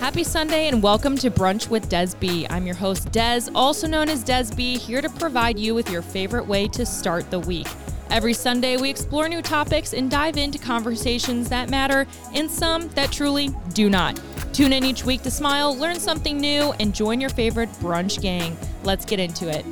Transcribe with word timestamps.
Happy 0.00 0.22
Sunday 0.22 0.68
and 0.68 0.80
welcome 0.80 1.16
to 1.16 1.28
Brunch 1.28 1.68
with 1.68 1.88
Des 1.88 2.14
B. 2.20 2.46
I'm 2.48 2.64
your 2.64 2.76
host, 2.76 3.10
Des, 3.10 3.50
also 3.52 3.88
known 3.88 4.08
as 4.08 4.22
Des 4.22 4.44
B, 4.54 4.78
here 4.78 5.02
to 5.02 5.10
provide 5.10 5.58
you 5.58 5.74
with 5.74 5.90
your 5.90 6.02
favorite 6.02 6.46
way 6.46 6.68
to 6.68 6.86
start 6.86 7.28
the 7.32 7.40
week. 7.40 7.66
Every 8.08 8.32
Sunday, 8.32 8.76
we 8.76 8.90
explore 8.90 9.28
new 9.28 9.42
topics 9.42 9.94
and 9.94 10.08
dive 10.08 10.36
into 10.36 10.56
conversations 10.56 11.48
that 11.48 11.68
matter 11.68 12.06
and 12.32 12.48
some 12.48 12.88
that 12.90 13.10
truly 13.10 13.50
do 13.74 13.90
not. 13.90 14.20
Tune 14.52 14.72
in 14.72 14.84
each 14.84 15.04
week 15.04 15.22
to 15.22 15.32
smile, 15.32 15.76
learn 15.76 15.98
something 15.98 16.38
new, 16.38 16.72
and 16.78 16.94
join 16.94 17.20
your 17.20 17.30
favorite 17.30 17.68
brunch 17.80 18.22
gang. 18.22 18.56
Let's 18.84 19.04
get 19.04 19.18
into 19.18 19.48
it. 19.48 19.66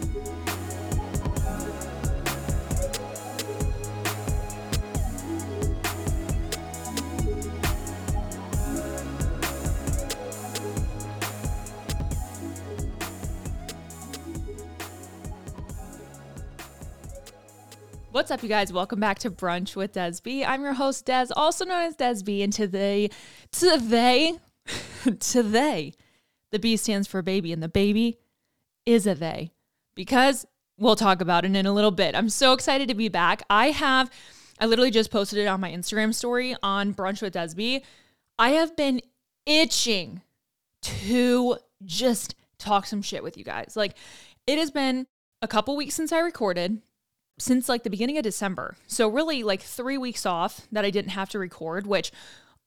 What's 18.27 18.33
up, 18.33 18.43
you 18.43 18.49
guys? 18.49 18.73
Welcome 18.73 18.99
back 18.99 19.21
to 19.21 19.31
Brunch 19.31 19.77
with 19.77 19.93
Desby. 19.93 20.45
I'm 20.45 20.61
your 20.65 20.73
host, 20.73 21.07
Des, 21.07 21.27
also 21.37 21.65
known 21.65 21.83
as 21.83 21.95
Desby, 21.95 22.43
and 22.43 22.53
today, 22.53 23.09
today, 23.53 24.33
today, 25.21 25.93
the 26.51 26.59
B 26.59 26.77
stands 26.77 27.07
for 27.07 27.23
baby, 27.23 27.53
and 27.53 27.63
the 27.63 27.69
baby 27.69 28.19
is 28.85 29.07
a 29.07 29.15
they, 29.15 29.53
because 29.95 30.45
we'll 30.77 30.97
talk 30.97 31.21
about 31.21 31.45
it 31.45 31.55
in 31.55 31.67
a 31.67 31.73
little 31.73 31.93
bit. 31.93 32.17
I'm 32.17 32.29
so 32.29 32.53
excited 32.53 32.89
to 32.89 32.97
be 32.97 33.09
back. 33.09 33.45
I 33.49 33.71
have, 33.71 34.11
I 34.59 34.67
literally 34.67 34.91
just 34.91 35.13
posted 35.13 35.39
it 35.39 35.47
on 35.47 35.61
my 35.61 35.71
Instagram 35.71 36.13
story 36.13 36.57
on 36.65 36.95
Brunch 36.95 37.23
with 37.23 37.35
Desby. 37.35 37.83
I 38.41 38.49
have 38.51 38.75
been 38.75 39.03
itching 39.47 40.21
to 40.83 41.59
just 41.85 42.35
talk 42.59 42.87
some 42.87 43.03
shit 43.03 43.23
with 43.23 43.39
you 43.39 43.45
guys. 43.45 43.75
Like, 43.77 43.95
it 44.49 44.59
has 44.59 44.73
been 44.73 45.07
a 45.43 45.47
couple 45.47 45.77
weeks 45.77 45.95
since 45.95 46.11
I 46.11 46.19
recorded 46.19 46.83
since 47.39 47.69
like 47.69 47.83
the 47.83 47.91
beginning 47.91 48.19
of 48.19 48.25
December. 48.25 48.77
So, 48.87 49.09
really, 49.09 49.43
like 49.43 49.63
three 49.63 49.99
weeks 49.99 50.25
off 50.25 50.67
that 50.73 50.85
I 50.85 50.91
didn't 50.91 51.11
have 51.11 51.29
to 51.31 51.39
record, 51.39 51.87
which 51.87 52.13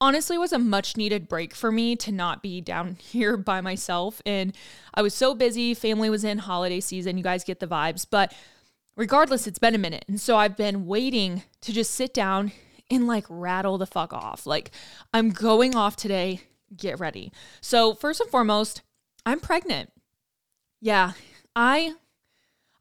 honestly 0.02 0.38
was 0.38 0.54
a 0.54 0.60
much 0.60 0.96
needed 0.96 1.28
break 1.28 1.54
for 1.54 1.72
me 1.72 1.96
to 1.98 2.12
not 2.12 2.42
be 2.42 2.62
down 2.62 2.96
here 3.00 3.38
by 3.38 3.62
myself. 3.62 4.22
And 4.26 4.56
I 4.94 5.02
was 5.02 5.14
so 5.14 5.34
busy. 5.34 5.74
Family 5.74 6.10
was 6.10 6.24
in 6.24 6.40
holiday 6.40 6.80
season. 6.80 7.18
You 7.18 7.24
guys 7.24 7.44
get 7.44 7.60
the 7.60 7.68
vibes. 7.68 8.06
But 8.10 8.34
regardless, 8.96 9.48
it's 9.48 9.60
been 9.60 9.76
a 9.76 9.80
minute. 9.80 10.06
And 10.08 10.22
so, 10.22 10.38
I've 10.38 10.58
been 10.58 10.86
waiting 10.86 11.44
to 11.62 11.74
just 11.74 11.92
sit 11.92 12.14
down 12.14 12.52
and 12.92 13.08
like 13.08 13.26
rattle 13.30 13.78
the 13.78 13.88
fuck 13.88 14.14
off. 14.14 14.46
Like, 14.46 14.72
I'm 15.14 15.32
going 15.32 15.76
off 15.76 15.96
today. 15.96 16.42
Get 16.76 17.00
ready. 17.00 17.32
So, 17.62 17.96
first 17.96 18.22
and 18.22 18.30
foremost, 18.30 18.84
I'm 19.26 19.40
pregnant. 19.40 19.92
Yeah, 20.82 21.14
I 21.56 21.96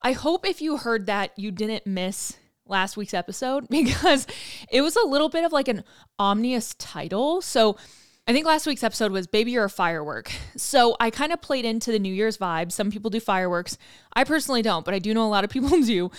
I 0.02 0.12
hope 0.12 0.46
if 0.46 0.62
you 0.62 0.76
heard 0.76 1.06
that, 1.06 1.32
you 1.36 1.50
didn't 1.50 1.86
miss 1.86 2.36
last 2.66 2.96
week's 2.96 3.14
episode 3.14 3.68
because 3.70 4.26
it 4.70 4.82
was 4.82 4.96
a 4.96 5.06
little 5.06 5.28
bit 5.28 5.44
of 5.44 5.52
like 5.52 5.68
an 5.68 5.84
ominous 6.18 6.74
title. 6.74 7.40
So 7.40 7.76
I 8.26 8.32
think 8.32 8.46
last 8.46 8.66
week's 8.66 8.84
episode 8.84 9.10
was 9.10 9.26
Baby 9.26 9.52
You're 9.52 9.64
a 9.64 9.70
Firework. 9.70 10.30
So 10.56 10.96
I 11.00 11.08
kind 11.10 11.32
of 11.32 11.40
played 11.40 11.64
into 11.64 11.90
the 11.90 11.98
New 11.98 12.12
Year's 12.12 12.36
vibe. 12.36 12.72
Some 12.72 12.90
people 12.90 13.10
do 13.10 13.20
fireworks. 13.20 13.78
I 14.12 14.24
personally 14.24 14.60
don't, 14.60 14.84
but 14.84 14.92
I 14.92 14.98
do 14.98 15.14
know 15.14 15.26
a 15.26 15.30
lot 15.30 15.44
of 15.44 15.50
people 15.50 15.80
do. 15.80 16.10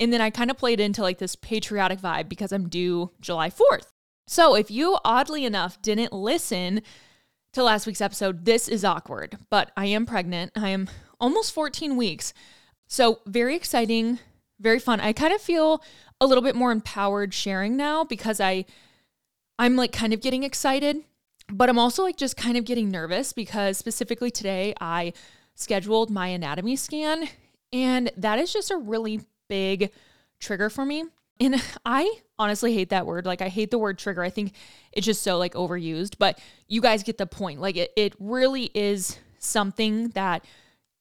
And 0.00 0.12
then 0.12 0.20
I 0.20 0.30
kind 0.30 0.50
of 0.50 0.56
played 0.56 0.80
into 0.80 1.02
like 1.02 1.18
this 1.18 1.36
patriotic 1.36 2.00
vibe 2.00 2.28
because 2.28 2.52
I'm 2.52 2.68
due 2.68 3.10
July 3.20 3.50
4th. 3.50 3.88
So 4.26 4.54
if 4.54 4.70
you 4.70 4.98
oddly 5.04 5.44
enough 5.44 5.80
didn't 5.82 6.12
listen 6.12 6.82
to 7.52 7.62
last 7.62 7.86
week's 7.86 8.00
episode, 8.00 8.44
this 8.44 8.68
is 8.68 8.84
awkward, 8.84 9.38
but 9.50 9.70
I 9.76 9.86
am 9.86 10.06
pregnant. 10.06 10.52
I 10.56 10.68
am 10.70 10.88
almost 11.20 11.52
14 11.52 11.96
weeks. 11.96 12.32
So, 12.88 13.20
very 13.26 13.54
exciting, 13.54 14.18
very 14.58 14.78
fun. 14.78 14.98
I 14.98 15.12
kind 15.12 15.32
of 15.32 15.40
feel 15.40 15.82
a 16.20 16.26
little 16.26 16.42
bit 16.42 16.56
more 16.56 16.72
empowered 16.72 17.32
sharing 17.34 17.76
now 17.76 18.02
because 18.02 18.40
I 18.40 18.64
I'm 19.58 19.76
like 19.76 19.92
kind 19.92 20.12
of 20.12 20.20
getting 20.20 20.42
excited, 20.42 20.96
but 21.52 21.68
I'm 21.68 21.78
also 21.78 22.02
like 22.02 22.16
just 22.16 22.36
kind 22.36 22.56
of 22.56 22.64
getting 22.64 22.90
nervous 22.90 23.32
because 23.32 23.76
specifically 23.76 24.30
today 24.30 24.74
I 24.80 25.12
scheduled 25.54 26.10
my 26.10 26.28
anatomy 26.28 26.76
scan 26.76 27.28
and 27.72 28.10
that 28.16 28.38
is 28.38 28.52
just 28.52 28.70
a 28.70 28.76
really 28.76 29.20
big 29.48 29.90
trigger 30.40 30.70
for 30.70 30.84
me. 30.84 31.04
And 31.40 31.62
I 31.84 32.20
honestly 32.38 32.72
hate 32.72 32.90
that 32.90 33.06
word. 33.06 33.26
Like 33.26 33.42
I 33.42 33.48
hate 33.48 33.70
the 33.70 33.78
word 33.78 33.98
trigger. 33.98 34.22
I 34.22 34.30
think 34.30 34.54
it's 34.92 35.06
just 35.06 35.22
so 35.22 35.36
like 35.36 35.54
overused, 35.54 36.14
but 36.18 36.40
you 36.68 36.80
guys 36.80 37.02
get 37.02 37.18
the 37.18 37.26
point. 37.26 37.60
Like 37.60 37.76
it 37.76 37.92
it 37.96 38.14
really 38.18 38.70
is 38.74 39.18
something 39.38 40.08
that 40.10 40.44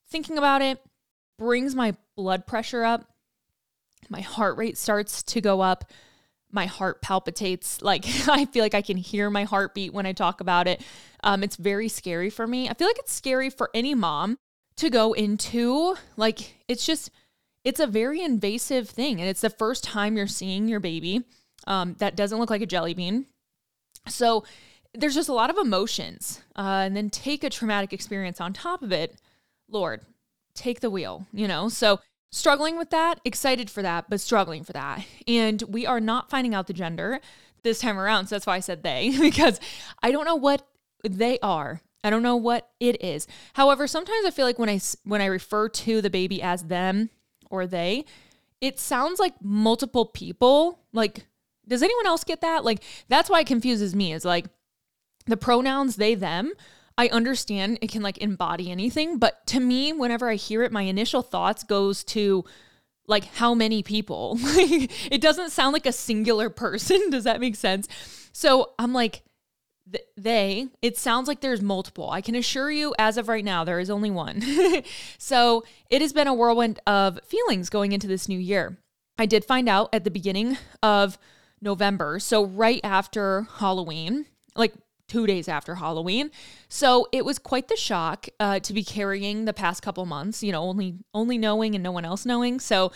thinking 0.09 0.37
about 0.37 0.61
it 0.61 0.81
brings 1.37 1.75
my 1.75 1.95
blood 2.15 2.45
pressure 2.47 2.83
up. 2.83 3.09
My 4.09 4.21
heart 4.21 4.57
rate 4.57 4.77
starts 4.77 5.23
to 5.23 5.41
go 5.41 5.61
up. 5.61 5.91
My 6.51 6.65
heart 6.65 7.01
palpitates. 7.01 7.81
Like 7.87 8.05
I 8.27 8.45
feel 8.45 8.63
like 8.63 8.75
I 8.75 8.81
can 8.81 8.97
hear 8.97 9.29
my 9.29 9.43
heartbeat 9.43 9.93
when 9.93 10.05
I 10.05 10.13
talk 10.13 10.41
about 10.41 10.67
it. 10.67 10.81
Um, 11.23 11.43
it's 11.43 11.55
very 11.55 11.89
scary 11.89 12.29
for 12.29 12.47
me. 12.47 12.69
I 12.69 12.73
feel 12.73 12.87
like 12.87 12.99
it's 12.99 13.13
scary 13.13 13.49
for 13.49 13.69
any 13.73 13.93
mom 13.95 14.37
to 14.77 14.89
go 14.89 15.13
into. 15.13 15.95
Like 16.15 16.57
it's 16.67 16.85
just, 16.85 17.11
it's 17.63 17.79
a 17.79 17.87
very 17.87 18.21
invasive 18.21 18.89
thing. 18.89 19.19
And 19.19 19.29
it's 19.29 19.41
the 19.41 19.49
first 19.49 19.83
time 19.83 20.17
you're 20.17 20.27
seeing 20.27 20.67
your 20.67 20.79
baby 20.79 21.23
um, 21.65 21.95
that 21.99 22.15
doesn't 22.15 22.39
look 22.39 22.49
like 22.49 22.61
a 22.61 22.67
jelly 22.67 22.93
bean. 22.93 23.25
So 24.07 24.45
there's 24.93 25.15
just 25.15 25.29
a 25.29 25.33
lot 25.33 25.49
of 25.49 25.57
emotions. 25.57 26.41
Uh, 26.55 26.83
and 26.85 26.95
then 26.95 27.09
take 27.09 27.43
a 27.43 27.49
traumatic 27.49 27.93
experience 27.93 28.39
on 28.41 28.53
top 28.53 28.81
of 28.81 28.91
it. 28.91 29.15
Lord, 29.69 30.01
take 30.57 30.81
the 30.81 30.89
wheel, 30.89 31.27
you 31.31 31.47
know? 31.47 31.69
So 31.69 31.99
struggling 32.31 32.77
with 32.77 32.89
that, 32.89 33.19
excited 33.23 33.69
for 33.69 33.81
that, 33.81 34.09
but 34.09 34.19
struggling 34.21 34.63
for 34.63 34.73
that. 34.73 35.05
And 35.27 35.61
we 35.63 35.85
are 35.85 35.99
not 35.99 36.29
finding 36.29 36.53
out 36.53 36.67
the 36.67 36.73
gender 36.73 37.19
this 37.63 37.79
time 37.79 37.99
around. 37.99 38.27
So 38.27 38.35
that's 38.35 38.47
why 38.47 38.55
I 38.55 38.59
said 38.59 38.83
they, 38.83 39.15
because 39.19 39.59
I 40.01 40.11
don't 40.11 40.25
know 40.25 40.35
what 40.35 40.67
they 41.03 41.39
are. 41.39 41.81
I 42.03 42.09
don't 42.09 42.23
know 42.23 42.35
what 42.35 42.69
it 42.79 43.03
is. 43.03 43.27
However, 43.53 43.87
sometimes 43.87 44.25
I 44.25 44.31
feel 44.31 44.45
like 44.45 44.59
when 44.59 44.69
I 44.69 44.79
when 45.03 45.21
I 45.21 45.25
refer 45.25 45.67
to 45.67 46.01
the 46.01 46.09
baby 46.09 46.41
as 46.41 46.63
them 46.63 47.09
or 47.49 47.65
they, 47.65 48.05
it 48.61 48.79
sounds 48.79 49.19
like 49.19 49.33
multiple 49.41 50.05
people. 50.05 50.79
Like, 50.93 51.25
does 51.67 51.83
anyone 51.83 52.07
else 52.07 52.23
get 52.23 52.41
that? 52.41 52.63
Like, 52.63 52.83
that's 53.09 53.29
why 53.29 53.41
it 53.41 53.47
confuses 53.47 53.95
me. 53.95 54.13
Is 54.13 54.23
like 54.23 54.45
the 55.25 55.37
pronouns 55.37 55.95
they 55.95 56.15
them 56.15 56.53
I 56.97 57.09
understand 57.09 57.79
it 57.81 57.91
can 57.91 58.01
like 58.01 58.17
embody 58.17 58.71
anything, 58.71 59.19
but 59.19 59.45
to 59.47 59.59
me, 59.59 59.93
whenever 59.93 60.29
I 60.29 60.35
hear 60.35 60.63
it, 60.63 60.71
my 60.71 60.81
initial 60.81 61.21
thoughts 61.21 61.63
goes 61.63 62.03
to 62.05 62.43
like 63.07 63.25
how 63.35 63.53
many 63.53 63.83
people. 63.83 64.37
it 64.41 65.21
doesn't 65.21 65.51
sound 65.51 65.73
like 65.73 65.85
a 65.85 65.91
singular 65.91 66.49
person. 66.49 67.09
Does 67.09 67.23
that 67.23 67.39
make 67.39 67.55
sense? 67.55 67.87
So 68.33 68.71
I'm 68.77 68.93
like, 68.93 69.23
they, 70.17 70.67
it 70.81 70.97
sounds 70.97 71.27
like 71.27 71.39
there's 71.39 71.61
multiple. 71.61 72.09
I 72.09 72.19
can 72.19 72.35
assure 72.35 72.69
you, 72.69 72.93
as 72.99 73.17
of 73.17 73.29
right 73.29 73.45
now, 73.45 73.63
there 73.63 73.79
is 73.79 73.89
only 73.89 74.11
one. 74.11 74.43
so 75.17 75.63
it 75.89 76.01
has 76.01 76.11
been 76.11 76.27
a 76.27 76.33
whirlwind 76.33 76.79
of 76.85 77.19
feelings 77.23 77.69
going 77.69 77.93
into 77.93 78.07
this 78.07 78.27
new 78.27 78.37
year. 78.37 78.77
I 79.17 79.25
did 79.25 79.45
find 79.45 79.69
out 79.69 79.89
at 79.93 80.03
the 80.03 80.11
beginning 80.11 80.57
of 80.83 81.17
November, 81.61 82.19
so 82.19 82.45
right 82.45 82.81
after 82.83 83.47
Halloween, 83.59 84.25
like 84.55 84.73
two 85.07 85.25
days 85.25 85.47
after 85.47 85.75
Halloween. 85.75 86.31
So 86.69 87.07
it 87.11 87.25
was 87.25 87.39
quite 87.39 87.67
the 87.67 87.75
shock 87.75 88.27
uh, 88.39 88.59
to 88.59 88.73
be 88.73 88.83
carrying 88.83 89.45
the 89.45 89.53
past 89.53 89.81
couple 89.81 90.05
months, 90.05 90.43
you 90.43 90.51
know, 90.51 90.63
only 90.63 90.95
only 91.13 91.37
knowing 91.37 91.75
and 91.75 91.83
no 91.83 91.91
one 91.91 92.05
else 92.05 92.25
knowing. 92.25 92.59
So 92.59 92.91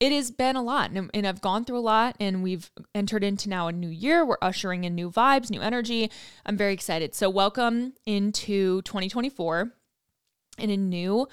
it 0.00 0.12
has 0.12 0.30
been 0.30 0.54
a 0.54 0.62
lot 0.62 0.90
and, 0.90 1.10
and 1.12 1.26
I've 1.26 1.40
gone 1.40 1.64
through 1.64 1.78
a 1.78 1.80
lot 1.80 2.16
and 2.20 2.42
we've 2.42 2.70
entered 2.94 3.24
into 3.24 3.48
now 3.48 3.66
a 3.66 3.72
new 3.72 3.88
year. 3.88 4.24
We're 4.24 4.36
ushering 4.40 4.84
in 4.84 4.94
new 4.94 5.10
vibes, 5.10 5.50
new 5.50 5.60
energy. 5.60 6.10
I'm 6.46 6.56
very 6.56 6.72
excited. 6.72 7.14
So 7.14 7.28
welcome 7.28 7.94
into 8.06 8.82
2024 8.82 9.72
in 10.58 10.70
a 10.70 10.76
new 10.76 11.26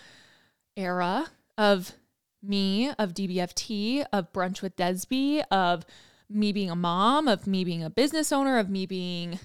era 0.75 1.27
of 1.57 1.93
me, 2.41 2.89
of 2.97 3.13
DBFT, 3.13 4.05
of 4.11 4.31
brunch 4.31 4.61
with 4.61 4.75
Desby, 4.75 5.43
of 5.51 5.85
me 6.29 6.51
being 6.51 6.69
a 6.69 6.75
mom, 6.75 7.27
of 7.27 7.47
me 7.47 7.63
being 7.63 7.83
a 7.83 7.89
business 7.89 8.31
owner, 8.31 8.57
of 8.57 8.69
me 8.69 8.85
being 8.85 9.39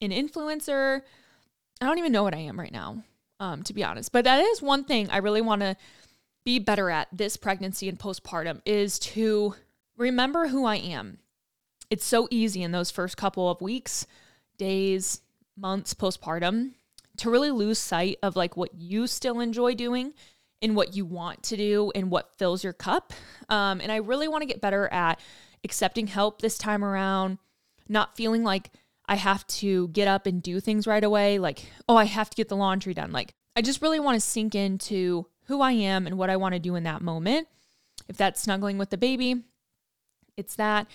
an 0.00 0.10
influencer. 0.10 1.02
I 1.80 1.86
don't 1.86 1.98
even 1.98 2.12
know 2.12 2.22
what 2.22 2.34
I 2.34 2.38
am 2.38 2.58
right 2.58 2.72
now, 2.72 3.02
um, 3.38 3.62
to 3.64 3.74
be 3.74 3.84
honest. 3.84 4.12
But 4.12 4.24
that 4.24 4.40
is 4.40 4.62
one 4.62 4.84
thing 4.84 5.10
I 5.10 5.18
really 5.18 5.40
want 5.40 5.62
to 5.62 5.76
be 6.44 6.58
better 6.58 6.90
at 6.90 7.08
this 7.12 7.36
pregnancy 7.36 7.88
and 7.88 7.98
postpartum 7.98 8.60
is 8.64 8.98
to 8.98 9.54
remember 9.96 10.48
who 10.48 10.64
I 10.64 10.76
am. 10.76 11.18
It's 11.90 12.04
so 12.04 12.28
easy 12.30 12.62
in 12.62 12.72
those 12.72 12.90
first 12.90 13.16
couple 13.16 13.50
of 13.50 13.60
weeks, 13.60 14.06
days, 14.56 15.20
months 15.56 15.92
postpartum 15.94 16.72
to 17.18 17.30
really 17.30 17.50
lose 17.50 17.78
sight 17.78 18.18
of 18.22 18.36
like 18.36 18.56
what 18.56 18.74
you 18.74 19.06
still 19.06 19.40
enjoy 19.40 19.74
doing 19.74 20.14
and 20.62 20.76
what 20.76 20.94
you 20.94 21.04
want 21.04 21.42
to 21.42 21.56
do 21.56 21.90
and 21.94 22.10
what 22.10 22.34
fills 22.36 22.64
your 22.64 22.72
cup. 22.72 23.12
Um, 23.48 23.80
and 23.80 23.90
I 23.90 23.96
really 23.96 24.28
want 24.28 24.42
to 24.42 24.46
get 24.46 24.60
better 24.60 24.88
at 24.88 25.20
accepting 25.64 26.06
help 26.06 26.40
this 26.40 26.56
time 26.56 26.84
around, 26.84 27.38
not 27.88 28.16
feeling 28.16 28.44
like 28.44 28.70
I 29.10 29.16
have 29.16 29.44
to 29.48 29.88
get 29.88 30.06
up 30.06 30.24
and 30.26 30.40
do 30.40 30.60
things 30.60 30.86
right 30.86 31.02
away. 31.02 31.40
Like, 31.40 31.64
oh, 31.88 31.96
I 31.96 32.04
have 32.04 32.30
to 32.30 32.36
get 32.36 32.48
the 32.48 32.56
laundry 32.56 32.94
done. 32.94 33.10
Like, 33.10 33.34
I 33.56 33.60
just 33.60 33.82
really 33.82 33.98
want 33.98 34.14
to 34.14 34.20
sink 34.20 34.54
into 34.54 35.26
who 35.46 35.60
I 35.60 35.72
am 35.72 36.06
and 36.06 36.16
what 36.16 36.30
I 36.30 36.36
want 36.36 36.54
to 36.54 36.60
do 36.60 36.76
in 36.76 36.84
that 36.84 37.02
moment. 37.02 37.48
If 38.08 38.16
that's 38.16 38.40
snuggling 38.40 38.78
with 38.78 38.90
the 38.90 38.96
baby, 38.96 39.42
it's 40.36 40.54
that. 40.54 40.86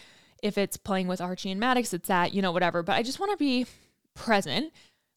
If 0.41 0.57
it's 0.57 0.77
playing 0.77 1.09
with 1.09 1.19
Archie 1.19 1.51
and 1.51 1.59
Maddox, 1.59 1.93
it's 1.93 2.07
that, 2.07 2.33
you 2.33 2.41
know, 2.41 2.53
whatever. 2.53 2.83
But 2.83 2.93
I 2.93 3.03
just 3.03 3.19
want 3.19 3.33
to 3.33 3.37
be 3.37 3.65
present, 4.13 4.71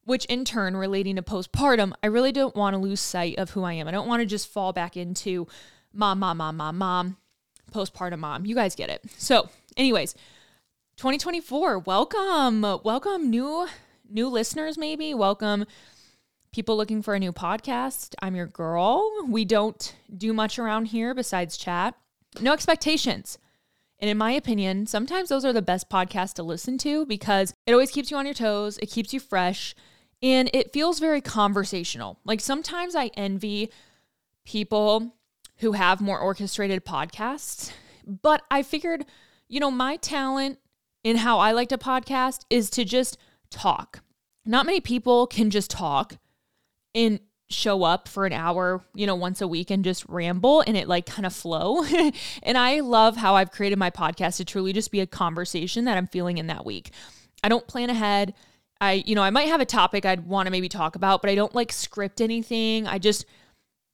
which 0.05 0.25
in 0.25 0.45
turn, 0.45 0.77
relating 0.77 1.15
to 1.17 1.23
postpartum, 1.23 1.93
I 2.03 2.09
really 2.09 2.33
don't 2.33 2.57
want 2.57 2.75
to 2.75 2.79
lose 2.79 3.01
sight 3.01 3.39
of 3.39 3.51
who 3.51 3.63
I 3.63 3.75
am. 3.75 3.87
I 3.87 3.93
don't 3.93 4.09
want 4.09 4.23
to 4.23 4.27
just 4.27 4.49
fall 4.49 4.73
back 4.73 4.97
into 4.97 5.47
mom, 5.93 6.19
mom, 6.19 6.39
mom, 6.39 6.57
mom, 6.57 6.77
mom, 6.77 7.17
postpartum 7.73 8.19
mom. 8.19 8.45
You 8.45 8.57
guys 8.57 8.75
get 8.75 8.91
it. 8.91 9.05
So, 9.19 9.49
anyways, 9.77 10.17
2024, 10.99 11.79
welcome. 11.79 12.63
Welcome 12.83 13.31
new 13.31 13.69
new 14.11 14.29
listeners 14.29 14.77
maybe. 14.77 15.15
Welcome 15.15 15.65
people 16.51 16.77
looking 16.77 17.03
for 17.03 17.15
a 17.15 17.21
new 17.21 17.33
podcast. 17.33 18.17
I'm 18.21 18.35
your 18.35 18.49
girl. 18.49 19.09
We 19.29 19.45
don't 19.45 19.95
do 20.17 20.33
much 20.33 20.59
around 20.59 20.87
here 20.87 21.15
besides 21.15 21.57
chat. 21.57 21.95
No 22.41 22.53
expectations. 22.53 23.39
And 24.01 24.11
in 24.11 24.19
my 24.19 24.33
opinion, 24.33 24.89
sometimes 24.89 25.29
those 25.29 25.45
are 25.45 25.53
the 25.53 25.63
best 25.63 25.89
podcasts 25.89 26.35
to 26.35 26.43
listen 26.43 26.79
to 26.79 27.07
because 27.07 27.55
it 27.65 27.73
always 27.73 27.93
keeps 27.93 28.11
you 28.11 28.17
on 28.17 28.25
your 28.25 28.35
toes, 28.35 28.77
it 28.79 28.91
keeps 28.91 29.15
you 29.15 29.21
fresh, 29.21 29.77
and 30.21 30.51
it 30.53 30.73
feels 30.73 30.99
very 30.99 31.21
conversational. 31.21 32.19
Like 32.25 32.41
sometimes 32.41 32.97
I 32.97 33.13
envy 33.15 33.71
people 34.45 35.13
who 35.59 35.73
have 35.73 36.01
more 36.01 36.19
orchestrated 36.19 36.85
podcasts, 36.85 37.71
but 38.05 38.43
I 38.51 38.65
figured, 38.65 39.05
you 39.47 39.61
know, 39.61 39.71
my 39.71 39.95
talent 39.95 40.59
in 41.09 41.17
how 41.17 41.39
I 41.39 41.53
like 41.53 41.71
to 41.71 41.79
podcast 41.79 42.45
is 42.51 42.69
to 42.71 42.85
just 42.85 43.17
talk. 43.51 44.01
Not 44.45 44.67
many 44.67 44.81
people 44.81 45.27
can 45.27 45.51
just 45.51 45.71
talk 45.71 46.19
and 46.95 47.21
show 47.49 47.83
up 47.83 48.09
for 48.09 48.27
an 48.27 48.33
hour, 48.35 48.85
you 48.95 49.07
know, 49.07 49.15
once 49.15 49.41
a 49.41 49.49
week 49.49 49.71
and 49.71 49.83
just 49.83 50.05
ramble 50.07 50.61
and 50.67 50.77
it 50.77 50.87
like 50.87 51.07
kind 51.07 51.25
of 51.25 51.33
flow. 51.33 51.83
and 52.43 52.59
I 52.59 52.81
love 52.81 53.17
how 53.17 53.37
I've 53.37 53.51
created 53.51 53.79
my 53.79 53.91
podcast 53.91 54.37
to 54.37 54.45
truly 54.45 54.75
just 54.75 54.91
be 54.91 55.01
a 55.01 55.07
conversation 55.07 55.87
that 55.87 55.97
I'm 55.97 56.07
feeling 56.07 56.37
in 56.37 56.49
that 56.49 56.67
week. 56.67 56.91
I 57.43 57.49
don't 57.49 57.67
plan 57.67 57.89
ahead. 57.89 58.35
I, 58.81 59.03
you 59.07 59.15
know, 59.15 59.23
I 59.23 59.31
might 59.31 59.49
have 59.49 59.63
a 59.63 59.67
topic 59.67 60.05
I'd 60.05 60.27
want 60.27 60.47
to 60.47 60.51
maybe 60.51 60.69
talk 60.69 60.95
about, 60.95 61.23
but 61.23 61.31
I 61.31 61.35
don't 61.35 61.55
like 61.55 61.73
script 61.73 62.21
anything. 62.21 62.87
I 62.87 62.99
just 62.99 63.25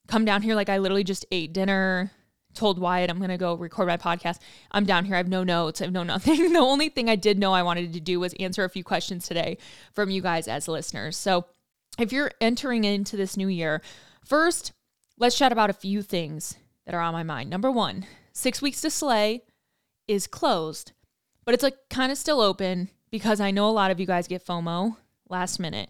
come 0.09 0.25
down 0.25 0.43
here 0.43 0.57
like 0.57 0.69
I 0.69 0.79
literally 0.79 1.05
just 1.05 1.25
ate 1.31 1.53
dinner, 1.53 2.11
told 2.55 2.79
Wyatt 2.79 3.11
I'm 3.11 3.21
to 3.21 3.37
go 3.37 3.55
record 3.55 3.89
my 3.89 3.97
podcast. 3.97 4.39
I'm 4.71 4.85
down 4.85 5.05
here. 5.05 5.15
I 5.15 5.19
have 5.19 5.29
no 5.29 5.45
notes. 5.45 5.81
I 5.81 5.85
have 5.85 5.93
no 5.93 6.03
nothing. 6.03 6.53
the 6.53 6.59
only 6.59 6.89
thing 6.89 7.09
I 7.09 7.17
did 7.17 7.39
know 7.39 7.53
I 7.53 7.63
wanted 7.63 7.93
to 7.93 8.01
do 8.01 8.21
was 8.21 8.35
answer 8.35 8.65
a 8.65 8.71
few 8.71 8.85
questions 8.85 9.27
today 9.27 9.59
from 9.93 10.11
you 10.11 10.23
guys 10.23 10.49
as 10.49 10.69
listeners. 10.69 11.17
So, 11.17 11.47
if 11.99 12.13
you're 12.13 12.33
entering 12.41 12.85
into 12.85 13.17
this 13.17 13.37
new 13.37 13.47
year, 13.49 13.81
first, 14.25 14.73
let's 15.17 15.39
chat 15.39 15.53
about 15.53 15.71
a 15.71 15.75
few 15.75 16.03
things 16.03 16.57
that 16.87 16.95
are 16.95 17.01
on 17.01 17.13
my 17.13 17.23
mind. 17.23 17.51
Number 17.51 17.71
one, 17.71 18.07
six 18.33 18.61
weeks 18.61 18.81
to 18.81 18.91
slay 18.91 19.43
is 20.09 20.27
closed, 20.27 20.93
but 21.45 21.55
it's 21.55 21.63
like 21.63 21.77
kind 21.91 22.11
of 22.11 22.19
still 22.19 22.41
open 22.41 22.89
because 23.11 23.41
I 23.41 23.53
know 23.53 23.69
a 23.69 23.71
lot 23.71 23.91
of 23.91 24.01
you 24.01 24.07
guys 24.07 24.27
get 24.27 24.45
FOMO 24.45 24.97
last 25.29 25.61
minute. 25.61 25.89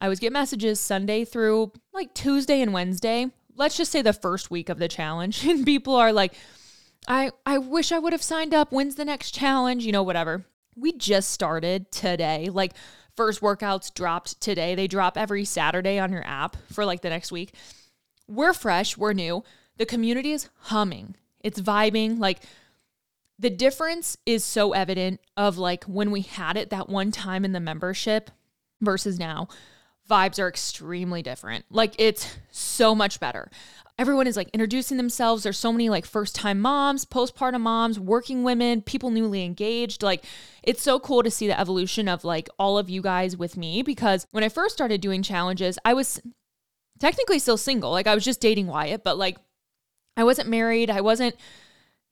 I 0.00 0.06
always 0.06 0.20
get 0.20 0.32
messages 0.32 0.80
Sunday 0.80 1.24
through 1.24 1.72
like 1.92 2.14
Tuesday 2.14 2.62
and 2.62 2.72
Wednesday. 2.72 3.30
Let's 3.60 3.76
just 3.76 3.92
say 3.92 4.00
the 4.00 4.14
first 4.14 4.50
week 4.50 4.70
of 4.70 4.78
the 4.78 4.88
challenge. 4.88 5.46
And 5.50 5.66
people 5.66 5.94
are 5.94 6.14
like, 6.14 6.32
I, 7.06 7.30
I 7.44 7.58
wish 7.58 7.92
I 7.92 7.98
would 7.98 8.14
have 8.14 8.22
signed 8.22 8.54
up. 8.54 8.72
When's 8.72 8.94
the 8.94 9.04
next 9.04 9.32
challenge? 9.32 9.84
You 9.84 9.92
know, 9.92 10.02
whatever. 10.02 10.46
We 10.76 10.94
just 10.94 11.30
started 11.30 11.92
today. 11.92 12.48
Like, 12.50 12.72
first 13.16 13.42
workouts 13.42 13.92
dropped 13.92 14.40
today. 14.40 14.74
They 14.74 14.86
drop 14.86 15.18
every 15.18 15.44
Saturday 15.44 15.98
on 15.98 16.10
your 16.10 16.26
app 16.26 16.56
for 16.72 16.86
like 16.86 17.02
the 17.02 17.10
next 17.10 17.30
week. 17.30 17.52
We're 18.26 18.54
fresh, 18.54 18.96
we're 18.96 19.12
new. 19.12 19.44
The 19.76 19.84
community 19.84 20.32
is 20.32 20.48
humming. 20.60 21.16
It's 21.40 21.60
vibing. 21.60 22.18
Like 22.18 22.40
the 23.38 23.50
difference 23.50 24.16
is 24.24 24.42
so 24.42 24.72
evident 24.72 25.20
of 25.36 25.58
like 25.58 25.84
when 25.84 26.10
we 26.10 26.22
had 26.22 26.56
it 26.56 26.70
that 26.70 26.88
one 26.88 27.10
time 27.10 27.44
in 27.44 27.52
the 27.52 27.60
membership 27.60 28.30
versus 28.80 29.18
now. 29.18 29.48
Vibes 30.10 30.38
are 30.38 30.48
extremely 30.48 31.22
different. 31.22 31.64
Like 31.70 31.94
it's 31.98 32.36
so 32.50 32.94
much 32.94 33.20
better 33.20 33.50
everyone 34.00 34.26
is 34.26 34.34
like 34.36 34.48
introducing 34.54 34.96
themselves. 34.96 35.42
There's 35.42 35.58
so 35.58 35.70
many 35.70 35.90
like 35.90 36.06
first 36.06 36.34
time 36.34 36.58
moms, 36.58 37.04
postpartum 37.04 37.60
moms, 37.60 38.00
working 38.00 38.42
women, 38.42 38.80
people 38.80 39.10
newly 39.10 39.44
engaged. 39.44 40.02
Like 40.02 40.24
it's 40.62 40.80
so 40.80 40.98
cool 40.98 41.22
to 41.22 41.30
see 41.30 41.46
the 41.46 41.60
evolution 41.60 42.08
of 42.08 42.24
like 42.24 42.48
all 42.58 42.78
of 42.78 42.88
you 42.88 43.02
guys 43.02 43.36
with 43.36 43.58
me 43.58 43.82
because 43.82 44.26
when 44.30 44.42
I 44.42 44.48
first 44.48 44.74
started 44.74 45.02
doing 45.02 45.22
challenges, 45.22 45.78
I 45.84 45.92
was 45.92 46.18
technically 46.98 47.38
still 47.38 47.58
single. 47.58 47.90
Like 47.90 48.06
I 48.06 48.14
was 48.14 48.24
just 48.24 48.40
dating 48.40 48.68
Wyatt, 48.68 49.04
but 49.04 49.18
like 49.18 49.36
I 50.16 50.24
wasn't 50.24 50.48
married. 50.48 50.88
I 50.88 51.02
wasn't 51.02 51.36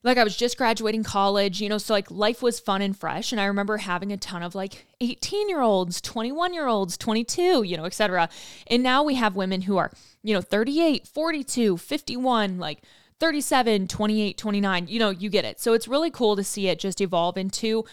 like 0.04 0.16
I 0.16 0.24
was 0.24 0.36
just 0.36 0.56
graduating 0.56 1.02
college, 1.02 1.60
you 1.60 1.68
know, 1.68 1.78
so 1.78 1.92
like 1.92 2.10
life 2.10 2.42
was 2.42 2.60
fun 2.60 2.82
and 2.82 2.96
fresh. 2.96 3.32
And 3.32 3.40
I 3.40 3.46
remember 3.46 3.78
having 3.78 4.12
a 4.12 4.16
ton 4.16 4.42
of 4.42 4.54
like 4.54 4.86
18 5.00 5.48
year 5.48 5.60
olds, 5.60 6.00
21 6.00 6.54
year 6.54 6.66
olds, 6.66 6.96
22, 6.96 7.64
you 7.64 7.76
know, 7.76 7.84
etc. 7.84 8.28
And 8.68 8.82
now 8.82 9.02
we 9.02 9.16
have 9.16 9.34
women 9.34 9.62
who 9.62 9.76
are, 9.76 9.90
you 10.22 10.34
know, 10.34 10.40
38, 10.40 11.06
42, 11.08 11.76
51, 11.76 12.58
like 12.58 12.82
37, 13.18 13.88
28, 13.88 14.38
29, 14.38 14.86
you 14.86 14.98
know, 15.00 15.10
you 15.10 15.28
get 15.28 15.44
it. 15.44 15.60
So 15.60 15.72
it's 15.72 15.88
really 15.88 16.10
cool 16.10 16.36
to 16.36 16.44
see 16.44 16.68
it 16.68 16.78
just 16.78 17.00
evolve 17.00 17.36
into 17.36 17.84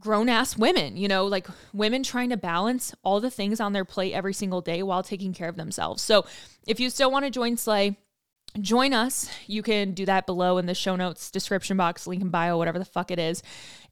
grown 0.00 0.28
ass 0.28 0.56
women, 0.56 0.96
you 0.96 1.08
know, 1.08 1.26
like 1.26 1.46
women 1.74 2.02
trying 2.02 2.30
to 2.30 2.36
balance 2.36 2.94
all 3.02 3.20
the 3.20 3.30
things 3.30 3.60
on 3.60 3.72
their 3.72 3.84
plate 3.84 4.14
every 4.14 4.32
single 4.32 4.60
day 4.60 4.82
while 4.82 5.02
taking 5.02 5.34
care 5.34 5.48
of 5.48 5.56
themselves. 5.56 6.02
So 6.02 6.24
if 6.66 6.80
you 6.80 6.88
still 6.88 7.10
want 7.10 7.24
to 7.24 7.30
join 7.30 7.56
Slay, 7.56 7.98
join 8.60 8.92
us. 8.92 9.30
You 9.46 9.62
can 9.62 9.92
do 9.92 10.06
that 10.06 10.26
below 10.26 10.58
in 10.58 10.66
the 10.66 10.74
show 10.74 10.96
notes, 10.96 11.30
description 11.30 11.76
box, 11.76 12.06
link 12.06 12.22
in 12.22 12.28
bio, 12.30 12.56
whatever 12.56 12.78
the 12.78 12.84
fuck 12.84 13.10
it 13.10 13.18
is. 13.18 13.42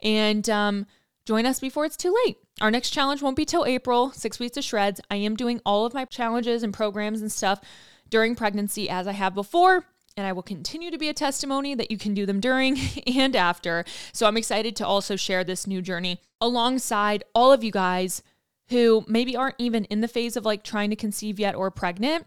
And 0.03 0.49
um, 0.49 0.87
join 1.25 1.47
us 1.47 1.61
before 1.61 1.85
it's 1.85 1.97
too 1.97 2.15
late. 2.25 2.37
Our 2.61 2.71
next 2.71 2.91
challenge 2.91 3.23
won't 3.23 3.37
be 3.37 3.45
till 3.45 3.67
April, 3.67 4.13
six 4.13 4.39
weeks 4.39 4.55
to 4.55 4.63
shreds. 4.63 5.01
I 5.11 5.17
am 5.17 5.37
doing 5.37 5.61
all 5.67 5.85
of 5.85 5.95
my 5.95 6.05
challenges 6.05 6.63
and 6.63 6.73
programs 6.73 7.21
and 7.21 7.31
stuff 7.31 7.61
during 8.09 8.35
pregnancy 8.35 8.89
as 8.89 9.07
I 9.07 9.13
have 9.13 9.35
before. 9.35 9.85
And 10.17 10.27
I 10.27 10.33
will 10.33 10.43
continue 10.43 10.91
to 10.91 10.97
be 10.97 11.11
a 11.11 11.15
testimony 11.15 11.75
that 11.75 11.91
you 11.91 11.99
can 11.99 12.15
do 12.15 12.25
them 12.25 12.41
during 12.41 12.79
and 13.07 13.37
after. 13.37 13.85
So 14.13 14.27
I'm 14.27 14.37
excited 14.37 14.75
to 14.77 14.87
also 14.87 15.17
share 15.17 15.45
this 15.45 15.67
new 15.67 15.83
journey 15.83 16.21
alongside 16.41 17.25
all 17.35 17.53
of 17.53 17.63
you 17.63 17.71
guys 17.71 18.23
who 18.69 19.05
maybe 19.07 19.37
aren't 19.37 19.57
even 19.59 19.85
in 19.85 20.01
the 20.01 20.09
phase 20.09 20.37
of 20.37 20.45
like 20.45 20.63
trying 20.63 20.91
to 20.91 20.97
conceive 20.97 21.39
yet 21.39 21.55
or 21.55 21.71
pregnant 21.71 22.27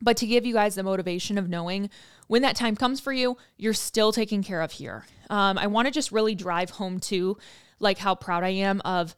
but 0.00 0.16
to 0.18 0.26
give 0.26 0.44
you 0.44 0.52
guys 0.52 0.74
the 0.74 0.82
motivation 0.82 1.38
of 1.38 1.48
knowing 1.48 1.90
when 2.26 2.42
that 2.42 2.56
time 2.56 2.76
comes 2.76 3.00
for 3.00 3.12
you, 3.12 3.36
you're 3.56 3.72
still 3.72 4.12
taken 4.12 4.42
care 4.42 4.62
of 4.62 4.72
here. 4.72 5.06
Um, 5.30 5.58
I 5.58 5.66
want 5.66 5.86
to 5.86 5.92
just 5.92 6.12
really 6.12 6.34
drive 6.34 6.70
home 6.70 7.00
to 7.00 7.38
like 7.78 7.98
how 7.98 8.14
proud 8.14 8.44
I 8.44 8.50
am 8.50 8.80
of 8.84 9.16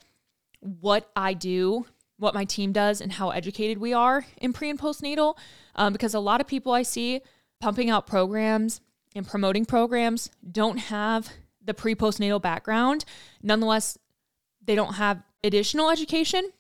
what 0.61 1.11
I 1.17 1.35
do, 1.35 1.87
what 2.19 2.35
my 2.35 2.45
team 2.45 2.73
does, 2.73 3.01
and 3.01 3.13
how 3.13 3.31
educated 3.31 3.79
we 3.79 3.93
are 3.93 4.27
in 4.41 4.53
pre 4.53 4.71
and 4.71 4.79
postnatal. 4.79 5.37
Um, 5.75 5.93
because 5.93 6.15
a 6.15 6.21
lot 6.21 6.41
of 6.41 6.47
people 6.47 6.73
I 6.73 6.83
see 6.83 7.21
pumping 7.61 7.91
out 7.91 8.07
programs 8.07 8.81
and 9.15 9.27
promoting 9.27 9.65
programs 9.65 10.31
don't 10.51 10.79
have 10.79 11.31
the 11.65 11.75
pre 11.75 11.95
postnatal 11.95 12.41
background. 12.41 13.05
Nonetheless, 13.43 13.99
they 14.65 14.75
don't 14.75 14.95
have 14.95 15.23
additional 15.43 15.91
education. 15.91 16.51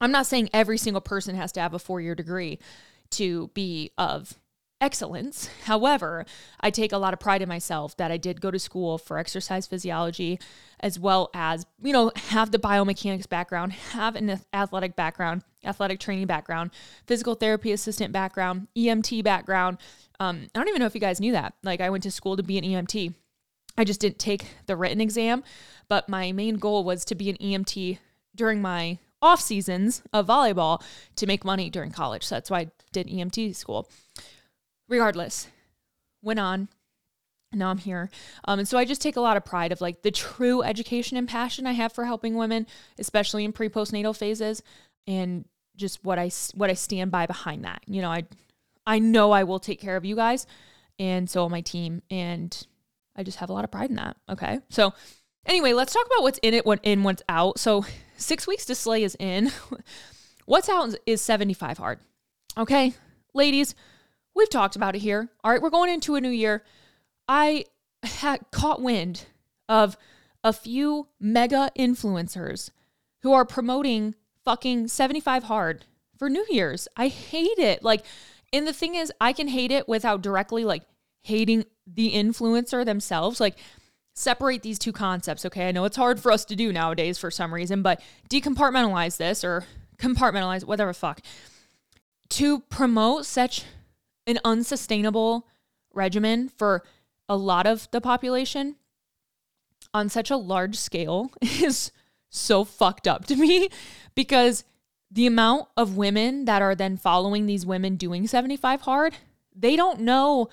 I'm 0.00 0.12
not 0.12 0.26
saying 0.26 0.50
every 0.52 0.78
single 0.78 1.00
person 1.00 1.34
has 1.34 1.52
to 1.52 1.60
have 1.60 1.74
a 1.74 1.78
four 1.78 2.00
year 2.00 2.14
degree, 2.14 2.58
to 3.12 3.50
be 3.54 3.90
of 3.98 4.38
excellence. 4.80 5.48
However, 5.64 6.24
I 6.60 6.70
take 6.70 6.92
a 6.92 6.98
lot 6.98 7.12
of 7.12 7.20
pride 7.20 7.42
in 7.42 7.48
myself 7.48 7.96
that 7.96 8.10
I 8.10 8.16
did 8.16 8.40
go 8.40 8.50
to 8.50 8.58
school 8.58 8.98
for 8.98 9.18
exercise 9.18 9.66
physiology 9.66 10.38
as 10.80 10.98
well 10.98 11.30
as, 11.34 11.66
you 11.82 11.92
know, 11.92 12.12
have 12.16 12.52
the 12.52 12.58
biomechanics 12.58 13.28
background, 13.28 13.72
have 13.72 14.14
an 14.14 14.40
athletic 14.52 14.94
background, 14.94 15.42
athletic 15.64 15.98
training 15.98 16.26
background, 16.26 16.70
physical 17.06 17.34
therapy 17.34 17.72
assistant 17.72 18.12
background, 18.12 18.68
EMT 18.76 19.24
background. 19.24 19.78
Um, 20.20 20.46
I 20.54 20.58
don't 20.58 20.68
even 20.68 20.80
know 20.80 20.86
if 20.86 20.94
you 20.94 21.00
guys 21.00 21.20
knew 21.20 21.32
that. 21.32 21.54
Like, 21.62 21.80
I 21.80 21.90
went 21.90 22.04
to 22.04 22.10
school 22.10 22.36
to 22.36 22.42
be 22.42 22.58
an 22.58 22.64
EMT. 22.64 23.14
I 23.76 23.84
just 23.84 24.00
didn't 24.00 24.18
take 24.18 24.46
the 24.66 24.76
written 24.76 25.00
exam, 25.00 25.44
but 25.88 26.08
my 26.08 26.32
main 26.32 26.56
goal 26.56 26.84
was 26.84 27.04
to 27.06 27.14
be 27.14 27.30
an 27.30 27.36
EMT 27.36 27.98
during 28.34 28.60
my 28.60 28.98
off 29.20 29.40
seasons 29.40 30.02
of 30.12 30.26
volleyball 30.26 30.82
to 31.16 31.26
make 31.26 31.44
money 31.44 31.70
during 31.70 31.90
college. 31.90 32.24
So 32.24 32.36
that's 32.36 32.50
why 32.50 32.60
I 32.60 32.70
did 32.92 33.08
EMT 33.08 33.54
school. 33.54 33.88
Regardless, 34.88 35.48
went 36.22 36.38
on. 36.38 36.68
Now 37.52 37.70
I'm 37.70 37.78
here. 37.78 38.10
Um, 38.44 38.58
and 38.58 38.68
so 38.68 38.76
I 38.76 38.84
just 38.84 39.00
take 39.00 39.16
a 39.16 39.20
lot 39.20 39.36
of 39.36 39.44
pride 39.44 39.72
of 39.72 39.80
like 39.80 40.02
the 40.02 40.10
true 40.10 40.62
education 40.62 41.16
and 41.16 41.26
passion 41.26 41.66
I 41.66 41.72
have 41.72 41.92
for 41.92 42.04
helping 42.04 42.34
women, 42.34 42.66
especially 42.98 43.44
in 43.44 43.52
pre 43.52 43.68
postnatal 43.68 44.16
phases, 44.16 44.62
and 45.06 45.46
just 45.74 46.04
what 46.04 46.18
I 46.18 46.30
what 46.54 46.68
I 46.68 46.74
stand 46.74 47.10
by 47.10 47.26
behind 47.26 47.64
that. 47.64 47.82
You 47.86 48.02
know, 48.02 48.10
I 48.10 48.24
I 48.86 48.98
know 48.98 49.30
I 49.30 49.44
will 49.44 49.60
take 49.60 49.80
care 49.80 49.96
of 49.96 50.04
you 50.04 50.14
guys, 50.14 50.46
and 50.98 51.28
so 51.28 51.40
will 51.42 51.48
my 51.48 51.62
team, 51.62 52.02
and 52.10 52.66
I 53.16 53.22
just 53.22 53.38
have 53.38 53.48
a 53.48 53.54
lot 53.54 53.64
of 53.64 53.70
pride 53.70 53.88
in 53.88 53.96
that. 53.96 54.18
Okay, 54.28 54.60
so 54.68 54.92
anyway, 55.46 55.72
let's 55.72 55.94
talk 55.94 56.06
about 56.06 56.22
what's 56.22 56.38
in 56.42 56.52
it, 56.52 56.66
what 56.66 56.80
in, 56.82 57.02
what's 57.02 57.22
out. 57.30 57.58
So 57.58 57.86
six 58.18 58.46
weeks 58.46 58.66
to 58.66 58.74
slay 58.74 59.02
is 59.02 59.16
in. 59.18 59.50
What's 60.44 60.68
out 60.68 60.94
is 61.06 61.22
75 61.22 61.78
hard. 61.78 62.00
Okay, 62.56 62.94
ladies, 63.34 63.74
we've 64.34 64.50
talked 64.50 64.76
about 64.76 64.96
it 64.96 65.00
here. 65.00 65.28
All 65.42 65.50
right, 65.50 65.62
we're 65.62 65.70
going 65.70 65.90
into 65.90 66.16
a 66.16 66.20
new 66.20 66.28
year. 66.28 66.62
I 67.28 67.64
caught 68.50 68.82
wind 68.82 69.26
of 69.68 69.96
a 70.42 70.52
few 70.52 71.08
mega 71.20 71.70
influencers 71.78 72.70
who 73.22 73.32
are 73.32 73.44
promoting 73.44 74.14
fucking 74.44 74.88
75 74.88 75.44
hard 75.44 75.84
for 76.16 76.30
New 76.30 76.46
Year's. 76.48 76.88
I 76.96 77.08
hate 77.08 77.58
it. 77.58 77.82
Like, 77.82 78.04
and 78.52 78.66
the 78.66 78.72
thing 78.72 78.94
is, 78.94 79.12
I 79.20 79.32
can 79.32 79.48
hate 79.48 79.70
it 79.70 79.88
without 79.88 80.22
directly 80.22 80.64
like 80.64 80.84
hating 81.22 81.64
the 81.86 82.12
influencer 82.12 82.84
themselves. 82.84 83.40
Like, 83.40 83.58
separate 84.18 84.62
these 84.62 84.78
two 84.78 84.92
concepts, 84.92 85.46
okay? 85.46 85.68
I 85.68 85.72
know 85.72 85.84
it's 85.84 85.96
hard 85.96 86.18
for 86.18 86.32
us 86.32 86.44
to 86.46 86.56
do 86.56 86.72
nowadays 86.72 87.18
for 87.18 87.30
some 87.30 87.54
reason, 87.54 87.82
but 87.82 88.02
decompartmentalize 88.28 89.16
this 89.16 89.44
or 89.44 89.64
compartmentalize, 89.96 90.64
whatever 90.64 90.92
fuck. 90.92 91.20
To 92.30 92.60
promote 92.60 93.26
such 93.26 93.64
an 94.26 94.40
unsustainable 94.44 95.46
regimen 95.94 96.48
for 96.48 96.82
a 97.28 97.36
lot 97.36 97.66
of 97.66 97.88
the 97.92 98.00
population 98.00 98.74
on 99.94 100.08
such 100.08 100.30
a 100.30 100.36
large 100.36 100.76
scale 100.76 101.30
is 101.40 101.92
so 102.28 102.64
fucked 102.64 103.06
up 103.06 103.24
to 103.26 103.36
me 103.36 103.68
because 104.16 104.64
the 105.10 105.26
amount 105.26 105.68
of 105.76 105.96
women 105.96 106.44
that 106.44 106.60
are 106.60 106.74
then 106.74 106.96
following 106.96 107.46
these 107.46 107.64
women 107.64 107.94
doing 107.94 108.26
75 108.26 108.82
hard, 108.82 109.14
they 109.54 109.76
don't 109.76 110.00
know 110.00 110.48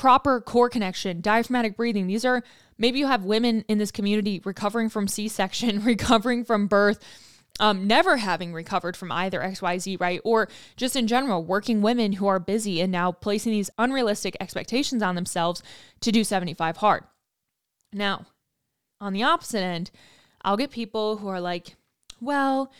proper 0.00 0.40
core 0.40 0.68
connection, 0.68 1.20
diaphragmatic 1.20 1.76
breathing. 1.76 2.06
These 2.06 2.24
are 2.24 2.42
maybe 2.80 2.98
you 2.98 3.06
have 3.06 3.24
women 3.24 3.64
in 3.68 3.78
this 3.78 3.92
community 3.92 4.40
recovering 4.44 4.88
from 4.88 5.06
C 5.06 5.28
section, 5.28 5.84
recovering 5.84 6.44
from 6.44 6.66
birth. 6.66 6.98
Um, 7.58 7.86
never 7.86 8.16
having 8.16 8.54
recovered 8.54 8.96
from 8.96 9.12
either 9.12 9.40
XYZ, 9.40 10.00
right? 10.00 10.20
Or 10.24 10.48
just 10.76 10.96
in 10.96 11.06
general, 11.06 11.44
working 11.44 11.82
women 11.82 12.14
who 12.14 12.26
are 12.26 12.38
busy 12.38 12.80
and 12.80 12.90
now 12.90 13.12
placing 13.12 13.52
these 13.52 13.68
unrealistic 13.76 14.34
expectations 14.40 15.02
on 15.02 15.14
themselves 15.14 15.62
to 16.00 16.10
do 16.10 16.24
75 16.24 16.78
hard. 16.78 17.04
Now, 17.92 18.24
on 18.98 19.12
the 19.12 19.24
opposite 19.24 19.60
end, 19.62 19.90
I'll 20.42 20.56
get 20.56 20.70
people 20.70 21.18
who 21.18 21.28
are 21.28 21.40
like, 21.40 21.76
well, 22.18 22.72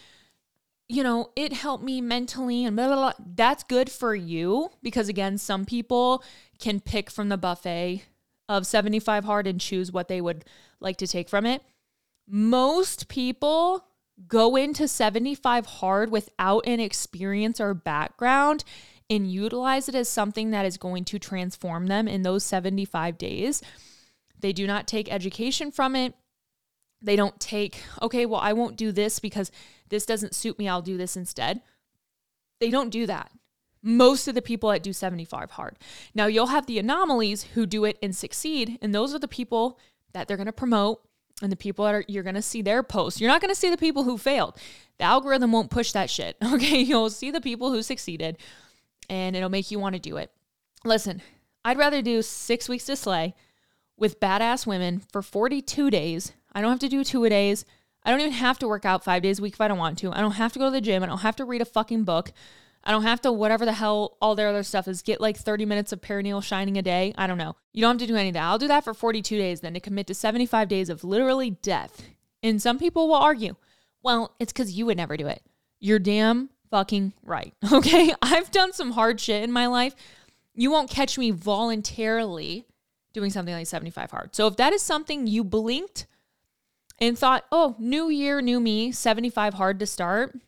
you 0.89 1.03
know, 1.03 1.31
it 1.37 1.53
helped 1.53 1.85
me 1.85 2.01
mentally 2.01 2.65
and 2.65 2.75
blah, 2.75 2.87
blah, 2.87 2.97
blah. 2.97 3.13
That's 3.35 3.65
good 3.65 3.91
for 3.91 4.15
you 4.15 4.71
because, 4.83 5.11
again, 5.11 5.37
some 5.37 5.67
people 5.67 6.25
can 6.59 6.81
pick 6.81 7.11
from 7.11 7.29
the 7.29 7.37
buffet 7.37 8.05
of 8.51 8.67
75 8.67 9.25
hard 9.25 9.47
and 9.47 9.61
choose 9.61 9.93
what 9.93 10.09
they 10.09 10.21
would 10.21 10.45
like 10.81 10.97
to 10.97 11.07
take 11.07 11.29
from 11.29 11.47
it. 11.47 11.63
Most 12.29 13.09
people 13.09 13.87
go 14.27 14.57
into 14.57 14.89
75 14.89 15.67
hard 15.67 16.11
without 16.11 16.67
an 16.67 16.81
experience 16.81 17.61
or 17.61 17.75
background 17.75 18.65
and 19.09 19.31
utilize 19.31 19.89
it 19.89 19.95
as 19.95 20.09
something 20.09 20.51
that 20.51 20.67
is 20.67 20.77
going 20.77 21.05
to 21.05 21.19
transform 21.19 21.87
them 21.87 22.09
in 22.09 22.23
those 22.23 22.45
75 22.45 23.17
days. 23.17 23.63
They 24.39 24.53
do 24.53 24.67
not 24.67 24.89
take 24.89 25.13
education 25.13 25.71
from 25.71 25.95
it. 25.95 26.15
They 27.01 27.17
don't 27.17 27.39
take, 27.39 27.81
okay, 28.03 28.27
well, 28.27 28.41
I 28.41 28.53
won't 28.53 28.77
do 28.77 28.91
this 28.91 29.21
because 29.21 29.53
this 29.89 30.05
doesn't 30.05 30.35
suit 30.35 30.59
me. 30.59 30.69
I'll 30.69 30.83
do 30.83 30.97
this 30.97 31.17
instead. 31.17 31.63
They 32.61 32.71
don't 32.71 32.91
do 32.91 33.07
that. 33.07 33.31
Most 33.83 34.29
of 34.29 34.35
the 34.35 34.43
people 34.43 34.71
that 34.71 34.83
do 34.83 34.93
75 34.93 35.53
hard. 35.53 35.77
Now, 36.15 36.27
you'll 36.27 36.49
have 36.49 36.67
the 36.67 36.79
anomalies 36.79 37.45
who 37.55 37.67
do 37.67 37.85
it 37.85 37.99
and 38.03 38.15
succeed. 38.15 38.79
And 38.83 38.95
those 38.95 39.15
are 39.15 39.19
the 39.19 39.29
people 39.29 39.79
that 40.13 40.29
they're 40.29 40.37
going 40.37 40.47
to 40.47 40.53
promote 40.53 41.03
and 41.43 41.51
the 41.51 41.57
people 41.57 41.87
that 41.87 41.95
are, 41.95 42.05
you're 42.07 42.23
going 42.23 42.35
to 42.35 42.43
see 42.43 42.61
their 42.61 42.83
posts. 42.83 43.21
You're 43.21 43.31
not 43.31 43.41
going 43.41 43.53
to 43.53 43.59
see 43.59 43.71
the 43.71 43.79
people 43.79 44.05
who 44.05 44.19
failed. 44.19 44.57
The 44.99 45.05
algorithm 45.05 45.53
won't 45.53 45.71
push 45.71 45.93
that 45.93 46.11
shit. 46.11 46.37
Okay. 46.45 46.81
You'll 46.81 47.11
see 47.11 47.31
the 47.31 47.41
people 47.41 47.71
who 47.71 47.83
succeeded 47.83 48.37
and 49.09 49.35
it'll 49.35 49.49
make 49.49 49.71
you 49.71 49.79
want 49.79 49.95
to 49.95 50.01
do 50.01 50.19
it. 50.19 50.31
Listen, 50.85 51.23
I'd 51.65 51.79
rather 51.79 52.03
do 52.03 52.23
six 52.23 52.69
weeks 52.69 52.85
to 52.87 52.97
slay 52.97 53.35
with 53.97 54.21
badass 54.21 54.67
women 54.67 55.03
for 55.11 55.23
42 55.23 55.91
days 55.91 56.33
I 56.53 56.61
don't 56.61 56.71
have 56.71 56.81
to 56.81 56.89
do 56.89 57.05
two 57.05 57.25
a 57.25 57.31
days. 57.31 57.65
I 58.03 58.11
don't 58.11 58.21
even 58.21 58.33
have 58.33 58.59
to 58.61 58.69
work 58.69 58.85
out 58.85 59.05
five 59.05 59.23
days 59.23 59.39
a 59.39 59.43
week 59.43 59.55
if 59.55 59.61
I 59.61 59.69
don't 59.69 59.79
want 59.79 59.99
to. 59.99 60.13
I 60.13 60.21
don't 60.21 60.33
have 60.33 60.53
to 60.55 60.59
go 60.59 60.67
to 60.67 60.71
the 60.71 60.81
gym. 60.81 61.03
I 61.03 61.07
don't 61.07 61.19
have 61.19 61.37
to 61.37 61.45
read 61.45 61.61
a 61.61 61.67
fucking 61.67 62.05
book. 62.05 62.33
I 62.83 62.93
don't 62.93 63.03
have 63.03 63.21
to, 63.23 63.33
whatever 63.33 63.65
the 63.65 63.75
hell 63.75 64.17
all 64.21 64.35
their 64.35 64.49
other 64.49 64.63
stuff 64.63 64.89
is, 64.89 65.03
get 65.03 65.21
like 65.21 65.37
30 65.37 65.67
minutes 65.67 65.93
of 65.93 66.01
perineal 66.01 66.43
shining 66.43 66.79
a 66.79 66.83
day. 66.83 67.13
I 67.17 67.27
don't 67.27 67.39
know. 67.39 67.57
You 67.73 67.83
don't 67.83 68.01
have 68.01 68.07
to 68.09 68.13
do 68.13 68.17
any 68.17 68.29
of 68.29 68.35
that. 68.35 68.45
I'll 68.45 68.59
do 68.59 68.69
that 68.69 68.85
for 68.85 68.95
42 68.95 69.37
days 69.37 69.61
then 69.61 69.75
to 69.75 69.81
commit 69.81 70.07
to 70.07 70.15
75 70.15 70.69
days 70.69 70.89
of 70.89 71.05
literally 71.05 71.51
death. 71.51 72.09
And 72.43 72.61
some 72.61 72.79
people 72.79 73.07
will 73.09 73.17
argue, 73.17 73.57
well, 74.03 74.35
it's 74.41 74.53
because 74.53 74.73
you 74.73 74.87
would 74.87 74.97
never 74.97 75.17
do 75.17 75.27
it. 75.27 75.43
You're 75.79 75.99
damn 75.99 76.51
fucking 76.71 77.13
right. 77.23 77.55
Okay. 77.73 78.15
I've 78.23 78.51
done 78.51 78.73
some 78.73 78.93
hard 78.93 79.21
shit 79.21 79.43
in 79.43 79.53
my 79.53 79.67
life. 79.67 79.95
You 80.55 80.71
won't 80.71 80.91
catch 80.91 81.19
me 81.19 81.31
voluntarily 81.31 82.67
doing 83.13 83.31
something 83.31 83.55
like 83.55 83.67
75 83.67 84.11
hard. 84.11 84.35
So 84.35 84.47
if 84.47 84.57
that 84.57 84.73
is 84.73 84.83
something 84.83 85.27
you 85.27 85.45
blinked 85.45 86.07
and 86.99 87.19
thought, 87.19 87.45
oh, 87.51 87.75
new 87.79 88.09
year, 88.09 88.41
new 88.41 88.61
me, 88.61 88.93
75 88.93 89.55
hard 89.55 89.79
to 89.81 89.87
start. 89.87 90.39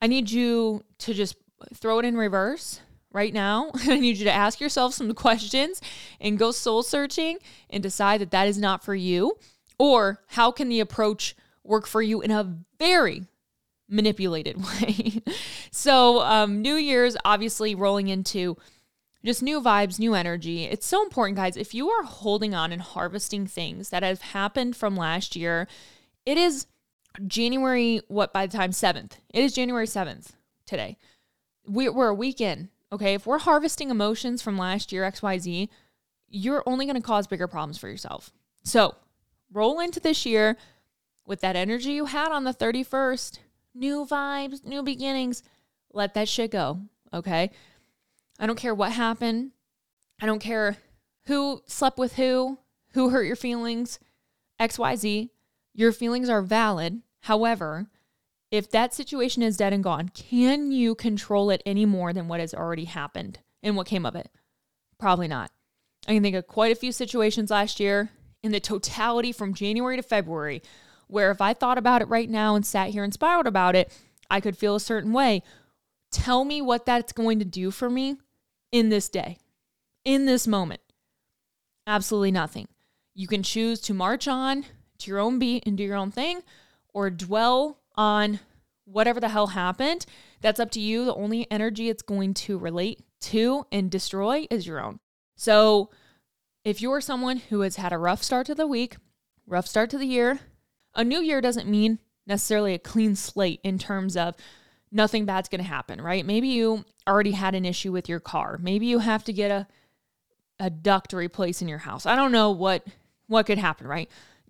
I 0.00 0.06
need 0.06 0.30
you 0.30 0.84
to 0.98 1.14
just 1.14 1.36
throw 1.74 1.98
it 1.98 2.04
in 2.04 2.16
reverse 2.16 2.80
right 3.12 3.32
now. 3.32 3.70
I 3.74 3.98
need 3.98 4.16
you 4.16 4.24
to 4.24 4.32
ask 4.32 4.60
yourself 4.60 4.94
some 4.94 5.12
questions 5.14 5.80
and 6.20 6.38
go 6.38 6.50
soul 6.50 6.82
searching 6.82 7.38
and 7.70 7.82
decide 7.82 8.20
that 8.20 8.30
that 8.30 8.48
is 8.48 8.58
not 8.58 8.84
for 8.84 8.94
you. 8.94 9.38
Or 9.78 10.20
how 10.28 10.50
can 10.50 10.68
the 10.68 10.80
approach 10.80 11.34
work 11.64 11.86
for 11.86 12.02
you 12.02 12.20
in 12.20 12.30
a 12.30 12.56
very 12.78 13.26
manipulated 13.88 14.56
way? 14.82 15.22
so, 15.70 16.20
um, 16.22 16.62
New 16.62 16.74
Year's 16.74 17.16
obviously 17.24 17.74
rolling 17.74 18.08
into 18.08 18.56
just 19.24 19.42
new 19.42 19.60
vibes, 19.60 19.98
new 19.98 20.14
energy. 20.14 20.64
It's 20.64 20.86
so 20.86 21.02
important, 21.02 21.36
guys. 21.36 21.56
If 21.56 21.74
you 21.74 21.88
are 21.90 22.02
holding 22.02 22.54
on 22.54 22.72
and 22.72 22.82
harvesting 22.82 23.46
things 23.46 23.90
that 23.90 24.02
have 24.02 24.20
happened 24.20 24.76
from 24.76 24.96
last 24.96 25.36
year 25.36 25.68
it 26.26 26.38
is 26.38 26.66
January, 27.26 28.00
what, 28.08 28.32
by 28.32 28.46
the 28.46 28.56
time 28.56 28.70
7th? 28.70 29.12
It 29.30 29.42
is 29.42 29.52
January 29.52 29.86
7th 29.86 30.32
today. 30.66 30.96
We, 31.66 31.88
we're 31.88 32.08
a 32.08 32.14
weekend. 32.14 32.68
Okay. 32.92 33.14
If 33.14 33.26
we're 33.26 33.38
harvesting 33.38 33.90
emotions 33.90 34.42
from 34.42 34.58
last 34.58 34.92
year, 34.92 35.02
XYZ, 35.10 35.68
you're 36.28 36.62
only 36.66 36.86
going 36.86 36.96
to 36.96 37.02
cause 37.02 37.26
bigger 37.26 37.46
problems 37.46 37.78
for 37.78 37.88
yourself. 37.88 38.32
So 38.64 38.94
roll 39.52 39.80
into 39.80 40.00
this 40.00 40.24
year 40.26 40.56
with 41.26 41.40
that 41.40 41.56
energy 41.56 41.92
you 41.92 42.06
had 42.06 42.32
on 42.32 42.44
the 42.44 42.54
31st. 42.54 43.38
New 43.74 44.06
vibes, 44.06 44.64
new 44.64 44.82
beginnings. 44.82 45.42
Let 45.92 46.14
that 46.14 46.28
shit 46.28 46.50
go. 46.50 46.80
Okay. 47.12 47.50
I 48.38 48.46
don't 48.46 48.58
care 48.58 48.74
what 48.74 48.92
happened. 48.92 49.52
I 50.20 50.26
don't 50.26 50.40
care 50.40 50.76
who 51.26 51.62
slept 51.66 51.98
with 51.98 52.14
who, 52.14 52.58
who 52.94 53.10
hurt 53.10 53.24
your 53.24 53.36
feelings, 53.36 53.98
XYZ. 54.60 55.30
Your 55.74 55.92
feelings 55.92 56.28
are 56.28 56.42
valid. 56.42 57.02
However, 57.20 57.88
if 58.52 58.70
that 58.70 58.94
situation 58.94 59.42
is 59.42 59.56
dead 59.56 59.72
and 59.72 59.82
gone, 59.82 60.10
can 60.10 60.70
you 60.70 60.94
control 60.94 61.50
it 61.50 61.62
any 61.66 61.86
more 61.86 62.12
than 62.12 62.28
what 62.28 62.38
has 62.38 62.54
already 62.54 62.84
happened 62.84 63.40
and 63.62 63.76
what 63.76 63.86
came 63.86 64.06
of 64.06 64.14
it? 64.14 64.30
Probably 64.98 65.26
not. 65.26 65.50
I 66.06 66.12
can 66.12 66.22
think 66.22 66.36
of 66.36 66.46
quite 66.46 66.70
a 66.70 66.78
few 66.78 66.92
situations 66.92 67.50
last 67.50 67.80
year 67.80 68.10
in 68.42 68.52
the 68.52 68.60
totality 68.60 69.32
from 69.32 69.54
January 69.54 69.96
to 69.96 70.02
February 70.02 70.62
where 71.12 71.30
if 71.30 71.40
I 71.40 71.52
thought 71.52 71.78
about 71.78 72.02
it 72.02 72.08
right 72.08 72.28
now 72.28 72.54
and 72.54 72.64
sat 72.64 72.90
here 72.90 73.04
and 73.04 73.12
spiraled 73.12 73.46
about 73.46 73.74
it, 73.74 73.92
I 74.30 74.40
could 74.40 74.56
feel 74.56 74.74
a 74.74 74.80
certain 74.80 75.12
way. 75.12 75.42
Tell 76.10 76.44
me 76.44 76.62
what 76.62 76.86
that's 76.86 77.12
going 77.12 77.38
to 77.38 77.44
do 77.44 77.70
for 77.70 77.90
me 77.90 78.16
in 78.70 78.88
this 78.88 79.10
day, 79.10 79.38
in 80.04 80.24
this 80.24 80.46
moment. 80.46 80.80
Absolutely 81.86 82.32
nothing. 82.32 82.68
You 83.14 83.26
can 83.26 83.42
choose 83.42 83.80
to 83.82 83.94
march 83.94 84.26
on, 84.26 84.64
to 84.98 85.10
your 85.10 85.20
own 85.20 85.38
beat 85.38 85.64
and 85.66 85.76
do 85.76 85.84
your 85.84 85.96
own 85.96 86.10
thing 86.10 86.42
or 86.94 87.10
dwell 87.10 87.81
on 87.94 88.40
whatever 88.84 89.20
the 89.20 89.28
hell 89.28 89.48
happened. 89.48 90.06
That's 90.40 90.60
up 90.60 90.70
to 90.72 90.80
you. 90.80 91.04
The 91.04 91.14
only 91.14 91.50
energy 91.50 91.88
it's 91.88 92.02
going 92.02 92.34
to 92.34 92.58
relate 92.58 93.00
to 93.22 93.66
and 93.70 93.90
destroy 93.90 94.46
is 94.50 94.66
your 94.66 94.80
own. 94.80 95.00
So, 95.36 95.90
if 96.64 96.80
you're 96.80 97.00
someone 97.00 97.38
who 97.38 97.62
has 97.62 97.76
had 97.76 97.92
a 97.92 97.98
rough 97.98 98.22
start 98.22 98.46
to 98.46 98.54
the 98.54 98.66
week, 98.66 98.96
rough 99.46 99.66
start 99.66 99.90
to 99.90 99.98
the 99.98 100.06
year, 100.06 100.40
a 100.94 101.02
new 101.02 101.20
year 101.20 101.40
doesn't 101.40 101.68
mean 101.68 101.98
necessarily 102.26 102.74
a 102.74 102.78
clean 102.78 103.16
slate 103.16 103.60
in 103.64 103.78
terms 103.78 104.16
of 104.16 104.36
nothing 104.92 105.24
bad's 105.24 105.48
going 105.48 105.62
to 105.62 105.66
happen, 105.66 106.00
right? 106.00 106.24
Maybe 106.24 106.48
you 106.48 106.84
already 107.08 107.32
had 107.32 107.54
an 107.54 107.64
issue 107.64 107.90
with 107.90 108.08
your 108.08 108.20
car. 108.20 108.58
Maybe 108.60 108.86
you 108.86 109.00
have 109.00 109.24
to 109.24 109.32
get 109.32 109.50
a 109.50 109.66
a 110.60 110.70
duct 110.70 111.10
to 111.10 111.16
replace 111.16 111.60
in 111.60 111.66
your 111.66 111.78
house. 111.78 112.06
I 112.06 112.14
don't 112.14 112.30
know 112.30 112.50
what 112.52 112.86
what 113.26 113.46
could 113.46 113.58
happen, 113.58 113.86
right? 113.86 114.08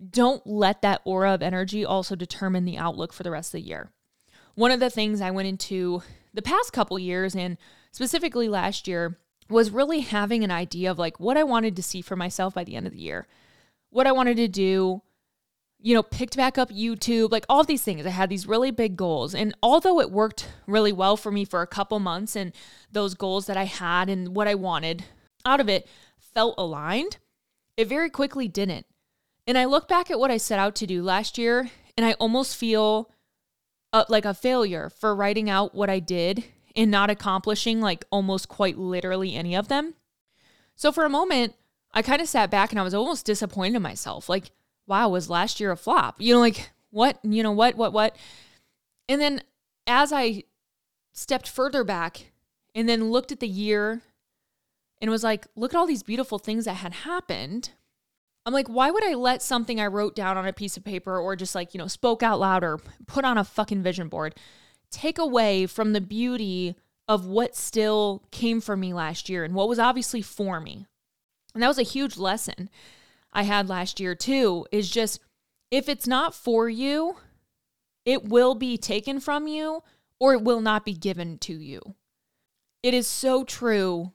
Don't 0.09 0.45
let 0.45 0.81
that 0.81 1.01
aura 1.05 1.33
of 1.33 1.41
energy 1.41 1.85
also 1.85 2.15
determine 2.15 2.65
the 2.65 2.77
outlook 2.77 3.13
for 3.13 3.23
the 3.23 3.31
rest 3.31 3.49
of 3.49 3.61
the 3.61 3.67
year. 3.67 3.91
One 4.55 4.71
of 4.71 4.79
the 4.79 4.89
things 4.89 5.21
I 5.21 5.31
went 5.31 5.47
into 5.47 6.03
the 6.33 6.41
past 6.41 6.73
couple 6.73 6.97
years 6.99 7.35
and 7.35 7.57
specifically 7.91 8.49
last 8.49 8.87
year 8.87 9.17
was 9.49 9.71
really 9.71 10.01
having 10.01 10.43
an 10.43 10.51
idea 10.51 10.89
of 10.89 10.99
like 10.99 11.19
what 11.19 11.37
I 11.37 11.43
wanted 11.43 11.75
to 11.75 11.83
see 11.83 12.01
for 12.01 12.15
myself 12.15 12.53
by 12.53 12.63
the 12.63 12.75
end 12.75 12.87
of 12.87 12.93
the 12.93 12.99
year. 12.99 13.27
What 13.89 14.07
I 14.07 14.11
wanted 14.11 14.37
to 14.37 14.47
do, 14.47 15.01
you 15.79 15.93
know, 15.93 16.03
picked 16.03 16.37
back 16.37 16.57
up 16.57 16.69
YouTube, 16.69 17.31
like 17.31 17.45
all 17.49 17.63
these 17.63 17.83
things. 17.83 18.05
I 18.05 18.09
had 18.09 18.29
these 18.29 18.47
really 18.47 18.71
big 18.71 18.95
goals. 18.95 19.35
And 19.35 19.53
although 19.61 19.99
it 19.99 20.11
worked 20.11 20.47
really 20.65 20.93
well 20.93 21.17
for 21.17 21.31
me 21.31 21.45
for 21.45 21.61
a 21.61 21.67
couple 21.67 21.99
months 21.99 22.35
and 22.35 22.53
those 22.91 23.13
goals 23.13 23.45
that 23.47 23.57
I 23.57 23.65
had 23.65 24.09
and 24.09 24.35
what 24.35 24.47
I 24.47 24.55
wanted 24.55 25.03
out 25.45 25.59
of 25.59 25.69
it 25.69 25.87
felt 26.17 26.55
aligned, 26.57 27.17
it 27.77 27.87
very 27.87 28.09
quickly 28.09 28.47
didn't. 28.47 28.85
And 29.45 29.57
I 29.57 29.65
look 29.65 29.87
back 29.87 30.09
at 30.09 30.19
what 30.19 30.31
I 30.31 30.37
set 30.37 30.59
out 30.59 30.75
to 30.75 30.87
do 30.87 31.03
last 31.03 31.37
year 31.37 31.69
and 31.97 32.05
I 32.05 32.13
almost 32.13 32.55
feel 32.55 33.09
uh, 33.91 34.05
like 34.09 34.25
a 34.25 34.33
failure 34.33 34.89
for 34.89 35.15
writing 35.15 35.49
out 35.49 35.75
what 35.75 35.89
I 35.89 35.99
did 35.99 36.43
and 36.75 36.89
not 36.89 37.09
accomplishing 37.09 37.81
like 37.81 38.05
almost 38.09 38.47
quite 38.47 38.77
literally 38.77 39.35
any 39.35 39.55
of 39.55 39.67
them. 39.67 39.93
So 40.75 40.91
for 40.91 41.05
a 41.05 41.09
moment, 41.09 41.53
I 41.93 42.01
kind 42.01 42.21
of 42.21 42.27
sat 42.27 42.49
back 42.49 42.71
and 42.71 42.79
I 42.79 42.83
was 42.83 42.93
almost 42.93 43.25
disappointed 43.25 43.75
in 43.75 43.81
myself. 43.81 44.27
Like, 44.27 44.51
wow, 44.87 45.09
was 45.09 45.29
last 45.29 45.59
year 45.59 45.71
a 45.71 45.77
flop? 45.77 46.15
You 46.19 46.33
know, 46.33 46.39
like 46.39 46.71
what, 46.89 47.19
you 47.23 47.43
know, 47.43 47.51
what, 47.51 47.75
what, 47.75 47.93
what? 47.93 48.15
And 49.07 49.21
then 49.21 49.41
as 49.85 50.11
I 50.11 50.43
stepped 51.11 51.47
further 51.47 51.83
back 51.83 52.31
and 52.73 52.89
then 52.89 53.11
looked 53.11 53.31
at 53.31 53.39
the 53.39 53.47
year 53.47 54.01
and 54.99 55.11
was 55.11 55.23
like, 55.23 55.45
look 55.55 55.73
at 55.73 55.77
all 55.77 55.85
these 55.85 56.03
beautiful 56.03 56.39
things 56.39 56.65
that 56.65 56.75
had 56.75 56.93
happened. 56.93 57.71
I'm 58.45 58.53
like, 58.53 58.67
why 58.67 58.91
would 58.91 59.05
I 59.05 59.13
let 59.13 59.41
something 59.41 59.79
I 59.79 59.87
wrote 59.87 60.15
down 60.15 60.37
on 60.37 60.47
a 60.47 60.53
piece 60.53 60.75
of 60.75 60.83
paper 60.83 61.17
or 61.17 61.35
just 61.35 61.55
like, 61.55 61.73
you 61.73 61.77
know, 61.77 61.87
spoke 61.87 62.21
out 62.21 62.39
loud 62.39 62.63
or 62.63 62.79
put 63.07 63.23
on 63.23 63.37
a 63.37 63.43
fucking 63.43 63.83
vision 63.83 64.09
board 64.09 64.35
take 64.93 65.17
away 65.17 65.65
from 65.65 65.91
the 65.91 65.99
beauty 65.99 66.75
of 67.07 67.25
what 67.25 67.55
still 67.55 68.23
came 68.31 68.61
from 68.61 68.79
me 68.79 68.93
last 68.93 69.27
year 69.27 69.43
and 69.43 69.53
what 69.53 69.67
was 69.67 69.79
obviously 69.79 70.21
for 70.21 70.61
me? 70.61 70.85
And 71.53 71.61
that 71.61 71.67
was 71.67 71.79
a 71.79 71.83
huge 71.83 72.17
lesson 72.17 72.69
I 73.33 73.43
had 73.43 73.67
last 73.67 73.99
year 73.99 74.15
too, 74.15 74.65
is 74.71 74.89
just 74.89 75.19
if 75.71 75.89
it's 75.89 76.07
not 76.07 76.33
for 76.35 76.69
you, 76.69 77.17
it 78.05 78.29
will 78.29 78.55
be 78.55 78.77
taken 78.77 79.19
from 79.19 79.47
you 79.47 79.83
or 80.19 80.33
it 80.33 80.43
will 80.43 80.61
not 80.61 80.85
be 80.85 80.93
given 80.93 81.37
to 81.39 81.53
you. 81.53 81.95
It 82.83 82.93
is 82.93 83.07
so 83.07 83.43
true 83.43 84.11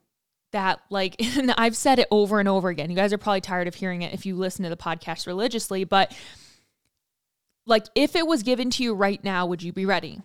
that 0.53 0.81
like 0.91 1.17
and 1.37 1.53
I've 1.53 1.77
said 1.77 1.99
it 1.99 2.09
over 2.11 2.41
and 2.41 2.49
over 2.49 2.69
again. 2.69 2.91
You 2.91 2.97
guys 2.97 3.13
are 3.13 3.19
probably 3.19 3.41
tired 3.41 3.69
of 3.69 3.75
hearing 3.75 4.03
it 4.03 4.13
if 4.13 4.27
you 4.27 4.37
listen 4.37 4.65
to 4.65 4.71
the 4.71 4.77
podcast 4.77 5.27
religiously, 5.27 5.85
but 5.85 6.17
like 7.67 7.85
if 7.95 8.17
it 8.17 8.27
was 8.27 8.43
given 8.43 8.71
to 8.71 8.83
you 8.83 8.95
right 8.95 9.23
now, 9.23 9.47
would 9.47 9.63
you 9.63 9.73
be 9.73 9.87
ready? 9.87 10.21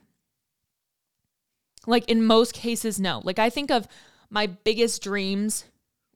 Like 1.86 2.10
in 2.10 2.25
most 2.25 2.53
cases 2.53 3.00
no. 3.00 3.22
Like 3.24 3.39
I 3.39 3.50
think 3.50 3.70
of 3.70 3.88
my 4.30 4.48
biggest 4.48 5.03
dreams 5.03 5.65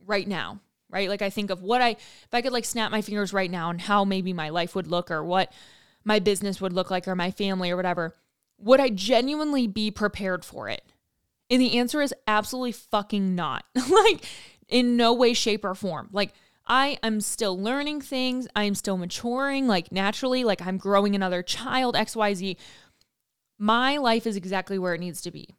right 0.06 0.28
now, 0.28 0.60
right? 0.90 1.10
Like 1.10 1.22
I 1.22 1.30
think 1.30 1.50
of 1.50 1.62
what 1.62 1.82
I 1.82 1.90
if 1.90 2.34
I 2.34 2.42
could 2.42 2.54
like 2.54 2.66
snap 2.66 2.92
my 2.92 3.02
fingers 3.02 3.34
right 3.34 3.52
now 3.52 3.70
and 3.70 3.82
how 3.82 4.06
maybe 4.06 4.34
my 4.34 4.50
life 4.50 4.76
would 4.76 4.88
look 4.88 5.12
or 5.12 5.24
what 5.24 5.52
my 6.04 6.20
business 6.20 6.62
would 6.62 6.74
look 6.74 6.90
like 6.90 7.08
or 7.08 7.16
my 7.16 7.32
family 7.32 7.70
or 7.70 7.76
whatever. 7.76 8.16
Would 8.60 8.80
I 8.80 8.90
genuinely 8.90 9.68
be 9.68 9.92
prepared 9.92 10.46
for 10.46 10.70
it? 10.70 10.82
And 11.50 11.62
the 11.62 11.78
answer 11.78 12.02
is 12.02 12.14
absolutely 12.28 12.74
fucking 12.74 13.36
not. 13.36 13.66
like, 13.90 14.26
in 14.68 14.98
no 14.98 15.14
way, 15.14 15.34
shape, 15.34 15.64
or 15.64 15.76
form. 15.76 16.10
Like, 16.12 16.34
I 16.66 17.00
am 17.02 17.22
still 17.22 17.60
learning 17.60 18.02
things. 18.02 18.48
I 18.56 18.64
am 18.64 18.76
still 18.76 18.98
maturing, 18.98 19.68
like, 19.68 19.92
naturally. 19.92 20.44
Like, 20.44 20.66
I'm 20.66 20.78
growing 20.78 21.16
another 21.16 21.42
child, 21.42 21.96
XYZ. 21.96 22.58
My 23.58 23.98
life 23.98 24.28
is 24.28 24.36
exactly 24.36 24.78
where 24.78 24.94
it 24.94 25.00
needs 25.00 25.22
to 25.22 25.32
be. 25.32 25.56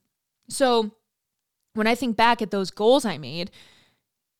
So, 0.50 0.92
when 1.74 1.86
I 1.86 1.94
think 1.94 2.16
back 2.16 2.42
at 2.42 2.50
those 2.50 2.70
goals 2.70 3.04
I 3.04 3.18
made, 3.18 3.50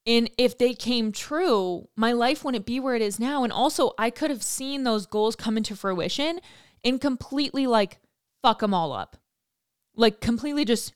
and 0.06 0.30
if 0.38 0.56
they 0.56 0.74
came 0.74 1.12
true, 1.12 1.88
my 1.96 2.12
life 2.12 2.44
wouldn't 2.44 2.66
be 2.66 2.80
where 2.80 2.96
it 2.96 3.02
is 3.02 3.18
now. 3.18 3.44
And 3.44 3.52
also, 3.52 3.92
I 3.98 4.10
could 4.10 4.30
have 4.30 4.42
seen 4.42 4.82
those 4.82 5.06
goals 5.06 5.36
come 5.36 5.56
into 5.56 5.76
fruition 5.76 6.40
and 6.84 7.00
completely 7.00 7.66
like 7.66 7.98
fuck 8.42 8.60
them 8.60 8.72
all 8.72 8.92
up. 8.92 9.16
Like, 9.94 10.20
completely 10.20 10.64
just 10.64 10.94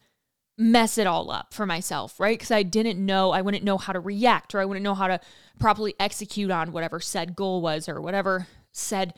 mess 0.58 0.98
it 0.98 1.06
all 1.06 1.30
up 1.30 1.54
for 1.54 1.66
myself, 1.66 2.20
right? 2.20 2.38
Because 2.38 2.50
I 2.50 2.62
didn't 2.62 3.04
know, 3.04 3.30
I 3.30 3.40
wouldn't 3.42 3.64
know 3.64 3.78
how 3.78 3.92
to 3.92 4.00
react 4.00 4.54
or 4.54 4.60
I 4.60 4.64
wouldn't 4.64 4.84
know 4.84 4.94
how 4.94 5.06
to 5.06 5.20
properly 5.58 5.94
execute 5.98 6.50
on 6.50 6.72
whatever 6.72 7.00
said 7.00 7.34
goal 7.34 7.62
was 7.62 7.88
or 7.88 8.00
whatever 8.00 8.46
said 8.70 9.14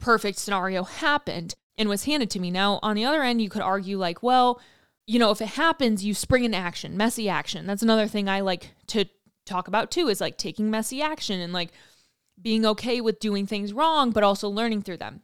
perfect 0.00 0.38
scenario 0.38 0.82
happened 0.82 1.54
and 1.78 1.88
was 1.88 2.04
handed 2.04 2.30
to 2.30 2.40
me. 2.40 2.50
Now, 2.50 2.80
on 2.82 2.96
the 2.96 3.04
other 3.04 3.22
end, 3.22 3.40
you 3.40 3.48
could 3.48 3.62
argue, 3.62 3.96
like, 3.96 4.22
well, 4.22 4.60
you 5.06 5.18
know, 5.18 5.30
if 5.30 5.40
it 5.40 5.48
happens, 5.48 6.04
you 6.04 6.14
spring 6.14 6.44
into 6.44 6.58
action, 6.58 6.96
messy 6.96 7.28
action. 7.28 7.66
That's 7.66 7.82
another 7.82 8.06
thing 8.06 8.28
I 8.28 8.40
like 8.40 8.70
to 8.88 9.06
talk 9.46 9.68
about 9.68 9.90
too, 9.90 10.08
is 10.08 10.20
like 10.20 10.36
taking 10.36 10.70
messy 10.70 11.02
action 11.02 11.40
and 11.40 11.52
like 11.52 11.70
being 12.40 12.66
okay 12.66 13.00
with 13.00 13.20
doing 13.20 13.46
things 13.46 13.72
wrong, 13.72 14.10
but 14.10 14.22
also 14.22 14.48
learning 14.48 14.82
through 14.82 14.98
them. 14.98 15.22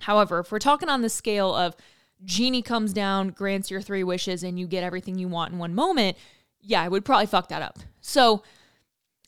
However, 0.00 0.40
if 0.40 0.52
we're 0.52 0.58
talking 0.58 0.88
on 0.88 1.02
the 1.02 1.08
scale 1.08 1.54
of 1.54 1.76
genie 2.24 2.62
comes 2.62 2.92
down, 2.92 3.28
grants 3.28 3.70
your 3.70 3.80
three 3.80 4.04
wishes, 4.04 4.42
and 4.42 4.58
you 4.58 4.66
get 4.66 4.84
everything 4.84 5.18
you 5.18 5.28
want 5.28 5.52
in 5.52 5.58
one 5.58 5.74
moment, 5.74 6.16
yeah, 6.60 6.82
I 6.82 6.88
would 6.88 7.04
probably 7.04 7.26
fuck 7.26 7.48
that 7.48 7.62
up. 7.62 7.78
So 8.00 8.42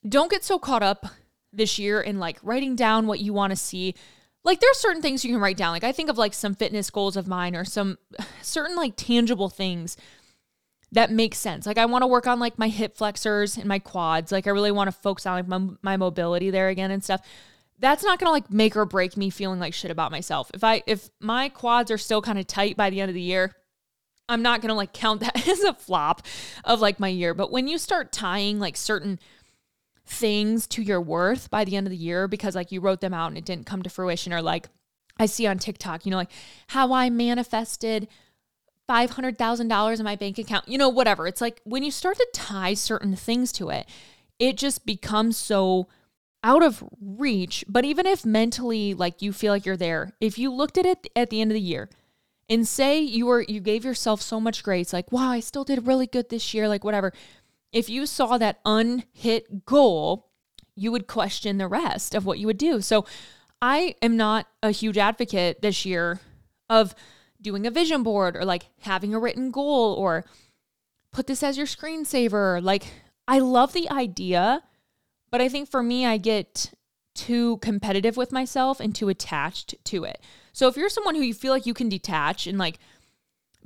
don't 0.09 0.31
get 0.31 0.45
so 0.45 0.59
caught 0.59 0.83
up 0.83 1.07
this 1.53 1.79
year 1.79 2.01
in 2.01 2.19
like 2.19 2.39
writing 2.43 2.77
down 2.77 3.07
what 3.07 3.21
you 3.21 3.33
want 3.33 3.51
to 3.51 3.57
see. 3.57 3.95
Like 4.43 4.61
there's 4.61 4.79
certain 4.79 5.03
things 5.03 5.25
you 5.25 5.33
can 5.33 5.41
write 5.41 5.57
down. 5.57 5.73
Like 5.73 5.85
I 5.85 5.93
think 5.93 6.11
of 6.11 6.19
like 6.19 6.35
some 6.35 6.55
fitness 6.55 6.91
goals 6.91 7.17
of 7.17 7.29
mine 7.29 7.55
or 7.55 7.65
some 7.65 7.99
certain 8.43 8.77
like 8.77 8.95
tangible 8.97 9.49
things 9.49 9.97
that 10.93 11.11
make 11.11 11.35
sense. 11.35 11.67
Like 11.67 11.79
I 11.79 11.87
want 11.87 12.03
to 12.03 12.09
work 12.09 12.27
on 12.27 12.41
like 12.41 12.59
my 12.59 12.69
hip 12.69 12.97
flexors 12.97 13.57
and 13.57 13.67
my 13.67 13.79
quads. 13.79 14.33
Like 14.33 14.47
I 14.47 14.51
really 14.51 14.73
want 14.73 14.89
to 14.89 14.93
focus 14.93 15.27
on 15.27 15.37
like 15.37 15.49
my, 15.49 15.75
my 15.83 15.97
mobility 15.97 16.51
there 16.51 16.69
again 16.69 16.91
and 16.91 17.05
stuff 17.05 17.21
that's 17.81 18.05
not 18.05 18.19
gonna 18.19 18.31
like 18.31 18.51
make 18.53 18.77
or 18.77 18.85
break 18.85 19.17
me 19.17 19.31
feeling 19.31 19.59
like 19.59 19.75
shit 19.75 19.91
about 19.91 20.13
myself. 20.13 20.51
If 20.55 20.63
I 20.63 20.83
if 20.87 21.11
my 21.19 21.49
quads 21.49 21.91
are 21.91 21.99
still 21.99 22.23
kind 22.23 22.39
of 22.39 22.47
tight 22.47 22.77
by 22.77 22.91
the 22.91 23.01
end 23.01 23.09
of 23.09 23.15
the 23.15 23.21
year, 23.21 23.53
I'm 24.29 24.43
not 24.43 24.61
gonna 24.61 24.75
like 24.75 24.93
count 24.93 25.21
that 25.23 25.49
as 25.49 25.63
a 25.63 25.75
flop 25.75 26.23
of 26.65 26.81
like 26.81 27.01
my 27.01 27.09
year. 27.09 27.35
But 27.35 27.51
when 27.51 27.67
you 27.67 27.79
start 27.79 28.13
tying 28.13 28.59
like 28.59 28.77
certain 28.77 29.19
things 30.07 30.67
to 30.67 30.83
your 30.83 31.01
worth 31.01 31.51
by 31.51 31.65
the 31.65 31.77
end 31.77 31.87
of 31.87 31.91
the 31.91 31.97
year 31.97 32.29
because 32.29 32.55
like 32.55 32.73
you 32.73 32.81
wrote 32.81 33.01
them 33.01 33.15
out 33.15 33.29
and 33.29 33.39
it 33.39 33.45
didn't 33.45 33.67
come 33.67 33.83
to 33.83 33.91
fruition, 33.91 34.33
or 34.33 34.43
like 34.43 34.69
I 35.19 35.27
see 35.27 35.47
on 35.47 35.59
TikTok, 35.59 36.05
you 36.05 36.11
know, 36.11 36.19
like 36.19 36.33
how 36.69 36.93
I 36.93 37.11
manifested 37.11 38.09
$500,000 38.89 39.99
in 39.99 40.05
my 40.05 40.17
bank 40.17 40.39
account, 40.39 40.69
you 40.69 40.77
know, 40.77 40.89
whatever. 40.89 41.27
It's 41.27 41.41
like 41.41 41.61
when 41.65 41.83
you 41.83 41.91
start 41.91 42.17
to 42.17 42.27
tie 42.35 42.75
certain 42.75 43.15
things 43.15 43.53
to 43.53 43.71
it, 43.71 43.87
it 44.39 44.57
just 44.57 44.85
becomes 44.85 45.37
so 45.37 45.87
out 46.43 46.63
of 46.63 46.83
reach, 47.01 47.65
but 47.69 47.85
even 47.85 48.07
if 48.07 48.25
mentally 48.25 48.95
like 48.95 49.23
you 49.23 49.33
feel 49.33 49.53
like 49.53 49.67
you're 49.67 49.77
there, 49.77 50.13
if 50.21 50.39
you 50.39 50.53
looked 50.53 50.79
at 50.79 50.87
it 50.87 51.07
at 51.15 51.31
the 51.31 51.41
end 51.41 51.51
of 51.51 51.55
the 51.55 51.61
year 51.61 51.89
and 52.49 52.67
say 52.67 53.01
you 53.01 53.27
were 53.27 53.43
you 53.43 53.61
gave 53.61 53.85
yourself 53.85 54.23
so 54.23 54.41
much 54.41 54.63
grace, 54.63 54.93
like, 54.93 55.13
wow, 55.13 55.31
I 55.31 55.41
still 55.41 55.65
did 55.65 55.87
really 55.87 56.07
good 56.07 56.29
this 56.29 56.55
year, 56.55 56.69
like 56.69 56.85
whatever. 56.85 57.13
If 57.73 57.89
you 57.89 58.07
saw 58.07 58.39
that 58.39 58.61
unhit 58.65 59.65
goal, 59.65 60.31
you 60.75 60.91
would 60.93 61.07
question 61.07 61.59
the 61.59 61.69
rest 61.69 62.15
of 62.15 62.25
what 62.25 62.39
you 62.39 62.47
would 62.47 62.59
do. 62.59 62.81
So 62.81 63.05
I 63.61 63.95
am 64.01 64.17
not 64.17 64.47
a 64.63 64.71
huge 64.71 64.97
advocate 64.97 65.61
this 65.61 65.85
year 65.85 66.21
of 66.69 66.95
doing 67.41 67.67
a 67.67 67.71
vision 67.71 68.03
board 68.03 68.37
or 68.37 68.45
like 68.45 68.69
having 68.81 69.15
a 69.15 69.19
written 69.19 69.51
goal 69.51 69.95
or 69.95 70.25
put 71.13 71.27
this 71.27 71.43
as 71.43 71.59
your 71.59 71.67
screensaver. 71.67 72.63
Like 72.63 72.87
I 73.29 73.39
love 73.39 73.73
the 73.73 73.91
idea 73.91 74.63
but 75.31 75.41
I 75.41 75.49
think 75.49 75.69
for 75.69 75.83
me, 75.83 76.07
I 76.07 76.17
get 76.17 76.73
too 77.15 77.59
competitive 77.59 78.17
with 78.17 78.33
myself 78.33 78.81
and 78.81 78.95
too 78.95 79.09
attached 79.09 79.75
to 79.85 80.05
it. 80.05 80.23
So 80.53 80.69
if 80.69 80.77
you're 80.77 80.89
someone 80.89 81.15
who 81.15 81.23
you 81.23 81.35
feel 81.35 81.53
like 81.53 81.67
you 81.67 81.75
can 81.75 81.89
detach 81.89 82.47
and 82.47 82.59
like 82.59 82.79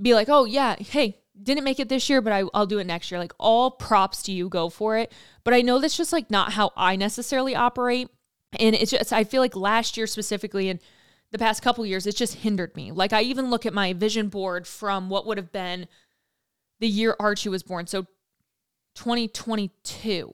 be 0.01 0.15
like, 0.15 0.29
oh, 0.29 0.45
yeah, 0.45 0.77
hey, 0.77 1.21
didn't 1.41 1.65
make 1.65 1.81
it 1.81 1.89
this 1.89 2.09
year, 2.09 2.21
but 2.21 2.33
I, 2.33 2.45
will 2.45 2.67
do 2.67 2.79
it 2.79 2.87
next 2.87 3.11
year. 3.11 3.19
Like 3.19 3.33
all 3.39 3.71
props 3.71 4.23
to 4.25 4.33
you, 4.33 4.49
go 4.49 4.69
for 4.69 4.97
it. 4.97 5.13
But 5.43 5.55
I 5.55 5.63
know 5.63 5.79
that's 5.79 5.97
just 5.97 6.13
like 6.13 6.31
not 6.31 6.53
how 6.53 6.73
I 6.77 6.97
necessarily 6.97 7.55
operate. 7.55 8.09
And 8.59 8.75
it's 8.75 8.91
just, 8.91 9.13
I 9.13 9.25
feel 9.25 9.41
like 9.41 9.57
last 9.57 9.97
year 9.97 10.07
specifically 10.07 10.69
and 10.69 10.81
the 11.33 11.39
past 11.39 11.63
couple 11.63 11.85
years, 11.85 12.07
it's 12.07 12.19
just 12.19 12.37
hindered 12.37 12.77
me. 12.77 12.93
Like 12.93 13.13
I 13.13 13.23
even 13.23 13.51
look 13.51 13.67
at 13.67 13.75
my 13.75 13.93
vision 13.93 14.29
board 14.29 14.67
from 14.67 15.09
what 15.09 15.27
would 15.27 15.39
have 15.39 15.53
been 15.53 15.89
the 16.79 16.89
year 16.89 17.17
Archie 17.19 17.49
was 17.49 17.63
born. 17.63 17.87
So 17.87 18.03
2022 18.95 20.33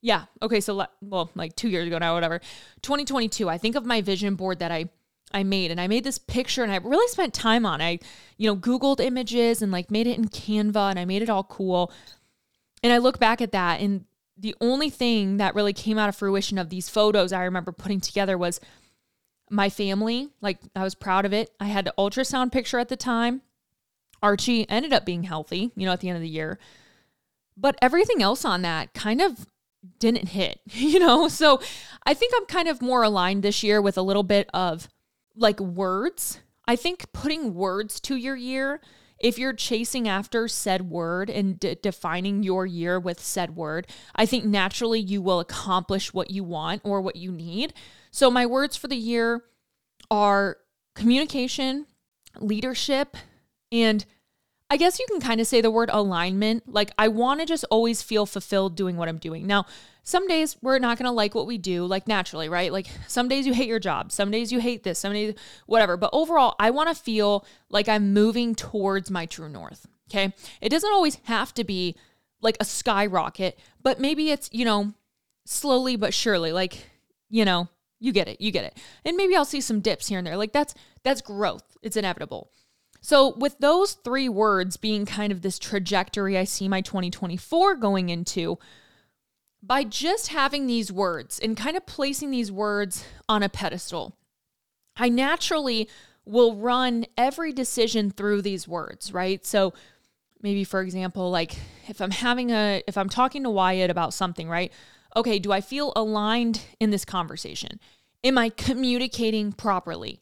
yeah. 0.00 0.24
Okay. 0.42 0.60
So, 0.60 0.86
well, 1.00 1.30
like 1.34 1.56
two 1.56 1.68
years 1.68 1.86
ago 1.86 1.98
now, 1.98 2.14
whatever. 2.14 2.40
2022. 2.82 3.48
I 3.48 3.58
think 3.58 3.76
of 3.76 3.84
my 3.84 4.00
vision 4.00 4.34
board 4.34 4.60
that 4.60 4.70
I 4.70 4.88
I 5.32 5.42
made, 5.42 5.70
and 5.70 5.80
I 5.80 5.88
made 5.88 6.04
this 6.04 6.18
picture, 6.18 6.62
and 6.62 6.72
I 6.72 6.76
really 6.76 7.08
spent 7.08 7.34
time 7.34 7.66
on. 7.66 7.82
I, 7.82 7.98
you 8.38 8.48
know, 8.48 8.56
Googled 8.56 9.00
images 9.00 9.60
and 9.60 9.70
like 9.70 9.90
made 9.90 10.06
it 10.06 10.16
in 10.16 10.28
Canva, 10.28 10.90
and 10.90 10.98
I 10.98 11.04
made 11.04 11.22
it 11.22 11.28
all 11.28 11.44
cool. 11.44 11.92
And 12.82 12.92
I 12.92 12.98
look 12.98 13.18
back 13.18 13.40
at 13.40 13.52
that, 13.52 13.80
and 13.80 14.04
the 14.38 14.54
only 14.60 14.88
thing 14.88 15.38
that 15.38 15.54
really 15.54 15.72
came 15.72 15.98
out 15.98 16.08
of 16.08 16.16
fruition 16.16 16.58
of 16.58 16.70
these 16.70 16.88
photos 16.88 17.32
I 17.32 17.42
remember 17.42 17.72
putting 17.72 18.00
together 18.00 18.38
was 18.38 18.60
my 19.50 19.68
family. 19.68 20.28
Like 20.40 20.58
I 20.76 20.84
was 20.84 20.94
proud 20.94 21.24
of 21.24 21.32
it. 21.32 21.50
I 21.58 21.66
had 21.66 21.84
the 21.84 21.94
ultrasound 21.98 22.52
picture 22.52 22.78
at 22.78 22.88
the 22.88 22.96
time. 22.96 23.42
Archie 24.22 24.68
ended 24.68 24.92
up 24.92 25.04
being 25.04 25.24
healthy, 25.24 25.72
you 25.74 25.86
know, 25.86 25.92
at 25.92 26.00
the 26.00 26.08
end 26.08 26.16
of 26.16 26.22
the 26.22 26.28
year. 26.28 26.58
But 27.56 27.76
everything 27.82 28.22
else 28.22 28.44
on 28.44 28.62
that 28.62 28.94
kind 28.94 29.20
of 29.20 29.46
didn't 29.98 30.28
hit, 30.28 30.60
you 30.66 30.98
know? 30.98 31.28
So 31.28 31.60
I 32.04 32.14
think 32.14 32.32
I'm 32.36 32.46
kind 32.46 32.68
of 32.68 32.82
more 32.82 33.02
aligned 33.02 33.42
this 33.42 33.62
year 33.62 33.80
with 33.80 33.98
a 33.98 34.02
little 34.02 34.22
bit 34.22 34.48
of 34.52 34.88
like 35.36 35.60
words. 35.60 36.40
I 36.66 36.76
think 36.76 37.12
putting 37.12 37.54
words 37.54 38.00
to 38.00 38.16
your 38.16 38.36
year, 38.36 38.80
if 39.18 39.38
you're 39.38 39.52
chasing 39.52 40.06
after 40.06 40.46
said 40.48 40.90
word 40.90 41.28
and 41.30 41.58
de- 41.58 41.74
defining 41.76 42.42
your 42.42 42.66
year 42.66 43.00
with 43.00 43.20
said 43.20 43.56
word, 43.56 43.86
I 44.14 44.26
think 44.26 44.44
naturally 44.44 45.00
you 45.00 45.20
will 45.22 45.40
accomplish 45.40 46.12
what 46.12 46.30
you 46.30 46.44
want 46.44 46.82
or 46.84 47.00
what 47.00 47.16
you 47.16 47.32
need. 47.32 47.74
So 48.10 48.30
my 48.30 48.46
words 48.46 48.76
for 48.76 48.86
the 48.86 48.96
year 48.96 49.42
are 50.10 50.58
communication, 50.94 51.86
leadership, 52.38 53.16
and 53.72 54.04
I 54.70 54.76
guess 54.76 54.98
you 54.98 55.06
can 55.10 55.20
kind 55.20 55.40
of 55.40 55.46
say 55.46 55.60
the 55.60 55.70
word 55.70 55.88
alignment. 55.90 56.70
Like, 56.70 56.90
I 56.98 57.08
want 57.08 57.40
to 57.40 57.46
just 57.46 57.64
always 57.70 58.02
feel 58.02 58.26
fulfilled 58.26 58.76
doing 58.76 58.96
what 58.96 59.08
I'm 59.08 59.16
doing. 59.16 59.46
Now, 59.46 59.64
some 60.02 60.28
days 60.28 60.56
we're 60.60 60.78
not 60.78 60.98
going 60.98 61.06
to 61.06 61.10
like 61.12 61.34
what 61.34 61.46
we 61.46 61.56
do, 61.56 61.86
like 61.86 62.06
naturally, 62.06 62.50
right? 62.50 62.70
Like, 62.70 62.86
some 63.06 63.28
days 63.28 63.46
you 63.46 63.54
hate 63.54 63.68
your 63.68 63.78
job, 63.78 64.12
some 64.12 64.30
days 64.30 64.52
you 64.52 64.60
hate 64.60 64.82
this, 64.82 64.98
some 64.98 65.14
days, 65.14 65.34
whatever. 65.66 65.96
But 65.96 66.10
overall, 66.12 66.54
I 66.58 66.70
want 66.70 66.90
to 66.90 66.94
feel 66.94 67.46
like 67.70 67.88
I'm 67.88 68.12
moving 68.12 68.54
towards 68.54 69.10
my 69.10 69.24
true 69.24 69.48
north. 69.48 69.86
Okay. 70.10 70.34
It 70.60 70.68
doesn't 70.68 70.92
always 70.92 71.16
have 71.24 71.54
to 71.54 71.64
be 71.64 71.96
like 72.40 72.56
a 72.60 72.64
skyrocket, 72.64 73.58
but 73.82 74.00
maybe 74.00 74.30
it's, 74.30 74.50
you 74.52 74.64
know, 74.64 74.92
slowly 75.44 75.96
but 75.96 76.12
surely, 76.12 76.52
like, 76.52 76.86
you 77.30 77.44
know, 77.44 77.68
you 78.00 78.12
get 78.12 78.28
it, 78.28 78.40
you 78.40 78.50
get 78.50 78.64
it. 78.64 78.76
And 79.04 79.16
maybe 79.16 79.34
I'll 79.34 79.44
see 79.44 79.60
some 79.60 79.80
dips 79.80 80.08
here 80.08 80.18
and 80.18 80.26
there. 80.26 80.36
Like, 80.36 80.52
that's, 80.52 80.74
that's 81.02 81.20
growth. 81.20 81.76
It's 81.82 81.96
inevitable. 81.96 82.50
So, 83.08 83.30
with 83.38 83.58
those 83.58 83.94
three 83.94 84.28
words 84.28 84.76
being 84.76 85.06
kind 85.06 85.32
of 85.32 85.40
this 85.40 85.58
trajectory 85.58 86.36
I 86.36 86.44
see 86.44 86.68
my 86.68 86.82
2024 86.82 87.76
going 87.76 88.10
into, 88.10 88.58
by 89.62 89.84
just 89.84 90.28
having 90.28 90.66
these 90.66 90.92
words 90.92 91.38
and 91.38 91.56
kind 91.56 91.74
of 91.74 91.86
placing 91.86 92.32
these 92.32 92.52
words 92.52 93.06
on 93.26 93.42
a 93.42 93.48
pedestal, 93.48 94.14
I 94.94 95.08
naturally 95.08 95.88
will 96.26 96.56
run 96.56 97.06
every 97.16 97.50
decision 97.50 98.10
through 98.10 98.42
these 98.42 98.68
words, 98.68 99.10
right? 99.10 99.42
So, 99.46 99.72
maybe 100.42 100.62
for 100.62 100.82
example, 100.82 101.30
like 101.30 101.56
if 101.88 102.02
I'm 102.02 102.10
having 102.10 102.50
a, 102.52 102.82
if 102.86 102.98
I'm 102.98 103.08
talking 103.08 103.42
to 103.44 103.50
Wyatt 103.50 103.90
about 103.90 104.12
something, 104.12 104.50
right? 104.50 104.70
Okay, 105.16 105.38
do 105.38 105.50
I 105.50 105.62
feel 105.62 105.94
aligned 105.96 106.60
in 106.78 106.90
this 106.90 107.06
conversation? 107.06 107.80
Am 108.22 108.36
I 108.36 108.50
communicating 108.50 109.52
properly? 109.52 110.20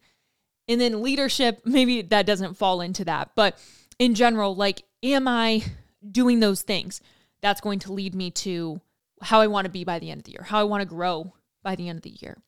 And 0.68 0.81
then 0.81 1.02
leadership, 1.02 1.62
maybe 1.64 2.02
that 2.02 2.26
doesn't 2.26 2.57
fall 2.57 2.81
into 2.81 3.05
that. 3.05 3.31
But 3.35 3.59
in 3.98 4.14
general, 4.14 4.55
like, 4.55 4.83
am 5.02 5.29
I 5.29 5.62
doing 6.11 6.40
those 6.40 6.62
things? 6.62 7.00
That's 7.40 7.61
going 7.61 7.79
to 7.81 7.92
lead 7.92 8.14
me 8.14 8.31
to 8.33 8.81
how 9.22 9.40
I 9.40 9.46
want 9.46 9.66
to 9.66 9.70
be 9.70 9.85
by 9.85 9.98
the 9.98 10.11
end 10.11 10.20
of 10.20 10.24
the 10.24 10.33
year, 10.33 10.44
how 10.44 10.61
I 10.61 10.64
want 10.64 10.83
to 10.83 10.87
grow 10.87 11.33
by 11.62 11.76
the 11.76 11.88
end 11.88 11.98
of 11.98 12.02
the 12.02 12.16
year. 12.20 12.38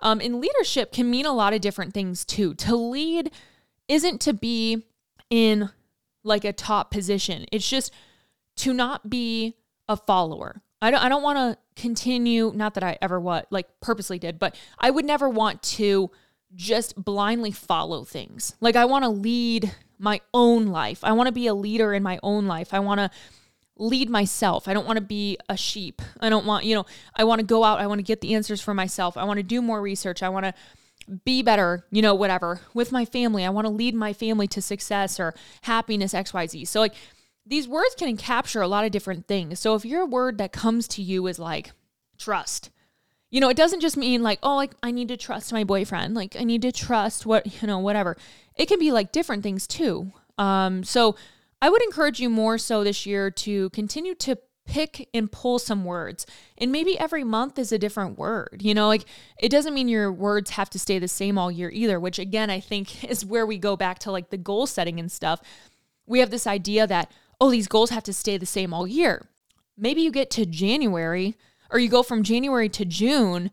Um, 0.00 0.20
and 0.20 0.40
leadership 0.40 0.92
can 0.92 1.10
mean 1.10 1.26
a 1.26 1.32
lot 1.32 1.52
of 1.52 1.60
different 1.60 1.92
things 1.92 2.24
too. 2.24 2.54
To 2.54 2.76
lead 2.76 3.30
isn't 3.86 4.20
to 4.22 4.32
be 4.32 4.84
in 5.30 5.70
like 6.24 6.44
a 6.44 6.52
top 6.52 6.90
position, 6.90 7.46
it's 7.52 7.68
just 7.68 7.92
to 8.56 8.72
not 8.72 9.08
be 9.08 9.54
a 9.88 9.96
follower. 9.96 10.62
I 10.80 10.90
don't, 10.90 11.02
I 11.02 11.08
don't 11.08 11.22
want 11.22 11.38
to 11.38 11.80
continue, 11.80 12.52
not 12.54 12.74
that 12.74 12.84
I 12.84 12.98
ever 13.00 13.18
what, 13.18 13.46
like 13.50 13.68
purposely 13.80 14.18
did, 14.18 14.38
but 14.38 14.56
I 14.78 14.90
would 14.90 15.04
never 15.04 15.28
want 15.28 15.62
to 15.64 16.10
just 16.54 17.02
blindly 17.02 17.50
follow 17.50 18.04
things. 18.04 18.54
Like, 18.60 18.76
I 18.76 18.84
want 18.84 19.04
to 19.04 19.10
lead 19.10 19.72
my 19.98 20.20
own 20.32 20.66
life. 20.66 21.00
I 21.02 21.12
want 21.12 21.26
to 21.26 21.32
be 21.32 21.46
a 21.46 21.54
leader 21.54 21.92
in 21.92 22.02
my 22.02 22.18
own 22.22 22.46
life. 22.46 22.72
I 22.72 22.78
want 22.78 23.00
to 23.00 23.10
lead 23.76 24.10
myself. 24.10 24.68
I 24.68 24.74
don't 24.74 24.86
want 24.86 24.98
to 24.98 25.04
be 25.04 25.38
a 25.48 25.56
sheep. 25.56 26.02
I 26.20 26.28
don't 26.28 26.46
want, 26.46 26.64
you 26.64 26.74
know, 26.74 26.86
I 27.14 27.24
want 27.24 27.40
to 27.40 27.46
go 27.46 27.64
out. 27.64 27.80
I 27.80 27.86
want 27.86 27.98
to 27.98 28.04
get 28.04 28.20
the 28.20 28.34
answers 28.34 28.60
for 28.60 28.74
myself. 28.74 29.16
I 29.16 29.24
want 29.24 29.38
to 29.38 29.42
do 29.42 29.62
more 29.62 29.80
research. 29.80 30.22
I 30.22 30.28
want 30.28 30.46
to 30.46 30.54
be 31.24 31.42
better, 31.42 31.84
you 31.90 32.02
know, 32.02 32.14
whatever 32.14 32.60
with 32.74 32.92
my 32.92 33.04
family. 33.04 33.44
I 33.44 33.50
want 33.50 33.66
to 33.66 33.72
lead 33.72 33.94
my 33.94 34.12
family 34.12 34.46
to 34.48 34.60
success 34.62 35.18
or 35.18 35.34
happiness, 35.62 36.12
XYZ. 36.12 36.66
So, 36.66 36.80
like, 36.80 36.94
these 37.46 37.66
words 37.66 37.94
can 37.94 38.16
capture 38.16 38.60
a 38.60 38.68
lot 38.68 38.84
of 38.84 38.90
different 38.90 39.26
things. 39.26 39.58
So, 39.60 39.74
if 39.74 39.84
your 39.84 40.06
word 40.06 40.38
that 40.38 40.52
comes 40.52 40.86
to 40.88 41.02
you 41.02 41.26
is 41.26 41.38
like 41.38 41.72
trust, 42.18 42.70
you 43.30 43.40
know, 43.40 43.48
it 43.48 43.56
doesn't 43.56 43.80
just 43.80 43.96
mean 43.96 44.22
like, 44.22 44.38
oh, 44.42 44.56
like 44.56 44.72
I 44.82 44.90
need 44.90 45.08
to 45.08 45.16
trust 45.16 45.52
my 45.52 45.64
boyfriend. 45.64 46.14
Like 46.14 46.36
I 46.38 46.44
need 46.44 46.62
to 46.62 46.72
trust 46.72 47.26
what, 47.26 47.46
you 47.62 47.66
know, 47.68 47.78
whatever. 47.78 48.16
It 48.56 48.66
can 48.66 48.78
be 48.78 48.92
like 48.92 49.12
different 49.12 49.42
things 49.42 49.66
too. 49.66 50.12
Um, 50.38 50.84
so 50.84 51.16
I 51.60 51.70
would 51.70 51.82
encourage 51.82 52.20
you 52.20 52.30
more 52.30 52.58
so 52.58 52.84
this 52.84 53.04
year 53.04 53.30
to 53.30 53.70
continue 53.70 54.14
to 54.16 54.38
pick 54.66 55.08
and 55.14 55.32
pull 55.32 55.58
some 55.58 55.84
words. 55.84 56.26
And 56.58 56.70
maybe 56.70 56.98
every 56.98 57.24
month 57.24 57.58
is 57.58 57.72
a 57.72 57.78
different 57.78 58.18
word. 58.18 58.60
You 58.60 58.74
know, 58.74 58.86
like 58.86 59.04
it 59.38 59.48
doesn't 59.48 59.74
mean 59.74 59.88
your 59.88 60.12
words 60.12 60.50
have 60.50 60.70
to 60.70 60.78
stay 60.78 60.98
the 60.98 61.08
same 61.08 61.38
all 61.38 61.50
year 61.50 61.70
either, 61.70 61.98
which 61.98 62.18
again, 62.18 62.50
I 62.50 62.60
think 62.60 63.04
is 63.10 63.24
where 63.24 63.46
we 63.46 63.58
go 63.58 63.76
back 63.76 63.98
to 64.00 64.12
like 64.12 64.30
the 64.30 64.36
goal 64.36 64.66
setting 64.66 65.00
and 65.00 65.10
stuff. 65.10 65.40
We 66.06 66.20
have 66.20 66.30
this 66.30 66.46
idea 66.46 66.86
that, 66.86 67.12
oh, 67.40 67.50
these 67.50 67.68
goals 67.68 67.90
have 67.90 68.04
to 68.04 68.12
stay 68.12 68.38
the 68.38 68.46
same 68.46 68.72
all 68.72 68.86
year. 68.86 69.26
Maybe 69.76 70.02
you 70.02 70.10
get 70.10 70.30
to 70.32 70.46
January 70.46 71.36
or 71.70 71.78
you 71.78 71.88
go 71.88 72.02
from 72.02 72.22
January 72.22 72.68
to 72.70 72.84
June 72.84 73.50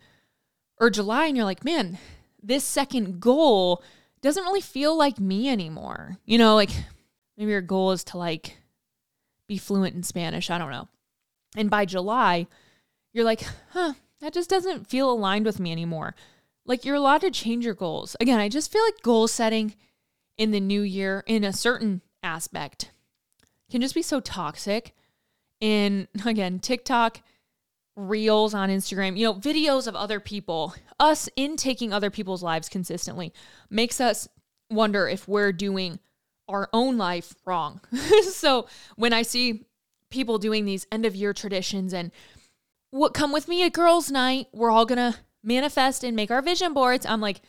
or 0.79 0.89
July 0.89 1.27
and 1.27 1.35
you're 1.35 1.45
like, 1.45 1.65
man, 1.65 1.97
this 2.41 2.63
second 2.63 3.19
goal 3.19 3.83
doesn't 4.21 4.43
really 4.43 4.61
feel 4.61 4.97
like 4.97 5.19
me 5.19 5.49
anymore. 5.49 6.17
You 6.25 6.37
know, 6.37 6.55
like 6.55 6.71
maybe 7.37 7.51
your 7.51 7.61
goal 7.61 7.91
is 7.91 8.03
to 8.05 8.17
like 8.17 8.57
be 9.47 9.57
fluent 9.57 9.95
in 9.95 10.03
Spanish. 10.03 10.49
I 10.49 10.57
don't 10.57 10.71
know. 10.71 10.87
And 11.55 11.69
by 11.69 11.85
July, 11.85 12.47
you're 13.13 13.25
like, 13.25 13.45
huh, 13.71 13.93
that 14.21 14.33
just 14.33 14.49
doesn't 14.49 14.87
feel 14.87 15.09
aligned 15.11 15.45
with 15.45 15.59
me 15.59 15.71
anymore. 15.71 16.15
Like 16.65 16.83
you're 16.83 16.95
allowed 16.95 17.21
to 17.21 17.31
change 17.31 17.65
your 17.65 17.73
goals. 17.73 18.15
Again, 18.19 18.39
I 18.39 18.49
just 18.49 18.71
feel 18.71 18.83
like 18.83 19.01
goal 19.01 19.27
setting 19.27 19.75
in 20.37 20.51
the 20.51 20.59
new 20.59 20.81
year 20.81 21.23
in 21.27 21.43
a 21.43 21.53
certain 21.53 22.01
aspect 22.23 22.91
can 23.69 23.81
just 23.81 23.95
be 23.95 24.01
so 24.01 24.19
toxic. 24.19 24.93
And 25.61 26.07
again, 26.25 26.59
TikTok 26.59 27.21
reels 27.95 28.53
on 28.53 28.69
Instagram, 28.69 29.17
you 29.17 29.25
know, 29.25 29.33
videos 29.33 29.87
of 29.87 29.95
other 29.95 30.19
people, 30.19 30.75
us 30.99 31.29
intaking 31.35 31.93
other 31.93 32.09
people's 32.09 32.43
lives 32.43 32.69
consistently 32.69 33.33
makes 33.69 34.01
us 34.01 34.27
wonder 34.69 35.07
if 35.07 35.27
we're 35.27 35.53
doing 35.53 35.99
our 36.47 36.69
own 36.73 36.97
life 36.97 37.33
wrong. 37.45 37.81
so 38.23 38.67
when 38.95 39.13
I 39.13 39.21
see 39.21 39.65
people 40.09 40.37
doing 40.37 40.65
these 40.65 40.85
end 40.91 41.05
of 41.05 41.15
year 41.15 41.33
traditions 41.33 41.93
and 41.93 42.11
what 42.91 43.13
come 43.13 43.31
with 43.31 43.47
me 43.47 43.63
at 43.63 43.73
girls' 43.73 44.11
night, 44.11 44.47
we're 44.53 44.71
all 44.71 44.85
gonna 44.85 45.15
manifest 45.43 46.03
and 46.03 46.15
make 46.15 46.31
our 46.31 46.41
vision 46.41 46.73
boards. 46.73 47.05
I'm 47.05 47.21
like, 47.21 47.41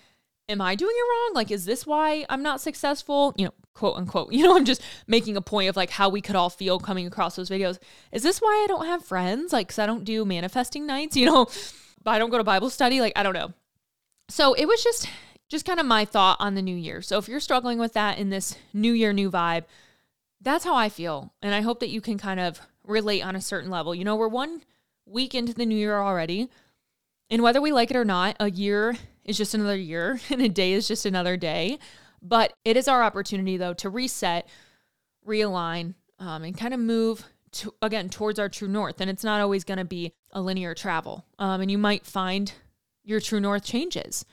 am 0.48 0.60
I 0.60 0.74
doing 0.74 0.94
it 0.94 1.08
wrong? 1.10 1.34
Like, 1.34 1.50
is 1.50 1.64
this 1.64 1.86
why 1.86 2.24
I'm 2.28 2.42
not 2.42 2.60
successful? 2.60 3.34
You 3.36 3.46
know, 3.46 3.54
quote 3.76 3.96
unquote. 3.96 4.32
You 4.36 4.44
know, 4.44 4.56
I'm 4.56 4.64
just 4.64 4.82
making 5.06 5.36
a 5.36 5.40
point 5.40 5.68
of 5.68 5.76
like 5.76 5.90
how 5.90 6.08
we 6.08 6.20
could 6.20 6.34
all 6.34 6.50
feel 6.50 6.78
coming 6.78 7.06
across 7.06 7.36
those 7.36 7.50
videos. 7.50 7.78
Is 8.10 8.22
this 8.22 8.40
why 8.40 8.64
I 8.64 8.66
don't 8.66 8.86
have 8.86 9.04
friends? 9.04 9.52
Like, 9.52 9.68
cause 9.68 9.78
I 9.78 9.86
don't 9.86 10.04
do 10.04 10.24
manifesting 10.24 10.86
nights, 10.86 11.16
you 11.16 11.26
know, 11.26 11.46
I 12.06 12.18
don't 12.18 12.30
go 12.30 12.38
to 12.38 12.44
Bible 12.44 12.70
study. 12.70 13.00
Like, 13.00 13.12
I 13.16 13.22
don't 13.22 13.34
know. 13.34 13.52
So 14.28 14.54
it 14.54 14.66
was 14.66 14.82
just, 14.82 15.08
just 15.48 15.64
kind 15.64 15.78
of 15.78 15.86
my 15.86 16.04
thought 16.04 16.38
on 16.40 16.54
the 16.54 16.62
new 16.62 16.76
year. 16.76 17.02
So 17.02 17.18
if 17.18 17.28
you're 17.28 17.40
struggling 17.40 17.78
with 17.78 17.92
that 17.92 18.18
in 18.18 18.30
this 18.30 18.56
new 18.72 18.92
year, 18.92 19.12
new 19.12 19.30
vibe, 19.30 19.64
that's 20.40 20.64
how 20.64 20.74
I 20.74 20.88
feel. 20.88 21.32
And 21.42 21.54
I 21.54 21.60
hope 21.60 21.80
that 21.80 21.88
you 21.88 22.00
can 22.00 22.18
kind 22.18 22.40
of 22.40 22.60
relate 22.84 23.22
on 23.22 23.36
a 23.36 23.40
certain 23.40 23.70
level. 23.70 23.94
You 23.94 24.04
know, 24.04 24.16
we're 24.16 24.28
one 24.28 24.62
week 25.06 25.34
into 25.34 25.54
the 25.54 25.66
new 25.66 25.76
year 25.76 25.98
already. 25.98 26.48
And 27.30 27.42
whether 27.42 27.60
we 27.60 27.72
like 27.72 27.90
it 27.90 27.96
or 27.96 28.04
not, 28.04 28.36
a 28.38 28.50
year 28.50 28.96
is 29.24 29.36
just 29.36 29.54
another 29.54 29.76
year 29.76 30.20
and 30.30 30.40
a 30.42 30.48
day 30.48 30.72
is 30.72 30.88
just 30.88 31.06
another 31.06 31.36
day. 31.36 31.78
But 32.28 32.52
it 32.64 32.76
is 32.76 32.88
our 32.88 33.02
opportunity, 33.02 33.56
though, 33.56 33.74
to 33.74 33.90
reset, 33.90 34.48
realign, 35.26 35.94
um, 36.18 36.42
and 36.42 36.56
kind 36.56 36.74
of 36.74 36.80
move 36.80 37.24
to, 37.52 37.74
again 37.82 38.08
towards 38.08 38.38
our 38.38 38.48
true 38.48 38.68
north. 38.68 39.00
And 39.00 39.08
it's 39.08 39.24
not 39.24 39.40
always 39.40 39.64
going 39.64 39.78
to 39.78 39.84
be 39.84 40.12
a 40.32 40.40
linear 40.40 40.74
travel. 40.74 41.24
Um, 41.38 41.60
and 41.60 41.70
you 41.70 41.78
might 41.78 42.04
find 42.04 42.52
your 43.04 43.20
true 43.20 43.40
north 43.40 43.64
changes. 43.64 44.24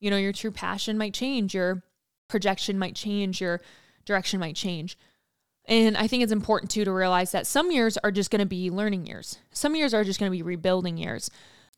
You 0.00 0.10
know, 0.10 0.16
your 0.16 0.32
true 0.32 0.50
passion 0.50 0.98
might 0.98 1.14
change, 1.14 1.54
your 1.54 1.82
projection 2.28 2.78
might 2.78 2.94
change, 2.94 3.40
your 3.40 3.60
direction 4.04 4.38
might 4.38 4.54
change. 4.54 4.98
And 5.64 5.96
I 5.96 6.06
think 6.06 6.22
it's 6.22 6.32
important 6.32 6.70
too 6.70 6.84
to 6.84 6.92
realize 6.92 7.32
that 7.32 7.46
some 7.46 7.70
years 7.70 7.98
are 7.98 8.10
just 8.10 8.30
going 8.30 8.40
to 8.40 8.46
be 8.46 8.70
learning 8.70 9.06
years. 9.06 9.38
Some 9.52 9.74
years 9.74 9.92
are 9.92 10.04
just 10.04 10.20
going 10.20 10.30
to 10.30 10.36
be 10.36 10.42
rebuilding 10.42 10.96
years. 10.96 11.30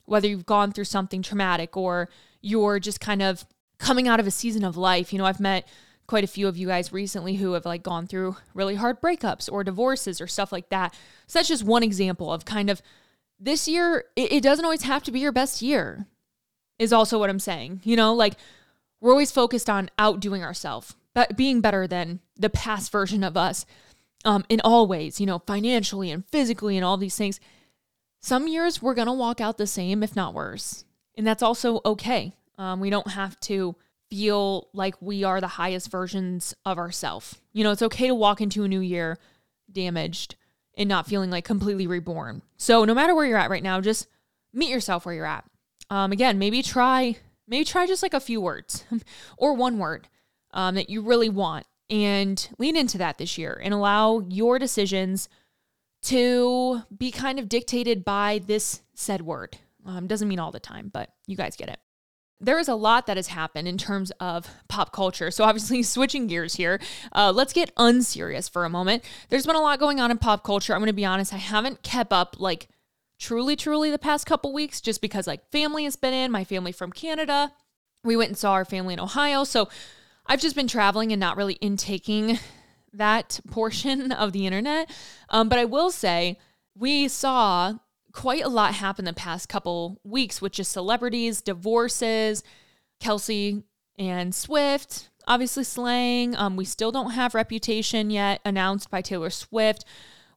Whether 0.05 0.29
you've 0.29 0.47
gone 0.47 0.73
through 0.73 0.85
something 0.85 1.23
traumatic 1.23 1.77
or 1.77 2.09
you're 2.41 2.79
just 2.79 3.01
kind 3.01 3.23
of 3.23 3.45
coming 3.81 4.07
out 4.07 4.21
of 4.21 4.27
a 4.27 4.31
season 4.31 4.65
of 4.65 4.77
life. 4.77 5.13
You 5.13 5.19
know, 5.19 5.25
I've 5.25 5.41
met 5.41 5.67
quite 6.07 6.25
a 6.25 6.29
few 6.29 6.47
of 6.47 6.57
you 6.57 6.67
guys 6.67 6.93
recently 6.93 7.37
who 7.37 7.53
have 7.53 7.65
like 7.65 7.83
gone 7.83 8.07
through 8.07 8.37
really 8.55 8.75
hard 8.75 9.01
breakups 9.01 9.51
or 9.51 9.65
divorces 9.65 10.21
or 10.21 10.27
stuff 10.27 10.53
like 10.53 10.69
that. 10.69 10.95
So 11.27 11.39
that's 11.39 11.49
just 11.49 11.65
one 11.65 11.83
example 11.83 12.33
of 12.33 12.45
kind 12.45 12.69
of 12.69 12.83
this 13.39 13.67
year, 13.67 14.05
it, 14.17 14.33
it 14.33 14.43
doesn't 14.43 14.65
always 14.65 14.83
have 14.83 15.03
to 15.05 15.13
be 15.13 15.21
your 15.21 15.33
best 15.33 15.63
year, 15.63 16.07
is 16.79 16.93
also 16.93 17.19
what 17.19 17.31
I'm 17.31 17.39
saying. 17.41 17.81
You 17.85 17.97
know, 17.97 18.15
like 18.15 18.35
we're 19.01 19.13
always 19.13 19.33
focused 19.33 19.71
on 19.71 19.91
outdoing 19.99 20.43
ourselves, 20.43 20.95
but 21.15 21.37
being 21.37 21.61
better 21.61 21.87
than 21.87 22.21
the 22.37 22.51
past 22.51 22.93
version 22.93 23.25
of 23.25 23.37
us 23.37 23.65
um, 24.25 24.45
in 24.49 24.61
all 24.63 24.87
ways, 24.87 25.21
you 25.21 25.27
know, 25.27 25.39
financially 25.47 26.11
and 26.11 26.27
physically 26.27 26.77
and 26.77 26.85
all 26.85 26.97
these 26.97 27.17
things. 27.17 27.41
some 28.21 28.47
years 28.47 28.83
we're 28.83 28.95
going 28.95 29.07
to 29.07 29.13
walk 29.13 29.41
out 29.41 29.57
the 29.57 29.67
same, 29.67 30.03
if 30.03 30.15
not 30.15 30.35
worse. 30.35 30.85
And 31.17 31.27
that's 31.27 31.43
also 31.43 31.81
okay. 31.85 32.35
Um, 32.61 32.79
we 32.79 32.91
don't 32.91 33.09
have 33.09 33.41
to 33.41 33.75
feel 34.11 34.69
like 34.75 34.95
we 35.01 35.25
are 35.25 35.41
the 35.41 35.49
highest 35.49 35.91
versions 35.91 36.55
of 36.67 36.77
ourselves. 36.77 37.41
You 37.55 37.65
know, 37.65 37.71
it's 37.71 37.81
okay 37.81 38.09
to 38.09 38.15
walk 38.15 38.43
into 38.43 38.65
a 38.65 38.69
new 38.69 38.81
year 38.81 39.19
damaged 39.73 40.37
and 40.77 40.87
not 40.87 41.07
feeling 41.07 41.31
like 41.31 41.47
completely 41.47 41.87
reborn. 41.87 42.43
So 42.59 42.85
no 42.85 42.93
matter 42.93 43.15
where 43.15 43.25
you're 43.25 43.39
at 43.39 43.49
right 43.49 43.63
now, 43.63 43.81
just 43.81 44.09
meet 44.53 44.69
yourself 44.69 45.07
where 45.07 45.15
you're 45.15 45.25
at. 45.25 45.45
Um, 45.89 46.13
again, 46.13 46.39
maybe 46.39 46.63
try 46.63 47.17
maybe 47.49 47.65
try 47.65 47.87
just 47.87 48.03
like 48.03 48.15
a 48.15 48.21
few 48.21 48.43
words 48.43 48.85
or 49.39 49.55
one 49.55 49.79
word 49.79 50.09
um, 50.53 50.75
that 50.75 50.91
you 50.91 51.01
really 51.01 51.31
want 51.31 51.67
and 51.89 52.47
lean 52.59 52.77
into 52.77 52.99
that 52.99 53.17
this 53.17 53.39
year 53.39 53.59
and 53.65 53.73
allow 53.73 54.21
your 54.29 54.59
decisions 54.59 55.31
to 56.03 56.83
be 56.95 57.11
kind 57.11 57.39
of 57.39 57.49
dictated 57.49 58.05
by 58.05 58.43
this 58.47 58.83
said 58.95 59.23
word. 59.23 59.57
Um, 59.87 60.07
doesn't 60.07 60.29
mean 60.29 60.39
all 60.39 60.53
the 60.53 60.61
time, 60.61 60.91
but 60.93 61.09
you 61.27 61.37
guys 61.37 61.57
get 61.57 61.71
it. 61.71 61.81
There 62.41 62.59
is 62.59 62.69
a 62.69 62.75
lot 62.75 63.07
that 63.07 63.17
has 63.17 63.29
happened 63.29 63.69
in 63.69 63.77
terms 63.77 64.11
of 64.21 64.49
pop 64.69 64.93
culture. 64.93 65.31
So, 65.31 65.45
obviously, 65.45 65.83
switching 65.85 66.27
gears 66.27 66.55
here, 66.55 66.81
uh, 67.13 67.33
let's 67.35 67.53
get 67.53 67.73
unserious 67.77 68.49
for 68.49 68.65
a 68.65 68.71
moment. 68.71 69.05
There's 69.29 69.47
been 69.47 69.57
a 69.57 69.61
lot 69.61 69.79
going 69.79 70.01
on 70.01 70.11
in 70.11 70.19
pop 70.19 70.43
culture. 70.45 70.73
I'm 70.73 70.81
going 70.81 70.87
to 70.87 70.93
be 70.93 71.05
honest, 71.05 71.35
I 71.35 71.39
haven't 71.39 71.83
kept 71.83 72.13
up 72.13 72.37
like 72.39 72.69
truly, 73.19 73.57
truly 73.57 73.91
the 73.91 73.99
past 73.99 74.27
couple 74.27 74.53
weeks 74.53 74.81
just 74.81 75.03
because 75.03 75.27
like 75.27 75.51
family 75.51 75.85
has 75.85 75.97
been 75.97 76.15
in, 76.15 76.31
my 76.31 76.45
family 76.45 76.73
from 76.73 76.93
Canada. 76.93 77.53
We 78.03 78.17
went 78.17 78.31
and 78.31 78.39
saw 78.39 78.53
our 78.53 78.65
family 78.65 78.95
in 78.95 79.01
Ohio. 79.01 79.45
So, 79.45 79.69
I've 80.27 80.41
just 80.41 80.57
been 80.57 80.69
traveling 80.69 81.13
and 81.13 81.21
not 81.21 81.37
really 81.37 81.59
intaking 81.61 82.39
that 82.93 83.41
portion 83.51 84.13
of 84.13 84.33
the 84.33 84.47
internet. 84.47 84.91
Um, 85.29 85.49
but 85.49 85.59
I 85.59 85.65
will 85.65 85.91
say, 85.91 86.39
we 86.75 87.09
saw 87.09 87.75
quite 88.13 88.45
a 88.45 88.49
lot 88.49 88.75
happened 88.75 89.07
the 89.07 89.13
past 89.13 89.49
couple 89.49 90.01
weeks 90.05 90.43
with 90.43 90.53
just 90.53 90.73
celebrities, 90.73 91.41
divorces, 91.41 92.43
Kelce 93.01 93.63
and 93.99 94.35
Swift, 94.35 95.11
obviously 95.27 95.65
slaying. 95.65 96.37
Um, 96.37 96.57
we 96.57 96.65
still 96.65 96.93
don't 96.93 97.13
have 97.13 97.35
Reputation 97.35 98.11
yet 98.11 98.41
announced 98.45 98.91
by 98.91 99.03
Taylor 99.03 99.31
Swift. 99.31 99.85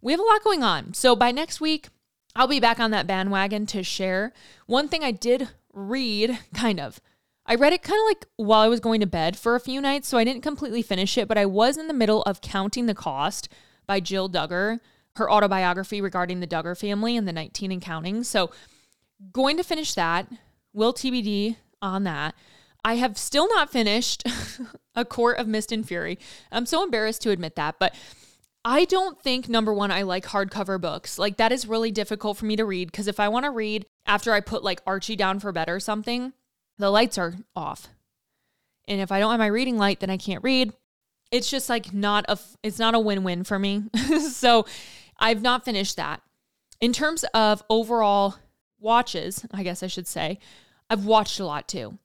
We 0.02 0.12
have 0.12 0.20
a 0.20 0.24
lot 0.24 0.44
going 0.44 0.64
on. 0.64 0.94
So 0.94 1.16
by 1.16 1.32
next 1.32 1.62
week, 1.62 1.88
I'll 2.36 2.48
be 2.48 2.60
back 2.60 2.80
on 2.80 2.92
that 2.92 3.08
bandwagon 3.08 3.66
to 3.68 3.84
share. 3.84 4.34
One 4.66 4.88
thing 4.88 5.04
I 5.04 5.12
did 5.12 5.50
read, 5.72 6.40
kind 6.54 6.80
of, 6.80 7.00
I 7.46 7.56
read 7.56 7.74
it 7.74 7.84
kind 7.84 8.00
of 8.00 8.08
like 8.08 8.26
while 8.38 8.62
I 8.62 8.70
was 8.70 8.80
going 8.80 9.02
to 9.02 9.06
bed 9.08 9.38
for 9.38 9.56
a 9.56 9.60
few 9.60 9.82
nights, 9.82 10.08
so 10.08 10.18
I 10.18 10.24
didn't 10.24 10.44
completely 10.44 10.82
finish 10.82 11.18
it, 11.18 11.28
but 11.28 11.38
I 11.38 11.46
was 11.46 11.78
in 11.78 11.88
the 11.88 11.94
middle 11.94 12.22
of 12.24 12.42
Counting 12.42 12.86
the 12.86 12.96
Cost 12.96 13.50
by 13.86 14.00
Jill 14.00 14.30
Duggar, 14.30 14.80
her 15.16 15.32
autobiography 15.32 16.02
regarding 16.02 16.40
the 16.40 16.48
Duggar 16.48 16.78
family 16.78 17.18
and 17.18 17.28
the 17.28 17.34
19 17.34 17.72
and 17.72 17.82
counting. 17.82 18.24
So, 18.24 18.52
going 19.32 19.58
to 19.58 19.64
finish 19.64 19.94
that. 19.94 20.28
Will 20.74 20.94
TBD 20.94 21.58
on 21.82 22.04
that. 22.04 22.36
I 22.86 22.96
have 22.96 23.18
still 23.18 23.48
not 23.50 23.72
finished 23.72 24.24
A 24.96 25.06
Court 25.06 25.38
of 25.38 25.48
Mist 25.48 25.72
and 25.72 25.88
Fury. 25.88 26.20
I'm 26.52 26.66
so 26.66 26.84
embarrassed 26.84 27.22
to 27.24 27.32
admit 27.32 27.56
that, 27.56 27.76
but 27.80 27.96
I 28.66 28.86
don't 28.86 29.22
think 29.22 29.50
number 29.50 29.74
one, 29.74 29.92
I 29.92 30.04
like 30.04 30.26
hardcover 30.26 30.80
books. 30.80 31.20
Like 31.20 31.38
that 31.38 31.52
is 31.52 31.68
really 31.68 31.92
difficult 31.92 32.38
for 32.38 32.46
me 32.46 32.56
to 32.56 32.66
read 32.66 32.92
because 32.92 33.08
if 33.08 33.20
I 33.20 33.30
want 33.30 33.46
to 33.46 33.52
read 33.52 33.86
after 34.06 34.32
I 34.34 34.40
put 34.40 34.64
like 34.64 34.82
Archie 34.88 35.16
down 35.16 35.40
for 35.40 35.52
bed 35.52 35.70
or 35.70 35.80
something, 35.80 36.34
the 36.78 36.90
lights 36.90 37.18
are 37.18 37.36
off. 37.56 37.90
And 38.88 39.02
if 39.02 39.12
I 39.12 39.20
don't 39.20 39.32
have 39.32 39.40
my 39.40 39.48
reading 39.48 39.78
light, 39.78 40.00
then 40.00 40.10
I 40.10 40.18
can't 40.18 40.44
read. 40.44 40.74
It's 41.32 41.50
just 41.50 41.70
like 41.70 41.94
not 41.94 42.26
a 42.30 42.38
it's 42.62 42.80
not 42.80 42.96
a 42.96 43.00
win-win 43.00 43.44
for 43.44 43.60
me. 43.60 43.84
so 44.32 44.66
I've 45.24 45.42
not 45.42 45.64
finished 45.64 45.96
that. 45.96 46.22
In 46.82 46.92
terms 46.92 47.24
of 47.34 47.64
overall 47.70 48.36
watches, 48.78 49.46
I 49.52 49.64
guess 49.64 49.82
I 49.82 49.88
should 49.88 50.06
say, 50.06 50.38
I've 50.90 51.06
watched 51.06 51.40
a 51.40 51.46
lot 51.46 51.68
too. 51.70 51.98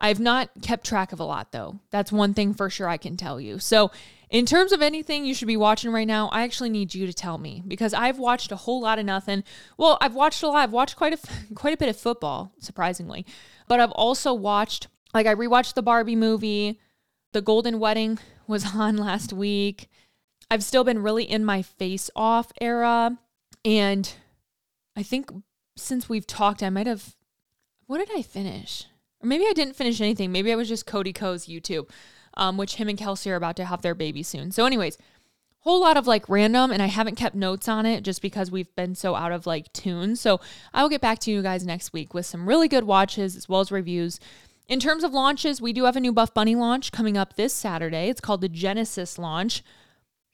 I've 0.00 0.18
not 0.18 0.50
kept 0.62 0.84
track 0.84 1.12
of 1.12 1.20
a 1.20 1.24
lot 1.24 1.52
though. 1.52 1.78
That's 1.90 2.10
one 2.10 2.34
thing 2.34 2.52
for 2.52 2.68
sure 2.68 2.88
I 2.88 2.96
can 2.96 3.16
tell 3.16 3.40
you. 3.40 3.60
So, 3.60 3.92
in 4.28 4.44
terms 4.44 4.72
of 4.72 4.82
anything 4.82 5.24
you 5.24 5.32
should 5.32 5.46
be 5.46 5.56
watching 5.56 5.92
right 5.92 6.06
now, 6.06 6.28
I 6.30 6.42
actually 6.42 6.68
need 6.68 6.92
you 6.92 7.06
to 7.06 7.12
tell 7.12 7.38
me 7.38 7.62
because 7.66 7.94
I've 7.94 8.18
watched 8.18 8.50
a 8.50 8.56
whole 8.56 8.80
lot 8.80 8.98
of 8.98 9.06
nothing. 9.06 9.44
Well, 9.78 9.96
I've 10.00 10.16
watched 10.16 10.42
a 10.42 10.48
lot. 10.48 10.56
I've 10.56 10.72
watched 10.72 10.96
quite 10.96 11.12
a 11.12 11.18
quite 11.54 11.72
a 11.72 11.76
bit 11.76 11.88
of 11.88 11.96
football, 11.96 12.52
surprisingly. 12.58 13.24
But 13.68 13.78
I've 13.78 13.92
also 13.92 14.34
watched 14.34 14.88
like 15.14 15.28
I 15.28 15.34
rewatched 15.36 15.74
the 15.74 15.82
Barbie 15.82 16.16
movie. 16.16 16.80
The 17.32 17.42
Golden 17.42 17.78
Wedding 17.78 18.18
was 18.48 18.66
on 18.74 18.96
last 18.96 19.32
week. 19.32 19.88
I've 20.50 20.64
still 20.64 20.84
been 20.84 21.02
really 21.02 21.24
in 21.24 21.44
my 21.44 21.62
face 21.62 22.10
off 22.14 22.52
era 22.60 23.18
and 23.64 24.12
I 24.96 25.02
think 25.02 25.30
since 25.76 26.08
we've 26.08 26.26
talked 26.26 26.62
I 26.62 26.70
might 26.70 26.86
have 26.86 27.16
what 27.86 27.98
did 27.98 28.16
I 28.16 28.22
finish? 28.22 28.86
Or 29.22 29.26
maybe 29.26 29.44
I 29.48 29.52
didn't 29.52 29.76
finish 29.76 30.00
anything. 30.00 30.32
Maybe 30.32 30.52
I 30.52 30.56
was 30.56 30.68
just 30.68 30.86
Cody 30.86 31.12
Ko's 31.12 31.46
YouTube, 31.46 31.88
um, 32.34 32.56
which 32.56 32.76
him 32.76 32.88
and 32.88 32.98
Kelsey 32.98 33.30
are 33.30 33.36
about 33.36 33.56
to 33.56 33.64
have 33.64 33.82
their 33.82 33.94
baby 33.94 34.22
soon. 34.22 34.50
So, 34.50 34.66
anyways, 34.66 34.98
whole 35.60 35.80
lot 35.80 35.96
of 35.96 36.06
like 36.06 36.28
random, 36.28 36.70
and 36.70 36.82
I 36.82 36.86
haven't 36.86 37.14
kept 37.16 37.34
notes 37.34 37.68
on 37.68 37.86
it 37.86 38.02
just 38.02 38.22
because 38.22 38.50
we've 38.50 38.74
been 38.74 38.94
so 38.94 39.14
out 39.14 39.32
of 39.32 39.46
like 39.46 39.72
tune. 39.72 40.16
So, 40.16 40.40
I 40.74 40.82
will 40.82 40.90
get 40.90 41.00
back 41.00 41.18
to 41.20 41.30
you 41.30 41.42
guys 41.42 41.64
next 41.64 41.92
week 41.92 42.12
with 42.12 42.26
some 42.26 42.48
really 42.48 42.68
good 42.68 42.84
watches 42.84 43.36
as 43.36 43.48
well 43.48 43.60
as 43.60 43.72
reviews. 43.72 44.20
In 44.68 44.80
terms 44.80 45.04
of 45.04 45.12
launches, 45.12 45.62
we 45.62 45.72
do 45.72 45.84
have 45.84 45.96
a 45.96 46.00
new 46.00 46.12
Buff 46.12 46.34
Bunny 46.34 46.56
launch 46.56 46.90
coming 46.90 47.16
up 47.16 47.36
this 47.36 47.54
Saturday. 47.54 48.08
It's 48.08 48.20
called 48.20 48.40
the 48.40 48.48
Genesis 48.48 49.16
launch. 49.16 49.62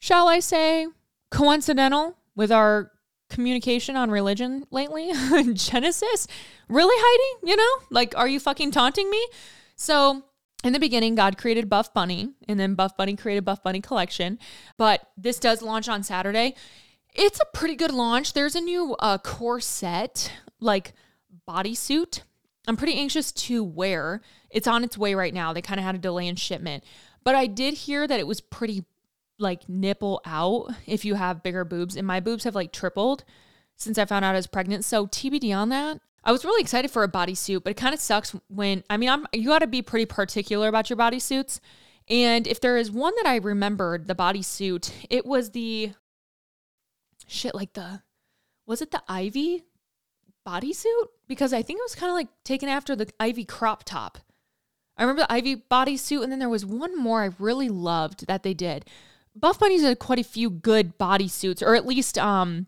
Shall 0.03 0.27
I 0.27 0.41
say 0.41 0.87
coincidental 1.31 2.17
with 2.35 2.51
our 2.51 2.91
communication 3.29 3.95
on 3.95 4.11
religion 4.11 4.65
lately. 4.69 5.13
Genesis? 5.53 6.27
Really, 6.67 6.93
Heidi? 6.97 7.49
You 7.49 7.55
know, 7.55 7.85
like, 7.89 8.13
are 8.17 8.27
you 8.27 8.41
fucking 8.41 8.71
taunting 8.71 9.09
me? 9.09 9.25
So, 9.77 10.25
in 10.61 10.73
the 10.73 10.79
beginning, 10.79 11.15
God 11.15 11.37
created 11.37 11.69
Buff 11.69 11.93
Bunny, 11.93 12.33
and 12.49 12.59
then 12.59 12.75
Buff 12.75 12.97
Bunny 12.97 13.15
created 13.15 13.45
Buff 13.45 13.63
Bunny 13.63 13.79
Collection. 13.79 14.39
But 14.77 15.09
this 15.15 15.39
does 15.39 15.61
launch 15.61 15.87
on 15.87 16.03
Saturday. 16.03 16.55
It's 17.15 17.39
a 17.39 17.57
pretty 17.57 17.77
good 17.77 17.93
launch. 17.93 18.33
There's 18.33 18.57
a 18.57 18.61
new 18.61 18.97
uh, 18.99 19.19
corset, 19.19 20.33
like 20.59 20.91
bodysuit. 21.47 22.23
I'm 22.67 22.75
pretty 22.75 22.95
anxious 22.99 23.31
to 23.31 23.63
wear. 23.63 24.19
It's 24.49 24.67
on 24.67 24.83
its 24.83 24.97
way 24.97 25.15
right 25.15 25.33
now. 25.33 25.53
They 25.53 25.61
kind 25.61 25.79
of 25.79 25.85
had 25.85 25.95
a 25.95 25.99
delay 25.99 26.27
in 26.27 26.35
shipment. 26.35 26.83
But 27.23 27.35
I 27.35 27.47
did 27.47 27.73
hear 27.73 28.05
that 28.05 28.19
it 28.19 28.27
was 28.27 28.41
pretty 28.41 28.83
like 29.43 29.69
nipple 29.69 30.21
out 30.25 30.71
if 30.87 31.05
you 31.05 31.15
have 31.15 31.43
bigger 31.43 31.63
boobs. 31.63 31.95
And 31.95 32.07
my 32.07 32.19
boobs 32.19 32.43
have 32.45 32.55
like 32.55 32.71
tripled 32.71 33.23
since 33.75 33.97
I 33.97 34.05
found 34.05 34.25
out 34.25 34.33
I 34.33 34.37
was 34.37 34.47
pregnant. 34.47 34.85
So 34.85 35.05
TBD 35.05 35.55
on 35.55 35.69
that. 35.69 35.99
I 36.23 36.31
was 36.31 36.45
really 36.45 36.61
excited 36.61 36.89
for 36.89 37.03
a 37.03 37.11
bodysuit, 37.11 37.63
but 37.63 37.71
it 37.71 37.77
kind 37.77 37.93
of 37.93 37.99
sucks 37.99 38.31
when 38.47 38.83
I 38.89 38.97
mean 38.97 39.09
I'm 39.09 39.27
you 39.33 39.49
got 39.49 39.59
to 39.59 39.67
be 39.67 39.81
pretty 39.81 40.05
particular 40.05 40.67
about 40.67 40.89
your 40.89 40.97
bodysuits. 40.97 41.59
And 42.09 42.47
if 42.47 42.59
there 42.59 42.77
is 42.77 42.91
one 42.91 43.13
that 43.17 43.25
I 43.25 43.37
remembered, 43.37 44.07
the 44.07 44.15
bodysuit, 44.15 44.91
it 45.09 45.25
was 45.25 45.51
the 45.51 45.93
shit 47.27 47.53
like 47.53 47.73
the 47.73 48.01
was 48.65 48.81
it 48.81 48.91
the 48.91 49.03
Ivy 49.07 49.63
bodysuit? 50.47 51.07
Because 51.27 51.53
I 51.53 51.61
think 51.61 51.79
it 51.79 51.85
was 51.85 51.95
kind 51.95 52.09
of 52.09 52.15
like 52.15 52.29
taken 52.43 52.69
after 52.69 52.95
the 52.95 53.09
Ivy 53.19 53.45
crop 53.45 53.83
top. 53.83 54.19
I 54.97 55.03
remember 55.03 55.23
the 55.23 55.33
Ivy 55.33 55.55
bodysuit, 55.55 56.23
and 56.23 56.31
then 56.31 56.39
there 56.39 56.49
was 56.49 56.65
one 56.65 56.97
more 56.97 57.23
I 57.23 57.31
really 57.39 57.69
loved 57.69 58.27
that 58.27 58.43
they 58.43 58.53
did. 58.53 58.85
Buff 59.35 59.59
Bunny's 59.59 59.81
had 59.81 59.99
quite 59.99 60.19
a 60.19 60.23
few 60.23 60.49
good 60.49 60.97
bodysuits, 60.97 61.61
or 61.61 61.75
at 61.75 61.85
least 61.85 62.17
um 62.17 62.67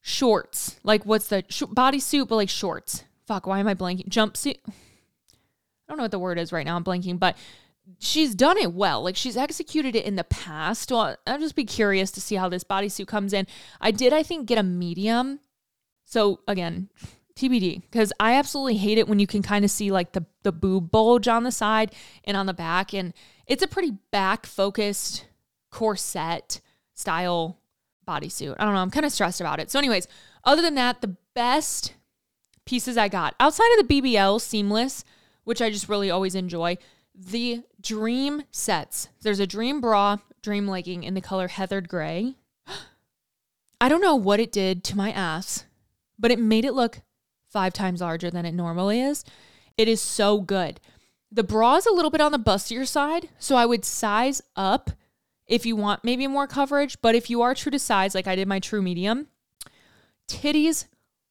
shorts. 0.00 0.78
Like 0.82 1.04
what's 1.04 1.28
the 1.28 1.44
sh- 1.48 1.62
bodysuit, 1.62 2.28
but 2.28 2.36
like 2.36 2.50
shorts. 2.50 3.04
Fuck, 3.26 3.46
why 3.46 3.60
am 3.60 3.68
I 3.68 3.74
blanking? 3.74 4.08
Jumpsuit. 4.08 4.58
I 4.66 4.72
don't 5.88 5.96
know 5.96 6.04
what 6.04 6.10
the 6.10 6.18
word 6.18 6.38
is 6.38 6.52
right 6.52 6.66
now. 6.66 6.76
I'm 6.76 6.84
blanking, 6.84 7.18
but 7.18 7.36
she's 7.98 8.34
done 8.34 8.58
it 8.58 8.72
well. 8.72 9.02
Like 9.02 9.16
she's 9.16 9.36
executed 9.36 9.94
it 9.94 10.04
in 10.04 10.16
the 10.16 10.24
past. 10.24 10.90
Well, 10.90 11.16
I'll 11.26 11.38
just 11.38 11.56
be 11.56 11.64
curious 11.64 12.10
to 12.12 12.20
see 12.20 12.34
how 12.34 12.48
this 12.48 12.64
bodysuit 12.64 13.06
comes 13.06 13.32
in. 13.32 13.46
I 13.80 13.90
did, 13.90 14.12
I 14.12 14.22
think, 14.22 14.46
get 14.46 14.58
a 14.58 14.62
medium. 14.62 15.40
So 16.04 16.40
again, 16.48 16.88
TBD, 17.36 17.82
because 17.82 18.12
I 18.20 18.34
absolutely 18.34 18.76
hate 18.76 18.98
it 18.98 19.08
when 19.08 19.18
you 19.18 19.26
can 19.26 19.42
kind 19.42 19.64
of 19.64 19.70
see 19.70 19.90
like 19.90 20.12
the 20.12 20.24
the 20.42 20.52
boob 20.52 20.90
bulge 20.90 21.28
on 21.28 21.44
the 21.44 21.52
side 21.52 21.94
and 22.24 22.36
on 22.36 22.46
the 22.46 22.54
back, 22.54 22.92
and 22.92 23.14
it's 23.46 23.62
a 23.62 23.68
pretty 23.68 23.92
back 24.10 24.46
focused 24.46 25.26
corset 25.72 26.60
style 26.94 27.58
bodysuit. 28.06 28.54
I 28.58 28.64
don't 28.64 28.74
know. 28.74 28.80
I'm 28.80 28.90
kind 28.90 29.06
of 29.06 29.10
stressed 29.10 29.40
about 29.40 29.58
it. 29.58 29.70
So, 29.70 29.78
anyways, 29.78 30.06
other 30.44 30.62
than 30.62 30.76
that, 30.76 31.00
the 31.00 31.16
best 31.34 31.94
pieces 32.64 32.96
I 32.96 33.08
got 33.08 33.34
outside 33.40 33.68
of 33.78 33.88
the 33.88 34.00
BBL 34.00 34.40
seamless, 34.40 35.04
which 35.42 35.60
I 35.60 35.70
just 35.70 35.88
really 35.88 36.10
always 36.10 36.36
enjoy, 36.36 36.78
the 37.14 37.62
dream 37.80 38.44
sets. 38.50 39.08
There's 39.22 39.40
a 39.40 39.46
dream 39.46 39.80
bra, 39.80 40.18
dream 40.42 40.68
legging 40.68 41.02
in 41.02 41.14
the 41.14 41.20
color 41.20 41.48
heathered 41.48 41.88
gray. 41.88 42.36
I 43.80 43.88
don't 43.88 44.00
know 44.00 44.14
what 44.14 44.40
it 44.40 44.52
did 44.52 44.84
to 44.84 44.96
my 44.96 45.10
ass, 45.10 45.64
but 46.18 46.30
it 46.30 46.38
made 46.38 46.64
it 46.64 46.74
look 46.74 47.00
five 47.50 47.72
times 47.72 48.00
larger 48.00 48.30
than 48.30 48.46
it 48.46 48.52
normally 48.52 49.00
is. 49.00 49.24
It 49.76 49.88
is 49.88 50.00
so 50.00 50.40
good. 50.40 50.80
The 51.30 51.42
bra 51.42 51.76
is 51.76 51.86
a 51.86 51.92
little 51.92 52.10
bit 52.10 52.20
on 52.20 52.32
the 52.32 52.38
bustier 52.38 52.86
side, 52.86 53.30
so 53.38 53.56
I 53.56 53.66
would 53.66 53.84
size 53.84 54.42
up 54.54 54.90
if 55.52 55.66
you 55.66 55.76
want 55.76 56.02
maybe 56.02 56.26
more 56.26 56.46
coverage. 56.46 57.00
But 57.02 57.14
if 57.14 57.28
you 57.28 57.42
are 57.42 57.54
true 57.54 57.70
to 57.70 57.78
size, 57.78 58.14
like 58.14 58.26
I 58.26 58.34
did 58.34 58.48
my 58.48 58.58
true 58.58 58.82
medium, 58.82 59.28
titties 60.26 60.86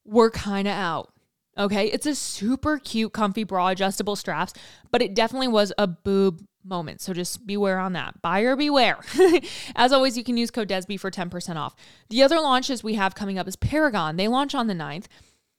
we're 0.05 0.31
kind 0.31 0.67
of 0.67 0.73
out. 0.73 1.11
Okay. 1.57 1.87
It's 1.87 2.05
a 2.05 2.15
super 2.15 2.77
cute, 2.77 3.13
comfy 3.13 3.43
bra, 3.43 3.69
adjustable 3.69 4.15
straps, 4.15 4.53
but 4.89 5.01
it 5.01 5.13
definitely 5.13 5.47
was 5.49 5.73
a 5.77 5.87
boob 5.87 6.45
moment. 6.63 7.01
So 7.01 7.13
just 7.13 7.45
beware 7.45 7.79
on 7.79 7.93
that. 7.93 8.21
Buyer 8.21 8.55
beware. 8.55 8.99
As 9.75 9.91
always, 9.91 10.17
you 10.17 10.23
can 10.23 10.37
use 10.37 10.51
code 10.51 10.67
DESBY 10.67 10.97
for 10.97 11.11
10% 11.11 11.55
off. 11.55 11.75
The 12.09 12.23
other 12.23 12.39
launches 12.39 12.83
we 12.83 12.93
have 12.95 13.15
coming 13.15 13.37
up 13.39 13.47
is 13.47 13.55
Paragon. 13.55 14.15
They 14.15 14.27
launch 14.27 14.53
on 14.53 14.67
the 14.67 14.73
9th. 14.73 15.05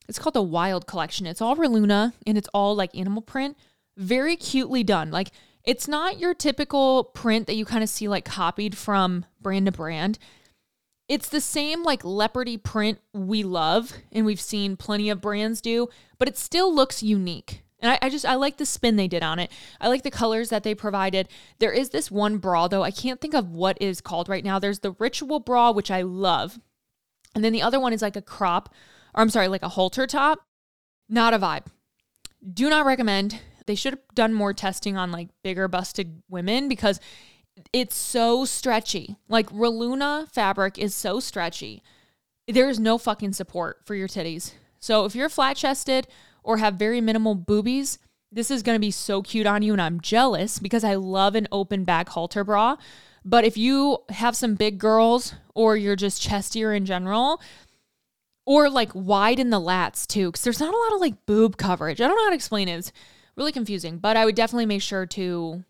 It's 0.08 0.18
called 0.18 0.34
the 0.34 0.42
Wild 0.42 0.86
Collection. 0.86 1.26
It's 1.26 1.40
all 1.40 1.56
Reluna 1.56 2.12
and 2.26 2.38
it's 2.38 2.48
all 2.54 2.74
like 2.74 2.96
animal 2.96 3.22
print. 3.22 3.56
Very 3.96 4.36
cutely 4.36 4.82
done. 4.82 5.10
Like 5.10 5.30
it's 5.64 5.86
not 5.86 6.18
your 6.18 6.34
typical 6.34 7.04
print 7.04 7.46
that 7.46 7.54
you 7.54 7.64
kind 7.64 7.82
of 7.82 7.88
see 7.88 8.08
like 8.08 8.24
copied 8.24 8.76
from 8.76 9.24
brand 9.40 9.66
to 9.66 9.72
brand. 9.72 10.18
It's 11.08 11.28
the 11.28 11.40
same 11.40 11.82
like 11.82 12.02
leopardy 12.02 12.62
print 12.62 12.98
we 13.12 13.42
love 13.42 13.92
and 14.10 14.24
we've 14.24 14.40
seen 14.40 14.76
plenty 14.76 15.10
of 15.10 15.20
brands 15.20 15.60
do, 15.60 15.88
but 16.18 16.28
it 16.28 16.38
still 16.38 16.74
looks 16.74 17.02
unique. 17.02 17.62
And 17.80 17.90
I, 17.90 17.98
I, 18.00 18.08
just 18.10 18.24
I 18.24 18.36
like 18.36 18.56
the 18.56 18.66
spin 18.66 18.94
they 18.96 19.08
did 19.08 19.24
on 19.24 19.40
it. 19.40 19.50
I 19.80 19.88
like 19.88 20.04
the 20.04 20.10
colors 20.10 20.50
that 20.50 20.62
they 20.62 20.74
provided. 20.74 21.28
There 21.58 21.72
is 21.72 21.90
this 21.90 22.10
one 22.10 22.38
bra 22.38 22.68
though. 22.68 22.84
I 22.84 22.92
can't 22.92 23.20
think 23.20 23.34
of 23.34 23.50
what 23.50 23.76
is 23.80 24.00
called 24.00 24.28
right 24.28 24.44
now. 24.44 24.58
There's 24.58 24.78
the 24.78 24.92
ritual 24.92 25.40
bra, 25.40 25.72
which 25.72 25.90
I 25.90 26.02
love. 26.02 26.60
And 27.34 27.44
then 27.44 27.52
the 27.52 27.62
other 27.62 27.80
one 27.80 27.92
is 27.92 28.02
like 28.02 28.16
a 28.16 28.22
crop, 28.22 28.72
or 29.14 29.22
I'm 29.22 29.30
sorry, 29.30 29.48
like 29.48 29.62
a 29.62 29.70
halter 29.70 30.06
top. 30.06 30.46
Not 31.08 31.34
a 31.34 31.38
vibe. 31.38 31.66
Do 32.52 32.70
not 32.70 32.86
recommend. 32.86 33.40
They 33.66 33.74
should 33.74 33.94
have 33.94 34.02
done 34.14 34.32
more 34.32 34.52
testing 34.52 34.96
on 34.96 35.12
like 35.12 35.28
bigger 35.42 35.68
busted 35.68 36.22
women 36.28 36.68
because 36.68 37.00
it's 37.72 37.96
so 37.96 38.44
stretchy. 38.44 39.16
Like 39.28 39.48
Reluna 39.50 40.28
fabric 40.30 40.78
is 40.78 40.94
so 40.94 41.20
stretchy. 41.20 41.82
There 42.48 42.68
is 42.68 42.80
no 42.80 42.98
fucking 42.98 43.34
support 43.34 43.80
for 43.84 43.94
your 43.94 44.08
titties. 44.08 44.52
So 44.80 45.04
if 45.04 45.14
you're 45.14 45.28
flat 45.28 45.56
chested 45.56 46.08
or 46.42 46.56
have 46.56 46.74
very 46.74 47.00
minimal 47.00 47.34
boobies, 47.34 47.98
this 48.32 48.50
is 48.50 48.62
going 48.62 48.76
to 48.76 48.80
be 48.80 48.90
so 48.90 49.22
cute 49.22 49.46
on 49.46 49.62
you. 49.62 49.72
And 49.72 49.82
I'm 49.82 50.00
jealous 50.00 50.58
because 50.58 50.84
I 50.84 50.94
love 50.94 51.34
an 51.34 51.46
open 51.52 51.84
back 51.84 52.08
halter 52.08 52.42
bra. 52.42 52.76
But 53.24 53.44
if 53.44 53.56
you 53.56 53.98
have 54.08 54.34
some 54.34 54.56
big 54.56 54.78
girls 54.78 55.34
or 55.54 55.76
you're 55.76 55.96
just 55.96 56.26
chestier 56.26 56.76
in 56.76 56.86
general, 56.86 57.40
or 58.44 58.68
like 58.68 58.90
wide 58.94 59.38
in 59.38 59.50
the 59.50 59.60
lats 59.60 60.06
too, 60.06 60.32
because 60.32 60.42
there's 60.42 60.60
not 60.60 60.74
a 60.74 60.76
lot 60.76 60.94
of 60.94 61.00
like 61.00 61.26
boob 61.26 61.56
coverage. 61.56 62.00
I 62.00 62.08
don't 62.08 62.16
know 62.16 62.24
how 62.24 62.30
to 62.30 62.36
explain 62.36 62.68
it. 62.68 62.78
It's 62.78 62.92
really 63.36 63.52
confusing, 63.52 63.98
but 63.98 64.16
I 64.16 64.24
would 64.24 64.34
definitely 64.34 64.66
make 64.66 64.82
sure 64.82 65.06
to, 65.06 65.64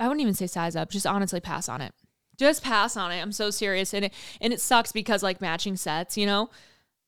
I 0.00 0.08
wouldn't 0.08 0.22
even 0.22 0.34
say 0.34 0.46
size 0.46 0.76
up, 0.76 0.90
just 0.90 1.06
honestly 1.06 1.40
pass 1.40 1.68
on 1.68 1.80
it. 1.80 1.92
Just 2.36 2.64
pass 2.64 2.96
on 2.96 3.12
it. 3.12 3.20
I'm 3.20 3.32
so 3.32 3.50
serious. 3.50 3.94
And 3.94 4.06
it, 4.06 4.12
and 4.40 4.52
it 4.52 4.60
sucks 4.60 4.90
because 4.90 5.22
like 5.22 5.40
matching 5.40 5.76
sets, 5.76 6.16
you 6.16 6.26
know, 6.26 6.50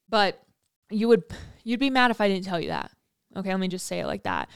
but 0.08 0.42
you 0.90 1.08
would, 1.08 1.24
you'd 1.64 1.80
be 1.80 1.90
mad 1.90 2.10
if 2.10 2.20
I 2.20 2.28
didn't 2.28 2.44
tell 2.44 2.60
you 2.60 2.68
that. 2.68 2.92
Okay, 3.36 3.50
let 3.50 3.60
me 3.60 3.68
just 3.68 3.86
say 3.86 4.00
it 4.00 4.06
like 4.06 4.22
that. 4.22 4.48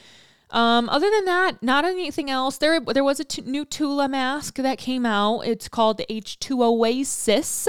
Um, 0.51 0.89
other 0.89 1.09
than 1.09 1.25
that, 1.25 1.63
not 1.63 1.85
anything 1.85 2.29
else. 2.29 2.57
There, 2.57 2.79
there 2.79 3.03
was 3.03 3.19
a 3.19 3.23
t- 3.23 3.41
new 3.41 3.63
Tula 3.63 4.09
mask 4.09 4.55
that 4.55 4.77
came 4.77 5.05
out. 5.05 5.41
It's 5.41 5.69
called 5.69 5.97
the 5.97 6.05
H2 6.09 6.61
Oasis. 6.61 7.67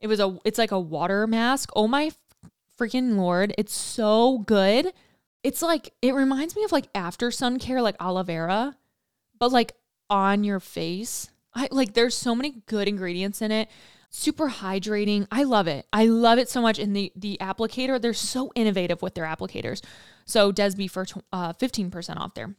It 0.00 0.06
was 0.06 0.20
a, 0.20 0.38
it's 0.44 0.58
like 0.58 0.70
a 0.70 0.78
water 0.78 1.26
mask. 1.26 1.70
Oh 1.74 1.88
my 1.88 2.10
freaking 2.78 3.16
lord! 3.16 3.54
It's 3.56 3.74
so 3.74 4.38
good. 4.38 4.92
It's 5.44 5.62
like 5.62 5.94
it 6.02 6.14
reminds 6.14 6.56
me 6.56 6.64
of 6.64 6.72
like 6.72 6.88
after 6.94 7.30
sun 7.30 7.60
care, 7.60 7.80
like 7.80 7.96
aloe 8.00 8.24
vera, 8.24 8.76
but 9.38 9.52
like 9.52 9.72
on 10.10 10.42
your 10.42 10.58
face. 10.58 11.30
I 11.54 11.68
like. 11.70 11.94
There's 11.94 12.16
so 12.16 12.34
many 12.34 12.62
good 12.66 12.88
ingredients 12.88 13.40
in 13.40 13.52
it 13.52 13.68
super 14.16 14.48
hydrating. 14.48 15.26
I 15.32 15.42
love 15.42 15.66
it. 15.66 15.88
I 15.92 16.06
love 16.06 16.38
it 16.38 16.48
so 16.48 16.62
much. 16.62 16.78
And 16.78 16.94
the 16.94 17.10
the 17.16 17.36
applicator, 17.40 18.00
they're 18.00 18.14
so 18.14 18.52
innovative 18.54 19.02
with 19.02 19.14
their 19.14 19.24
applicators. 19.24 19.82
So 20.24 20.52
Desby 20.52 20.88
for 20.88 21.04
uh, 21.32 21.52
15% 21.54 22.16
off 22.16 22.34
there. 22.34 22.54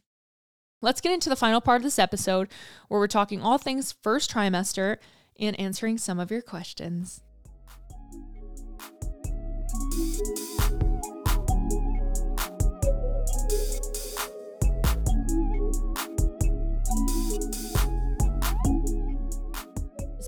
Let's 0.82 1.00
get 1.00 1.12
into 1.12 1.30
the 1.30 1.36
final 1.36 1.62
part 1.62 1.78
of 1.78 1.82
this 1.82 1.98
episode 1.98 2.48
where 2.88 3.00
we're 3.00 3.06
talking 3.06 3.40
all 3.40 3.56
things 3.56 3.92
first 4.02 4.30
trimester 4.30 4.98
and 5.40 5.58
answering 5.58 5.96
some 5.96 6.20
of 6.20 6.30
your 6.30 6.42
questions. 6.42 7.22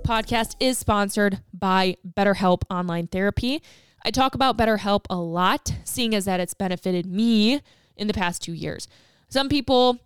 Podcast 0.08 0.56
is 0.58 0.78
sponsored 0.78 1.38
by 1.52 1.94
BetterHelp 2.16 2.62
Online 2.70 3.06
Therapy. 3.06 3.62
I 4.02 4.10
talk 4.10 4.34
about 4.34 4.56
BetterHelp 4.56 5.04
a 5.10 5.16
lot, 5.16 5.74
seeing 5.84 6.14
as 6.14 6.24
that 6.24 6.40
it's 6.40 6.54
benefited 6.54 7.04
me 7.04 7.60
in 7.94 8.06
the 8.06 8.14
past 8.14 8.40
two 8.40 8.54
years. 8.54 8.88
Some 9.28 9.50
people 9.50 9.98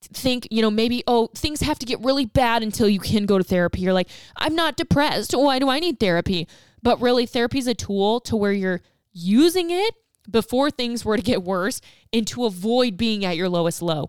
think, 0.00 0.46
you 0.52 0.62
know, 0.62 0.70
maybe, 0.70 1.02
oh, 1.08 1.26
things 1.34 1.60
have 1.62 1.76
to 1.80 1.86
get 1.86 1.98
really 2.04 2.24
bad 2.24 2.62
until 2.62 2.88
you 2.88 3.00
can 3.00 3.26
go 3.26 3.36
to 3.36 3.42
therapy. 3.42 3.80
You're 3.80 3.92
like, 3.92 4.10
I'm 4.36 4.54
not 4.54 4.76
depressed. 4.76 5.32
Why 5.36 5.58
do 5.58 5.68
I 5.68 5.80
need 5.80 5.98
therapy? 5.98 6.46
But 6.80 7.00
really, 7.00 7.26
therapy 7.26 7.58
is 7.58 7.66
a 7.66 7.74
tool 7.74 8.20
to 8.20 8.36
where 8.36 8.52
you're 8.52 8.80
using 9.12 9.70
it 9.70 9.94
before 10.30 10.70
things 10.70 11.04
were 11.04 11.16
to 11.16 11.22
get 11.22 11.42
worse 11.42 11.80
and 12.12 12.28
to 12.28 12.44
avoid 12.44 12.96
being 12.96 13.24
at 13.24 13.36
your 13.36 13.48
lowest 13.48 13.82
low. 13.82 14.08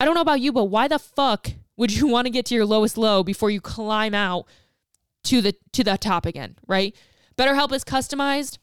I 0.00 0.04
don't 0.04 0.16
know 0.16 0.22
about 0.22 0.40
you, 0.40 0.52
but 0.52 0.64
why 0.64 0.88
the 0.88 0.98
fuck 0.98 1.52
would 1.76 1.92
you 1.92 2.06
want 2.06 2.26
to 2.26 2.30
get 2.30 2.46
to 2.46 2.54
your 2.54 2.66
lowest 2.66 2.96
low 2.96 3.22
before 3.22 3.50
you 3.50 3.60
climb 3.60 4.14
out 4.14 4.46
to 5.24 5.40
the 5.40 5.54
to 5.72 5.84
the 5.84 5.96
top 5.98 6.26
again, 6.26 6.56
right? 6.66 6.94
BetterHelp 7.36 7.72
is 7.72 7.84
customized 7.84 8.58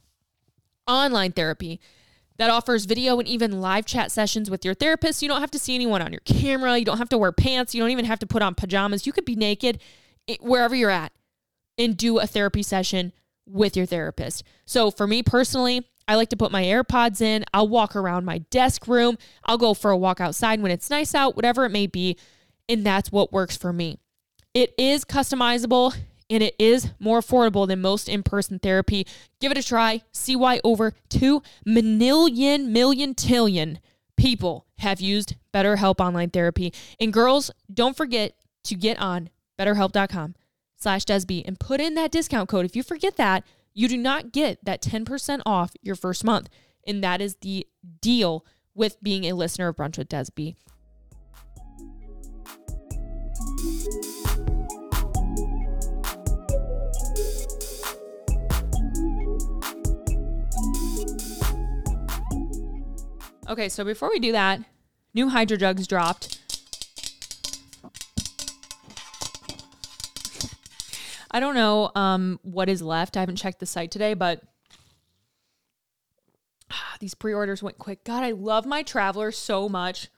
online 0.88 1.32
therapy 1.32 1.80
that 2.38 2.50
offers 2.50 2.86
video 2.86 3.20
and 3.20 3.28
even 3.28 3.62
live 3.62 3.86
chat 3.86 4.12
sessions 4.12 4.50
with 4.50 4.66
your 4.66 4.74
therapist. 4.74 5.22
You 5.22 5.30
don't 5.30 5.42
have 5.42 5.52
to 5.52 5.60
see 5.60 5.76
anyone 5.76 6.02
on 6.02 6.12
your 6.12 6.22
camera. 6.26 6.78
You 6.78 6.86
don't 6.86 6.98
have 6.98 7.10
to 7.10 7.18
wear 7.18 7.32
pants. 7.32 7.76
You 7.76 7.82
don't 7.82 7.92
even 7.92 8.06
have 8.06 8.20
to 8.20 8.28
put 8.28 8.42
on 8.42 8.56
pajamas. 8.56 9.06
You 9.06 9.14
could 9.14 9.26
be 9.26 9.36
naked 9.36 9.80
eh, 10.28 10.38
wherever 10.42 10.76
you're 10.76 10.90
at 10.90 11.12
and 11.78 11.96
do 11.96 12.20
a 12.20 12.28
therapy 12.28 12.64
session 12.64 13.14
with 13.46 13.78
your 13.78 13.86
therapist. 13.86 14.44
So 14.66 14.90
for 14.90 15.06
me 15.06 15.22
personally, 15.22 15.88
I 16.08 16.16
like 16.16 16.30
to 16.30 16.38
put 16.38 16.52
my 16.52 16.64
AirPods 16.64 17.22
in. 17.22 17.46
I'll 17.54 17.68
walk 17.68 17.96
around 17.96 18.26
my 18.26 18.40
desk 18.40 18.88
room. 18.88 19.18
I'll 19.46 19.58
go 19.58 19.74
for 19.74 19.92
a 19.92 19.98
walk 19.98 20.20
outside 20.20 20.62
when 20.62 20.72
it's 20.72 20.90
nice 20.90 21.16
out, 21.16 21.36
whatever 21.36 21.66
it 21.66 21.72
may 21.72 21.88
be. 21.88 22.18
And 22.70 22.86
that's 22.86 23.12
what 23.12 23.34
works 23.34 23.58
for 23.58 23.74
me. 23.74 24.00
It 24.54 24.74
is 24.78 25.04
customizable 25.04 25.96
and 26.30 26.42
it 26.42 26.56
is 26.58 26.90
more 27.00 27.20
affordable 27.20 27.68
than 27.68 27.82
most 27.82 28.08
in 28.08 28.24
person 28.24 28.60
therapy. 28.60 29.06
Give 29.40 29.52
it 29.52 29.58
a 29.58 29.64
try. 29.64 30.02
See 30.12 30.36
why 30.36 30.62
over 30.64 30.94
2 31.10 31.42
million, 31.66 32.72
million, 32.72 33.80
people 34.16 34.66
have 34.78 35.02
used 35.02 35.36
BetterHelp 35.54 36.00
Online 36.00 36.30
Therapy. 36.30 36.74
And 37.00 37.12
girls, 37.12 37.52
don't 37.72 37.98
forget 37.98 38.36
to 38.66 38.76
get 38.76 39.00
on 39.00 39.30
betterhelp.com 39.60 40.36
slash 40.78 41.06
Desby 41.06 41.44
and 41.46 41.60
put 41.60 41.80
in 41.80 41.96
that 41.96 42.12
discount 42.12 42.50
code. 42.50 42.66
If 42.66 42.76
you 42.76 42.84
forget 42.84 43.18
that, 43.18 43.44
you 43.74 43.88
do 43.88 43.98
not 43.98 44.32
get 44.32 44.64
that 44.66 44.82
10% 44.82 45.42
off 45.46 45.74
your 45.82 45.96
first 45.96 46.24
month. 46.24 46.50
And 46.86 47.04
that 47.04 47.22
is 47.22 47.36
the 47.42 47.66
deal 48.02 48.46
with 48.76 49.02
being 49.02 49.26
a 49.26 49.34
listener 49.34 49.70
of 49.70 49.78
Brunch 49.78 49.98
with 49.98 50.10
Desby. 50.10 50.56
Okay, 63.54 63.70
so 63.70 63.86
before 63.86 64.10
we 64.10 64.20
do 64.20 64.32
that, 64.32 64.62
new 65.14 65.30
HydroJugs 65.30 65.88
dropped. 65.88 66.40
I 71.30 71.40
don't 71.40 71.54
know 71.54 71.92
um, 71.94 72.40
what 72.42 72.68
is 72.68 72.82
left. 72.82 73.16
I 73.16 73.20
haven't 73.20 73.36
checked 73.36 73.60
the 73.60 73.68
site 73.68 73.92
today, 73.92 74.16
but 74.16 74.42
these 77.00 77.14
pre-orders 77.14 77.62
went 77.62 77.78
quick. 77.78 78.04
God, 78.04 78.24
I 78.24 78.32
love 78.32 78.66
my 78.66 78.82
traveler 78.82 79.32
so 79.32 79.70
much. 79.70 80.10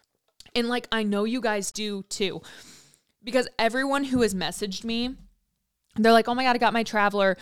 And 0.55 0.69
like 0.69 0.87
I 0.91 1.03
know 1.03 1.25
you 1.25 1.41
guys 1.41 1.73
do 1.73 2.03
too. 2.03 2.41
Because 3.25 3.49
everyone 3.59 4.05
who 4.05 4.21
has 4.21 4.33
messaged 4.33 4.85
me, 4.85 5.15
they're 5.97 6.13
like, 6.13 6.29
"Oh 6.29 6.33
my 6.33 6.43
god, 6.43 6.55
I 6.55 6.59
got 6.59 6.71
my 6.71 6.83
traveler. 6.83 7.35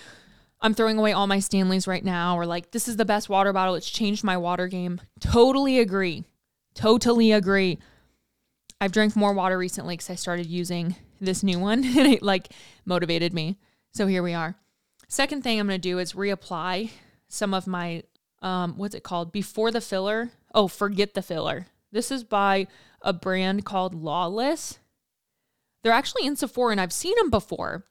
I'm 0.64 0.74
throwing 0.74 0.98
away 0.98 1.12
all 1.12 1.28
my 1.28 1.40
Stanleys 1.40 1.88
right 1.88 2.04
now, 2.04 2.38
or 2.38 2.46
like, 2.46 2.72
this 2.72 2.88
is 2.88 2.96
the 2.96 3.04
best 3.04 3.28
water 3.28 3.52
bottle. 3.52 3.76
It's 3.76 3.90
changed 3.90 4.24
my 4.24 4.38
water 4.38 4.70
game. 4.70 5.02
Totally 5.20 5.78
agree. 5.80 6.24
Totally 6.74 7.34
agree. 7.34 7.80
I've 8.80 8.94
drank 8.94 9.16
more 9.16 9.34
water 9.34 9.58
recently 9.58 9.96
because 9.96 10.10
I 10.10 10.16
started 10.16 10.46
using 10.46 10.96
this 11.20 11.44
new 11.44 11.60
one 11.60 11.84
and 11.98 12.08
it 12.08 12.24
like 12.24 12.54
motivated 12.86 13.34
me. 13.34 13.58
So 13.94 14.08
here 14.08 14.24
we 14.24 14.34
are. 14.34 14.56
Second 15.10 15.44
thing 15.44 15.60
I'm 15.60 15.68
going 15.68 15.80
to 15.80 15.90
do 15.90 16.00
is 16.00 16.14
reapply 16.14 16.92
some 17.28 17.54
of 17.54 17.68
my, 17.68 18.04
um, 18.42 18.78
what's 18.78 18.96
it 18.96 19.04
called? 19.04 19.34
Before 19.34 19.70
the 19.70 19.82
filler. 19.82 20.32
Oh, 20.56 20.70
forget 20.70 21.14
the 21.14 21.22
filler. 21.22 21.68
This 21.92 22.10
is 22.10 22.24
by 22.24 22.68
a 23.02 23.12
brand 23.12 23.66
called 23.66 23.94
Lawless. 23.94 24.80
They're 25.84 25.92
actually 25.92 26.26
in 26.26 26.36
Sephora 26.36 26.72
and 26.72 26.82
I've 26.82 26.94
seen 26.94 27.16
them 27.18 27.30
before 27.30 27.86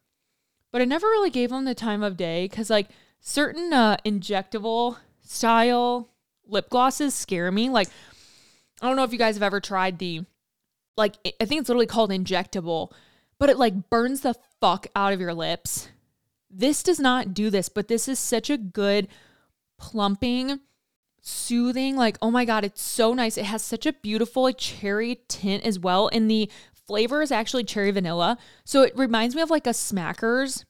but 0.73 0.81
I 0.81 0.87
never 0.87 1.07
really 1.07 1.31
gave 1.31 1.51
them 1.51 1.65
the 1.65 1.75
time 1.75 2.03
of 2.03 2.17
day 2.17 2.49
because 2.49 2.71
like 2.71 2.89
certain 3.21 3.73
uh, 3.73 3.99
injectable 4.05 4.97
style 5.23 6.09
lip 6.47 6.71
glosses 6.71 7.15
scare 7.15 7.53
me. 7.53 7.69
Like, 7.69 7.89
I 8.81 8.89
don't 8.89 8.97
know 8.97 9.05
if 9.05 9.13
you 9.13 9.19
guys 9.19 9.37
have 9.37 9.43
ever 9.43 9.61
tried 9.61 9.99
the, 9.99 10.25
like, 10.97 11.15
I 11.41 11.45
think 11.45 11.61
it's 11.61 11.69
literally 11.69 11.87
called 11.87 12.11
injectable, 12.11 12.91
but 13.39 13.51
it 13.51 13.59
like 13.59 13.91
burns 13.91 14.23
the 14.23 14.35
fuck 14.61 14.87
out 14.97 15.13
of 15.13 15.21
your 15.21 15.35
lips. 15.35 15.89
This 16.51 16.83
does 16.83 16.99
not 16.99 17.35
do 17.35 17.51
this, 17.51 17.69
but 17.69 17.89
this 17.89 18.09
is 18.09 18.19
such 18.19 18.51
a 18.51 18.59
good 18.59 19.09
plumping, 19.79 20.61
soothing. 21.21 21.97
Like, 21.97 22.17
oh 22.21 22.31
my 22.31 22.45
God, 22.45 22.65
it's 22.65 22.83
so 22.83 23.15
nice. 23.15 23.39
It 23.39 23.45
has 23.45 23.63
such 23.63 23.87
a 23.87 23.93
beautiful 23.93 24.43
like, 24.45 24.59
cherry 24.59 25.21
tint 25.29 25.65
as 25.65 25.79
well. 25.79 26.11
And 26.13 26.31
the 26.31 26.51
flavor 26.93 27.23
is 27.23 27.33
actually 27.33 27.65
cherry 27.65 27.91
vanilla. 27.91 28.37
So 28.67 28.83
it 28.83 28.93
reminds 28.95 29.35
me 29.35 29.41
of 29.41 29.49
like 29.49 29.67
a 29.67 29.71
Smackers, 29.71 30.67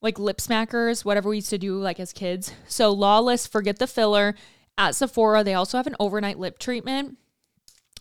like 0.00 0.16
lip 0.16 0.38
smackers, 0.38 1.04
whatever 1.04 1.28
we 1.28 1.38
used 1.38 1.50
to 1.50 1.58
do 1.58 1.76
like 1.80 1.98
as 1.98 2.12
kids. 2.12 2.52
So 2.68 2.92
Lawless, 2.92 3.48
forget 3.48 3.80
the 3.80 3.88
filler. 3.88 4.36
At 4.78 4.94
Sephora, 4.94 5.42
they 5.42 5.54
also 5.54 5.76
have 5.76 5.88
an 5.88 5.96
overnight 5.98 6.38
lip 6.38 6.60
treatment. 6.60 7.16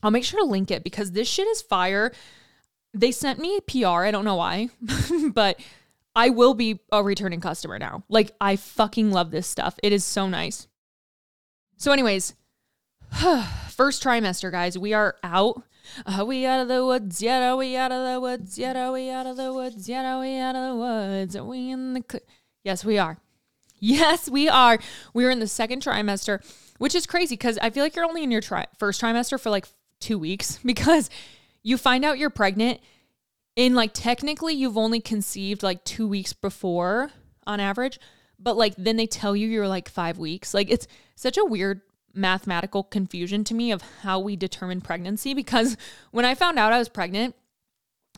I'll 0.03 0.11
make 0.11 0.25
sure 0.25 0.39
to 0.39 0.45
link 0.45 0.69
it 0.69 0.83
because 0.83 1.13
this 1.13 1.27
shit 1.27 1.47
is 1.47 1.63
fire. 1.63 2.11
They 2.93 3.11
sent 3.11 3.39
me 3.39 3.59
PR. 3.61 4.03
I 4.03 4.11
don't 4.11 4.25
know 4.25 4.35
why, 4.35 4.69
but 5.33 5.59
I 6.15 6.29
will 6.29 6.53
be 6.53 6.81
a 6.91 7.03
returning 7.03 7.41
customer 7.41 7.79
now. 7.79 8.03
Like, 8.09 8.35
I 8.39 8.57
fucking 8.57 9.09
love 9.09 9.31
this 9.31 9.47
stuff. 9.47 9.79
It 9.81 9.91
is 9.91 10.05
so 10.05 10.29
nice. 10.29 10.67
So, 11.77 11.91
anyways, 11.91 12.35
first 13.69 14.03
trimester, 14.03 14.51
guys, 14.51 14.77
we 14.77 14.93
are 14.93 15.15
out. 15.23 15.63
Are 16.05 16.25
we 16.25 16.45
out 16.45 16.61
of 16.61 16.67
the 16.67 16.85
woods 16.85 17.21
yet? 17.21 17.41
Are 17.41 17.55
we 17.55 17.75
out 17.75 17.91
of 17.91 18.13
the 18.13 18.19
woods 18.19 18.57
yet? 18.57 18.75
Are 18.75 18.91
we 18.91 19.09
out 19.09 19.25
of 19.25 19.37
the 19.37 19.53
woods 19.53 19.87
yet? 19.87 20.05
Are 20.05 20.19
we 20.19 20.37
out 20.37 20.55
of 20.55 20.69
the 20.69 20.75
woods? 20.75 21.35
Are 21.35 21.43
we 21.43 21.71
in 21.71 21.93
the. 21.93 22.03
Cl-? 22.09 22.23
Yes, 22.63 22.83
we 22.83 22.97
are. 22.97 23.17
Yes, 23.77 24.29
we 24.29 24.47
are. 24.47 24.79
We're 25.13 25.29
in 25.29 25.39
the 25.39 25.47
second 25.47 25.83
trimester, 25.83 26.39
which 26.77 26.95
is 26.95 27.05
crazy 27.05 27.35
because 27.35 27.59
I 27.61 27.69
feel 27.69 27.83
like 27.83 27.95
you're 27.95 28.05
only 28.05 28.23
in 28.23 28.31
your 28.31 28.41
tri- 28.41 28.67
first 28.79 29.01
trimester 29.01 29.39
for 29.39 29.49
like 29.49 29.67
two 29.99 30.17
weeks 30.17 30.59
because 30.65 31.09
you 31.61 31.77
find 31.77 32.05
out 32.05 32.17
you're 32.17 32.29
pregnant 32.29 32.79
and 33.57 33.75
like 33.75 33.91
technically 33.93 34.53
you've 34.53 34.77
only 34.77 35.01
conceived 35.01 35.61
like 35.61 35.83
two 35.83 36.07
weeks 36.07 36.31
before 36.33 37.11
on 37.45 37.59
average, 37.59 37.99
but 38.39 38.55
like 38.57 38.75
then 38.77 38.95
they 38.95 39.07
tell 39.07 39.35
you 39.35 39.47
you're 39.47 39.67
like 39.67 39.89
five 39.89 40.17
weeks. 40.17 40.53
Like 40.53 40.71
it's 40.71 40.87
such 41.15 41.37
a 41.37 41.45
weird 41.45 41.81
mathematical 42.15 42.83
confusion 42.83 43.43
to 43.45 43.53
me 43.53 43.71
of 43.71 43.81
how 44.01 44.19
we 44.19 44.35
determine 44.35 44.81
pregnancy 44.81 45.33
because 45.33 45.77
when 46.11 46.25
I 46.25 46.35
found 46.35 46.57
out 46.57 46.73
I 46.73 46.79
was 46.79 46.89
pregnant, 46.89 47.35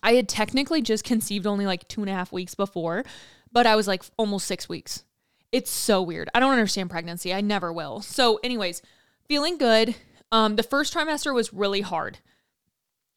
I 0.04 0.14
had 0.14 0.30
technically 0.30 0.82
just 0.82 1.04
conceived 1.04 1.48
only 1.48 1.66
like 1.66 1.88
two 1.88 2.02
and 2.02 2.10
a 2.10 2.14
half 2.14 2.32
weeks 2.32 2.56
before, 2.56 3.04
but 3.52 3.66
I 3.66 3.76
was 3.76 3.88
like 3.88 4.04
almost 4.18 4.48
six 4.48 4.70
weeks. 4.70 5.04
It's 5.52 5.72
so 5.72 6.02
weird. 6.02 6.30
I 6.34 6.40
don't 6.40 6.52
understand 6.52 6.90
pregnancy. 6.90 7.34
I 7.34 7.42
never 7.42 7.72
will. 7.72 8.02
So, 8.02 8.40
anyways, 8.44 8.82
feeling 9.28 9.58
good. 9.58 9.96
Um, 10.32 10.56
the 10.58 10.64
first 10.64 10.94
trimester 10.94 11.34
was 11.34 11.54
really 11.54 11.82
hard. 11.82 12.20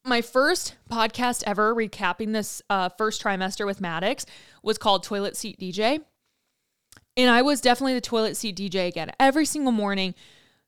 My 0.04 0.22
first 0.22 0.76
podcast 0.90 1.42
ever 1.46 1.74
recapping 1.74 2.32
this 2.32 2.62
uh, 2.70 2.88
first 2.88 3.22
trimester 3.22 3.66
with 3.66 3.80
Maddox 3.80 4.24
was 4.62 4.78
called 4.78 5.02
Toilet 5.02 5.36
Seat 5.36 5.58
DJ. 5.58 6.00
And 7.16 7.30
I 7.30 7.42
was 7.42 7.60
definitely 7.60 7.94
the 7.94 8.00
toilet 8.00 8.36
seat 8.36 8.56
DJ 8.56 8.88
again. 8.88 9.10
Every 9.18 9.44
single 9.44 9.72
morning, 9.72 10.14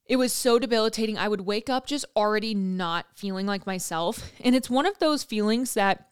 it 0.07 0.17
was 0.17 0.33
so 0.33 0.59
debilitating. 0.59 1.17
I 1.17 1.29
would 1.29 1.43
wake 1.43 1.71
up 1.71 1.87
just 1.87 2.05
already 2.17 2.55
not 2.55 3.07
feeling 3.15 3.47
like 3.47 3.67
myself. 3.67 4.31
And 4.43 4.55
it's 4.55 4.69
one 4.69 4.87
of 4.87 4.99
those 4.99 5.23
feelings 5.23 5.75
that 5.75 6.09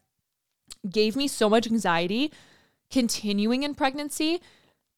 gave 0.89 1.17
me 1.17 1.29
so 1.29 1.49
much 1.49 1.67
anxiety 1.67 2.33
continuing 2.91 3.63
in 3.63 3.75
pregnancy 3.75 4.41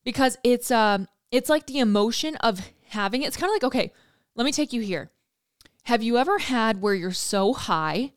because 0.05 0.37
it's 0.45 0.71
um 0.71 1.09
it's 1.31 1.49
like 1.49 1.67
the 1.67 1.79
emotion 1.79 2.37
of 2.37 2.73
having 2.89 3.23
it. 3.23 3.27
It's 3.27 3.37
kind 3.37 3.51
of 3.51 3.55
like, 3.55 3.65
okay, 3.65 3.93
let 4.35 4.45
me 4.45 4.53
take 4.53 4.73
you 4.73 4.83
here. 4.83 5.11
Have 5.85 6.03
you 6.03 6.19
ever 6.19 6.39
had 6.39 6.81
where 6.81 6.95
you're 6.95 7.11
so 7.11 7.53
high 7.53 8.13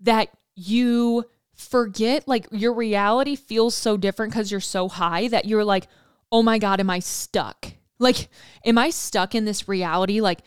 that 0.00 0.30
you 0.54 1.24
forget 1.54 2.26
like 2.26 2.46
your 2.50 2.72
reality 2.72 3.36
feels 3.36 3.74
so 3.74 3.96
different 3.96 4.32
cuz 4.32 4.50
you're 4.50 4.60
so 4.60 4.88
high 4.88 5.28
that 5.28 5.44
you're 5.44 5.64
like, 5.64 5.88
"Oh 6.32 6.42
my 6.42 6.58
god, 6.58 6.80
am 6.80 6.90
I 6.90 6.98
stuck?" 7.00 7.74
Like, 7.98 8.28
am 8.64 8.78
I 8.78 8.90
stuck 8.90 9.34
in 9.34 9.44
this 9.44 9.68
reality? 9.68 10.20
Like, 10.20 10.40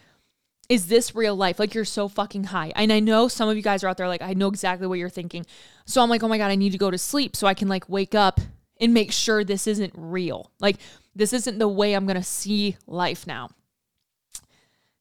is 0.70 0.88
this 0.88 1.14
real 1.14 1.36
life? 1.36 1.60
Like, 1.60 1.74
you're 1.74 1.84
so 1.84 2.08
fucking 2.08 2.46
high. 2.46 2.72
And 2.76 2.94
I 2.94 3.00
know 3.00 3.28
some 3.28 3.50
of 3.50 3.58
you 3.58 3.64
guys 3.64 3.84
are 3.84 3.90
out 3.90 3.98
there, 3.98 4.08
like, 4.08 4.22
I 4.22 4.34
know 4.34 4.48
exactly 4.48 4.88
what 4.88 5.00
you're 5.00 5.10
thinking. 5.10 5.46
So 5.86 6.02
I'm 6.02 6.10
like, 6.10 6.24
oh 6.24 6.28
my 6.28 6.38
God, 6.38 6.52
I 6.52 6.56
need 6.56 6.72
to 6.72 6.78
go 6.78 6.90
to 6.90 6.98
sleep 6.98 7.36
so 7.36 7.48
I 7.48 7.54
can, 7.54 7.68
like, 7.68 7.90
wake 7.90 8.16
up 8.16 8.40
and 8.80 8.94
make 8.94 9.12
sure 9.12 9.44
this 9.44 9.68
isn't 9.68 9.94
real. 9.96 10.50
Like, 10.60 10.78
this 11.16 11.34
isn't 11.34 11.60
the 11.60 11.68
way 11.68 11.94
I'm 11.94 12.08
to 12.08 12.24
see 12.24 12.78
life 12.88 13.28
now. 13.28 13.50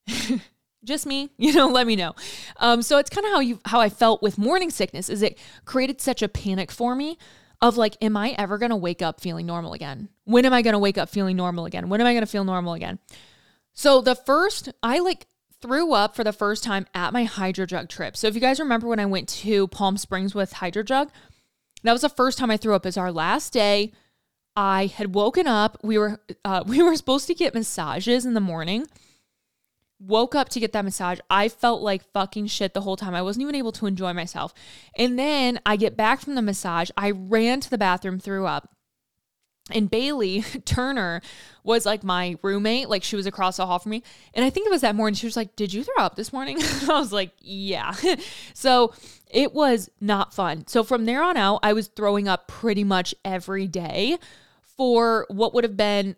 Just 0.85 1.07
me, 1.07 1.31
you 1.39 1.53
know, 1.53 1.69
let 1.69 1.87
me 1.87 1.95
know. 1.95 2.15
Um, 2.57 2.83
so 2.83 2.99
it's 2.99 3.11
kind 3.11 3.27
of 3.27 3.33
how 3.33 3.41
you 3.41 3.61
how 3.67 3.81
I 3.81 3.89
felt 3.89 4.23
with 4.23 4.39
morning 4.39 4.71
sickness 4.71 5.09
is 5.09 5.23
it 5.23 5.39
created 5.65 6.01
such 6.01 6.23
a 6.23 6.29
panic 6.29 6.71
for 6.71 6.95
me 6.95 7.19
of 7.63 7.77
like, 7.77 7.97
am 8.01 8.17
I 8.17 8.35
ever 8.39 8.59
going 8.59 8.71
to 8.71 8.77
wake 8.77 9.03
up 9.03 9.21
feeling 9.21 9.47
normal 9.47 9.73
again? 9.73 10.09
When 10.25 10.47
am 10.47 10.53
I 10.53 10.63
going 10.63 10.73
to 10.73 10.79
wake 10.79 10.99
up 10.99 11.09
feeling 11.09 11.37
normal 11.37 11.67
again? 11.67 11.89
When 11.89 12.01
am 12.01 12.07
I 12.07 12.13
going 12.13 12.25
to 12.25 12.31
feel 12.31 12.45
normal 12.45 12.75
again? 12.75 12.99
So 13.73 14.01
the 14.01 14.15
first, 14.15 14.71
I 14.83 14.99
like 14.99 15.27
threw 15.61 15.93
up 15.93 16.17
for 16.17 16.25
the 16.25 16.33
first 16.33 16.65
time 16.65 16.87
at 16.95 17.13
my 17.13 17.27
HydroJug 17.27 17.89
trip. 17.89 18.17
So 18.17 18.27
if 18.27 18.35
you 18.35 18.41
guys 18.41 18.59
remember 18.59 18.87
when 18.87 18.99
I 18.99 19.07
went 19.07 19.29
to 19.29 19.69
Palm 19.69 19.97
Springs 19.97 20.35
with 20.35 20.55
HydroJug, 20.55 21.11
that 21.83 21.93
was 21.93 22.03
the 22.03 22.09
first 22.09 22.39
time 22.39 22.51
I 22.51 22.57
threw 22.57 22.75
up. 22.75 22.87
Is 22.87 22.97
our 22.97 23.13
last 23.13 23.53
day. 23.53 23.93
I 24.57 24.87
had 24.87 25.15
woken 25.15 25.47
up. 25.47 25.79
We 25.83 25.99
were 25.99 26.21
uh, 26.45 26.65
we 26.67 26.83
were 26.83 26.97
supposed 26.97 27.27
to 27.29 27.35
get 27.35 27.55
massages 27.55 28.25
in 28.25 28.35
the 28.35 28.41
morning 28.41 28.87
woke 30.01 30.35
up 30.35 30.49
to 30.49 30.61
get 30.61 30.73
that 30.73 30.85
massage. 30.85 31.19
I 31.29 31.49
felt 31.49 31.83
like 31.83 32.11
fucking 32.13 32.47
shit 32.47 32.75
the 32.75 32.81
whole 32.81 32.97
time. 32.97 33.15
I 33.15 33.23
wasn't 33.23 33.43
even 33.43 33.55
able 33.55 33.73
to 33.73 33.87
enjoy 33.87 34.13
myself. 34.13 34.55
And 34.97 35.19
then 35.19 35.61
I 35.67 35.77
get 35.77 35.97
back 35.97 36.21
from 36.21 36.35
the 36.35 36.43
massage. 36.43 36.91
I 36.97 37.11
ran 37.11 37.61
to 37.61 37.71
the 37.71 37.79
bathroom, 37.79 38.19
threw 38.19 38.47
up. 38.47 38.75
And 39.71 39.91
Bailey 39.91 40.43
Turner 40.65 41.21
was 41.63 41.87
like 41.87 42.03
my 42.03 42.37
roommate. 42.43 42.89
Like 42.89 43.03
she 43.05 43.15
was 43.15 43.27
across 43.27 43.59
the 43.59 43.67
hall 43.67 43.79
from 43.79 43.91
me. 43.91 44.03
And 44.35 44.45
I 44.45 44.51
think 44.51 44.67
it 44.67 44.71
was 44.71 44.81
that 44.81 44.97
morning. 44.97 45.15
She 45.15 45.27
was 45.27 45.37
like, 45.37 45.55
Did 45.55 45.73
you 45.73 45.85
throw 45.85 46.03
up 46.03 46.17
this 46.17 46.33
morning? 46.33 46.59
I 46.83 46.99
was 46.99 47.13
like, 47.13 47.33
Yeah. 47.39 47.95
so 48.55 48.95
it 49.31 49.53
was 49.53 49.91
not 50.01 50.35
fun. 50.35 50.67
So 50.67 50.83
from 50.83 51.05
there 51.05 51.23
on 51.23 51.37
out, 51.37 51.61
I 51.63 51.75
was 51.75 51.89
throwing 51.89 52.27
up 52.27 52.49
pretty 52.49 52.85
much 52.85 53.15
every 53.25 53.69
day 53.69 54.19
for 54.77 55.27
what 55.29 55.55
would 55.55 55.65
have 55.65 55.77
been 55.77 56.17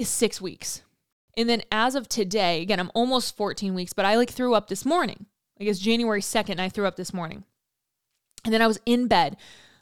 six 0.00 0.40
weeks. 0.40 0.82
And 1.36 1.48
then 1.48 1.62
as 1.72 1.94
of 1.94 2.08
today, 2.08 2.62
again, 2.62 2.78
I'm 2.78 2.90
almost 2.94 3.36
14 3.36 3.74
weeks, 3.74 3.92
but 3.92 4.04
I 4.04 4.16
like 4.16 4.30
threw 4.30 4.54
up 4.54 4.68
this 4.68 4.84
morning. 4.84 5.26
I 5.60 5.64
guess 5.64 5.78
January 5.78 6.20
2nd, 6.20 6.60
I 6.60 6.68
threw 6.68 6.86
up 6.86 6.96
this 6.96 7.14
morning. 7.14 7.44
And 8.44 8.52
then 8.52 8.60
I 8.60 8.66
was 8.66 8.80
in 8.84 9.06
bed 9.06 9.36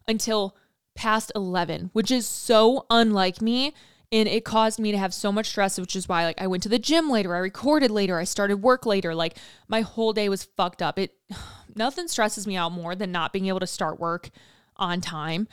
until 0.07 0.57
past 0.95 1.33
11, 1.35 1.91
which 1.93 2.11
is 2.11 2.27
so 2.27 2.87
unlike 2.91 3.41
me. 3.41 3.75
And 4.13 4.29
it 4.29 4.45
caused 4.45 4.81
me 4.81 4.91
to 4.93 4.99
have 4.99 5.15
so 5.15 5.31
much 5.31 5.47
stress, 5.47 5.79
which 5.79 5.95
is 5.95 6.09
why 6.09 6.25
like 6.25 6.41
I 6.41 6.49
went 6.49 6.65
to 6.65 6.69
the 6.69 6.81
gym 6.81 7.11
later, 7.11 7.35
I 7.35 7.39
recorded 7.39 7.91
later, 7.91 8.19
I 8.19 8.25
started 8.25 8.57
work 8.57 8.85
later. 8.85 9.15
Like 9.15 9.37
my 9.69 9.83
whole 9.83 10.13
day 10.13 10.29
was 10.29 10.45
fucked 10.45 10.83
up. 10.83 10.99
It 10.99 11.15
nothing 11.75 12.09
stresses 12.09 12.47
me 12.47 12.57
out 12.57 12.73
more 12.73 12.95
than 12.95 13.13
not 13.13 13.33
being 13.33 13.47
able 13.47 13.61
to 13.61 13.67
start 13.67 14.01
work 14.01 14.31
on 14.77 15.01
time. 15.01 15.49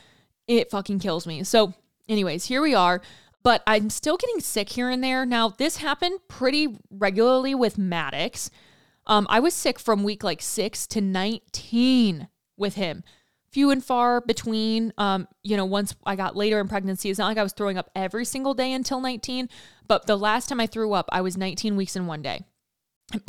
It 0.48 0.72
fucking 0.72 1.00
kills 1.00 1.28
me. 1.28 1.44
So, 1.44 1.74
anyways, 2.10 2.46
here 2.46 2.62
we 2.62 2.74
are 2.74 3.02
but 3.44 3.64
I'm 3.66 3.90
still 3.90 4.18
getting 4.18 4.40
sick 4.40 4.70
here 4.70 4.90
and 4.90 5.04
there. 5.04 5.26
Now, 5.26 5.50
this 5.50 5.78
happened 5.78 6.20
pretty 6.28 6.78
regularly 6.90 7.56
with 7.56 7.78
Maddox. 7.78 8.52
Um, 9.06 9.26
I 9.30 9.40
was 9.40 9.54
sick 9.54 9.80
from 9.80 10.04
week 10.04 10.24
like 10.24 10.42
six 10.42 10.86
to 10.88 11.02
19 11.02 12.28
with 12.58 12.76
him. 12.76 13.04
Few 13.50 13.72
and 13.72 13.84
far 13.84 14.20
between. 14.20 14.94
Um, 14.98 15.28
you 15.44 15.56
know, 15.56 15.66
once 15.66 15.96
I 16.06 16.16
got 16.16 16.36
later 16.36 16.60
in 16.60 16.68
pregnancy, 16.68 17.10
it's 17.10 17.20
not 17.20 17.28
like 17.28 17.38
I 17.38 17.44
was 17.44 17.54
throwing 17.54 17.78
up 17.78 17.90
every 17.96 18.26
single 18.26 18.54
day 18.54 18.74
until 18.74 19.00
19, 19.00 19.50
but 19.88 20.06
the 20.06 20.18
last 20.18 20.50
time 20.50 20.60
I 20.60 20.68
threw 20.68 20.94
up, 20.94 21.08
I 21.12 21.22
was 21.22 21.38
19 21.38 21.78
weeks 21.78 21.96
in 21.96 22.06
one 22.06 22.22
day. 22.22 22.42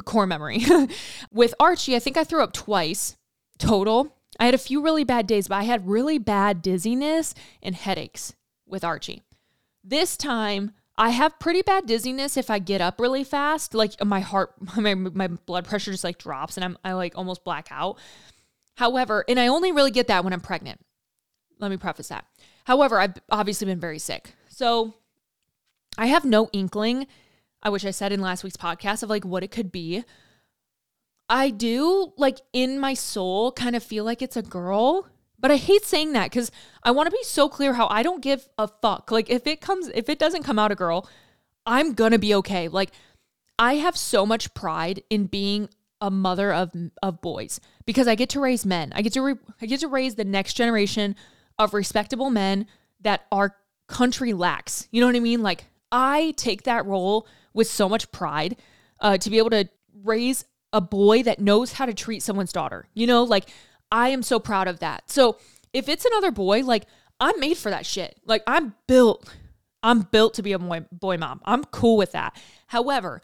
Core 0.04 0.26
memory. 0.26 0.64
with 1.32 1.54
Archie, 1.60 1.94
I 1.94 2.00
think 2.00 2.16
I 2.16 2.24
threw 2.24 2.42
up 2.42 2.52
twice 2.52 3.16
total. 3.58 4.16
I 4.40 4.46
had 4.46 4.54
a 4.54 4.58
few 4.58 4.82
really 4.82 5.04
bad 5.04 5.26
days, 5.28 5.48
but 5.48 5.56
I 5.56 5.62
had 5.62 5.88
really 5.88 6.18
bad 6.18 6.62
dizziness 6.62 7.34
and 7.62 7.74
headaches 7.74 8.34
with 8.66 8.84
Archie. 8.84 9.22
This 9.88 10.18
time, 10.18 10.72
I 10.98 11.10
have 11.10 11.38
pretty 11.38 11.62
bad 11.62 11.86
dizziness 11.86 12.36
if 12.36 12.50
I 12.50 12.58
get 12.58 12.82
up 12.82 13.00
really 13.00 13.24
fast. 13.24 13.72
Like 13.72 14.04
my 14.04 14.20
heart, 14.20 14.52
my, 14.76 14.94
my 14.94 15.28
blood 15.28 15.64
pressure 15.64 15.92
just 15.92 16.04
like 16.04 16.18
drops 16.18 16.58
and 16.58 16.64
I'm 16.64 16.76
I 16.84 16.92
like 16.92 17.16
almost 17.16 17.42
black 17.42 17.68
out. 17.70 17.98
However, 18.74 19.24
and 19.28 19.40
I 19.40 19.46
only 19.46 19.72
really 19.72 19.90
get 19.90 20.08
that 20.08 20.24
when 20.24 20.34
I'm 20.34 20.40
pregnant. 20.40 20.80
Let 21.58 21.70
me 21.70 21.78
preface 21.78 22.08
that. 22.08 22.26
However, 22.64 23.00
I've 23.00 23.14
obviously 23.30 23.64
been 23.64 23.80
very 23.80 23.98
sick. 23.98 24.34
So 24.50 24.94
I 25.96 26.06
have 26.06 26.24
no 26.24 26.50
inkling, 26.52 27.06
I 27.62 27.70
wish 27.70 27.84
I 27.84 27.90
said 27.90 28.12
in 28.12 28.20
last 28.20 28.44
week's 28.44 28.56
podcast, 28.56 29.02
of 29.02 29.08
like 29.08 29.24
what 29.24 29.42
it 29.42 29.50
could 29.50 29.72
be. 29.72 30.04
I 31.30 31.50
do, 31.50 32.12
like 32.16 32.38
in 32.52 32.78
my 32.78 32.94
soul, 32.94 33.52
kind 33.52 33.74
of 33.74 33.82
feel 33.82 34.04
like 34.04 34.22
it's 34.22 34.36
a 34.36 34.42
girl 34.42 35.08
but 35.38 35.50
I 35.50 35.56
hate 35.56 35.84
saying 35.84 36.12
that 36.12 36.30
because 36.30 36.50
I 36.82 36.90
want 36.90 37.06
to 37.06 37.16
be 37.16 37.22
so 37.22 37.48
clear 37.48 37.74
how 37.74 37.86
I 37.88 38.02
don't 38.02 38.22
give 38.22 38.48
a 38.58 38.68
fuck. 38.68 39.10
Like 39.10 39.30
if 39.30 39.46
it 39.46 39.60
comes, 39.60 39.88
if 39.88 40.08
it 40.08 40.18
doesn't 40.18 40.42
come 40.42 40.58
out 40.58 40.72
a 40.72 40.74
girl, 40.74 41.08
I'm 41.66 41.94
to 41.94 42.18
be 42.18 42.34
okay. 42.36 42.68
Like 42.68 42.90
I 43.58 43.74
have 43.74 43.96
so 43.96 44.24
much 44.24 44.54
pride 44.54 45.02
in 45.10 45.26
being 45.26 45.68
a 46.00 46.10
mother 46.10 46.52
of 46.52 46.72
of 47.02 47.20
boys 47.20 47.60
because 47.84 48.08
I 48.08 48.14
get 48.14 48.28
to 48.30 48.40
raise 48.40 48.64
men. 48.64 48.92
I 48.94 49.02
get 49.02 49.12
to 49.14 49.22
re- 49.22 49.38
I 49.60 49.66
get 49.66 49.80
to 49.80 49.88
raise 49.88 50.14
the 50.14 50.24
next 50.24 50.54
generation 50.54 51.16
of 51.58 51.74
respectable 51.74 52.30
men 52.30 52.66
that 53.00 53.26
our 53.32 53.56
country 53.88 54.32
lacks. 54.32 54.88
You 54.90 55.00
know 55.00 55.06
what 55.06 55.16
I 55.16 55.20
mean? 55.20 55.42
Like 55.42 55.66
I 55.90 56.34
take 56.36 56.64
that 56.64 56.86
role 56.86 57.26
with 57.52 57.68
so 57.68 57.88
much 57.88 58.10
pride 58.12 58.56
uh, 59.00 59.18
to 59.18 59.30
be 59.30 59.38
able 59.38 59.50
to 59.50 59.68
raise 60.04 60.44
a 60.72 60.80
boy 60.80 61.22
that 61.22 61.40
knows 61.40 61.72
how 61.72 61.86
to 61.86 61.94
treat 61.94 62.22
someone's 62.22 62.52
daughter. 62.52 62.86
You 62.94 63.06
know, 63.06 63.24
like 63.24 63.48
I 63.90 64.08
am 64.08 64.22
so 64.22 64.38
proud 64.38 64.68
of 64.68 64.80
that. 64.80 65.10
So 65.10 65.38
if 65.72 65.88
it's 65.88 66.04
another 66.04 66.30
boy, 66.30 66.62
like 66.62 66.86
I'm 67.20 67.38
made 67.40 67.56
for 67.56 67.70
that 67.70 67.86
shit. 67.86 68.20
Like 68.24 68.42
I'm 68.46 68.74
built. 68.86 69.32
I'm 69.82 70.02
built 70.02 70.34
to 70.34 70.42
be 70.42 70.52
a 70.52 70.58
boy, 70.58 70.84
boy 70.90 71.16
mom. 71.16 71.40
I'm 71.44 71.64
cool 71.64 71.96
with 71.96 72.12
that. 72.12 72.36
However, 72.66 73.20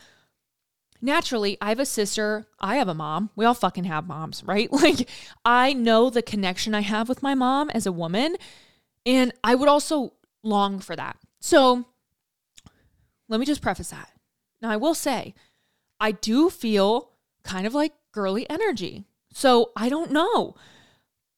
naturally, 1.01 1.59
I 1.61 1.71
have 1.71 1.81
a 1.81 1.87
sister. 1.87 2.47
I 2.61 2.77
have 2.77 2.89
a 2.89 2.95
mom. 2.95 3.31
We 3.35 3.45
all 3.45 3.55
fucking 3.55 3.85
have 3.85 4.07
moms, 4.07 4.43
right? 4.45 4.69
Like 4.73 5.09
I 5.45 5.73
know 5.73 6.11
the 6.11 6.23
connection 6.23 6.75
I 6.75 6.81
have 6.81 7.09
with 7.09 7.23
my 7.23 7.35
mom 7.35 7.71
as 7.71 7.87
a 7.87 7.93
woman, 7.93 8.37
and 9.05 9.33
I 9.43 9.55
would 9.55 9.69
also 9.69 10.15
long 10.43 10.81
for 10.81 10.95
that. 10.97 11.17
So 11.41 11.85
let 13.29 13.41
me 13.41 13.47
just 13.47 13.63
preface 13.63 13.91
that. 13.91 14.11
Now, 14.61 14.71
I 14.71 14.77
will 14.77 14.95
say, 14.95 15.35
I 16.01 16.13
do 16.13 16.51
feel 16.51 17.11
kind 17.43 17.67
of 17.67 17.75
like 17.75 17.93
girly 18.13 18.49
energy. 18.49 19.05
So 19.35 19.73
I 19.77 19.89
don't 19.89 20.13
know, 20.13 20.55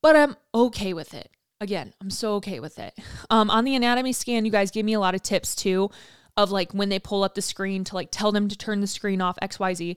but 0.03 0.15
I'm 0.15 0.37
okay 0.55 0.93
with 0.93 1.15
it. 1.15 1.31
Again, 1.61 1.95
I'm 2.01 2.11
so 2.11 2.35
okay 2.35 2.61
with 2.61 2.79
it. 2.79 2.95
Um, 3.31 3.51
on 3.51 3.65
the 3.65 3.75
anatomy 3.75 4.13
scan, 4.13 4.45
you 4.45 4.53
guys 4.53 4.71
gave 4.71 4.85
me 4.85 4.93
a 4.93 5.01
lot 5.01 5.15
of 5.15 5.23
tips 5.23 5.57
too 5.57 5.91
of 6.37 6.51
like 6.51 6.73
when 6.73 6.91
they 6.91 6.99
pull 6.99 7.25
up 7.25 7.35
the 7.35 7.41
screen 7.41 7.83
to 7.85 7.95
like 7.95 8.11
tell 8.11 8.31
them 8.31 8.49
to 8.49 8.57
turn 8.57 8.83
the 8.83 8.87
screen 8.87 9.23
off, 9.23 9.39
XYZ. 9.43 9.97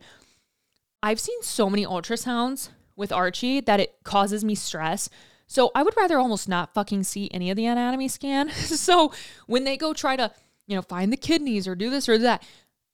I've 1.04 1.20
seen 1.20 1.42
so 1.44 1.70
many 1.70 1.86
ultrasounds 1.86 2.70
with 2.96 3.12
Archie 3.12 3.60
that 3.62 3.82
it 3.82 3.98
causes 4.04 4.46
me 4.46 4.56
stress. 4.56 5.10
So 5.48 5.70
I 5.76 5.84
would 5.84 5.98
rather 5.98 6.20
almost 6.20 6.48
not 6.48 6.74
fucking 6.74 7.04
see 7.04 7.30
any 7.34 7.50
of 7.50 7.58
the 7.58 7.66
anatomy 7.66 8.08
scan. 8.08 8.50
so 8.52 9.12
when 9.46 9.66
they 9.66 9.76
go 9.76 9.94
try 9.94 10.16
to, 10.16 10.32
you 10.68 10.76
know, 10.76 10.82
find 10.82 11.12
the 11.12 11.18
kidneys 11.18 11.68
or 11.68 11.76
do 11.76 11.90
this 11.90 12.08
or 12.08 12.18
that, 12.20 12.44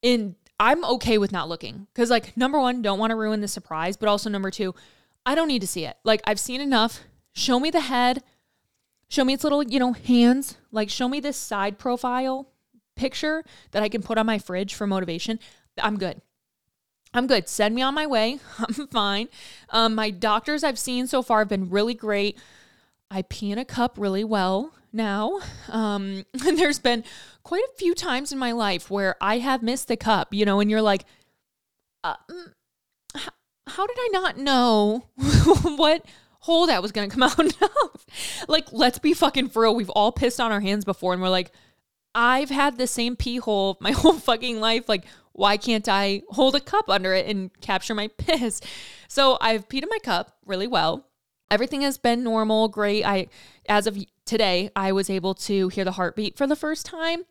and 0.02 0.34
I'm 0.58 0.84
okay 0.84 1.18
with 1.18 1.32
not 1.32 1.48
looking 1.48 1.86
because, 1.92 2.10
like, 2.10 2.36
number 2.36 2.58
one, 2.58 2.80
don't 2.80 2.98
want 2.98 3.10
to 3.10 3.16
ruin 3.16 3.40
the 3.40 3.48
surprise, 3.48 3.96
but 3.96 4.08
also 4.08 4.30
number 4.30 4.50
two, 4.50 4.74
I 5.26 5.34
don't 5.34 5.48
need 5.48 5.60
to 5.60 5.66
see 5.66 5.84
it. 5.84 5.96
Like, 6.04 6.22
I've 6.24 6.40
seen 6.40 6.60
enough. 6.60 7.00
Show 7.34 7.60
me 7.60 7.70
the 7.70 7.80
head, 7.80 8.22
show 9.08 9.24
me 9.24 9.34
its 9.34 9.44
little, 9.44 9.62
you 9.62 9.78
know, 9.78 9.92
hands. 9.92 10.56
Like, 10.70 10.88
show 10.88 11.08
me 11.08 11.20
this 11.20 11.36
side 11.36 11.78
profile 11.78 12.48
picture 12.94 13.44
that 13.72 13.82
I 13.82 13.88
can 13.88 14.02
put 14.02 14.16
on 14.16 14.24
my 14.24 14.38
fridge 14.38 14.72
for 14.72 14.86
motivation. 14.86 15.38
I'm 15.78 15.98
good. 15.98 16.22
I'm 17.12 17.26
good. 17.26 17.48
Send 17.48 17.74
me 17.74 17.82
on 17.82 17.94
my 17.94 18.06
way. 18.06 18.38
I'm 18.58 18.86
fine. 18.88 19.28
Um, 19.70 19.94
my 19.94 20.10
doctors 20.10 20.64
I've 20.64 20.78
seen 20.78 21.06
so 21.06 21.22
far 21.22 21.40
have 21.40 21.48
been 21.48 21.70
really 21.70 21.94
great. 21.94 22.38
I 23.10 23.22
pee 23.22 23.50
in 23.50 23.58
a 23.58 23.64
cup 23.64 23.96
really 23.98 24.24
well 24.24 24.72
now. 24.92 25.40
Um, 25.68 26.24
and 26.46 26.58
there's 26.58 26.78
been 26.78 27.04
quite 27.42 27.64
a 27.64 27.76
few 27.76 27.94
times 27.94 28.32
in 28.32 28.38
my 28.38 28.52
life 28.52 28.90
where 28.90 29.16
I 29.20 29.38
have 29.38 29.62
missed 29.62 29.88
the 29.88 29.96
cup, 29.96 30.32
you 30.32 30.44
know, 30.44 30.60
and 30.60 30.70
you're 30.70 30.82
like, 30.82 31.04
uh, 32.04 32.16
mm, 32.30 32.52
how 33.66 33.86
did 33.86 33.96
I 33.98 34.08
not 34.12 34.38
know 34.38 35.06
what 35.62 36.04
hole 36.40 36.66
that 36.66 36.82
was 36.82 36.92
going 36.92 37.08
to 37.08 37.14
come 37.14 37.22
out 37.22 37.38
of? 37.62 38.06
like, 38.48 38.72
let's 38.72 38.98
be 38.98 39.14
fucking 39.14 39.48
for 39.48 39.62
real. 39.62 39.74
We've 39.74 39.90
all 39.90 40.12
pissed 40.12 40.40
on 40.40 40.52
our 40.52 40.60
hands 40.60 40.84
before 40.84 41.12
and 41.12 41.22
we're 41.22 41.28
like, 41.28 41.52
I've 42.14 42.50
had 42.50 42.78
the 42.78 42.86
same 42.86 43.16
pee 43.16 43.36
hole 43.36 43.76
my 43.80 43.92
whole 43.92 44.14
fucking 44.14 44.60
life. 44.60 44.88
Like, 44.88 45.04
why 45.32 45.56
can't 45.56 45.86
I 45.88 46.22
hold 46.30 46.54
a 46.54 46.60
cup 46.60 46.88
under 46.88 47.12
it 47.12 47.26
and 47.26 47.50
capture 47.60 47.94
my 47.94 48.08
piss? 48.08 48.60
So 49.08 49.36
I've 49.40 49.68
peed 49.68 49.82
in 49.82 49.88
my 49.90 49.98
cup 49.98 50.36
really 50.46 50.66
well. 50.66 51.06
Everything 51.50 51.82
has 51.82 51.98
been 51.98 52.24
normal, 52.24 52.68
great. 52.68 53.04
I, 53.04 53.28
as 53.68 53.86
of 53.86 53.98
today, 54.24 54.70
I 54.74 54.92
was 54.92 55.10
able 55.10 55.34
to 55.34 55.68
hear 55.68 55.84
the 55.84 55.92
heartbeat 55.92 56.36
for 56.36 56.46
the 56.46 56.56
first 56.56 56.86
time. 56.86 57.24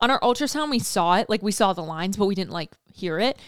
On 0.00 0.10
our 0.10 0.20
ultrasound, 0.20 0.70
we 0.70 0.78
saw 0.78 1.16
it, 1.16 1.28
like 1.28 1.42
we 1.42 1.50
saw 1.50 1.72
the 1.72 1.82
lines, 1.82 2.16
but 2.16 2.26
we 2.26 2.34
didn't 2.34 2.52
like 2.52 2.72
hear 2.92 3.18
it. 3.18 3.38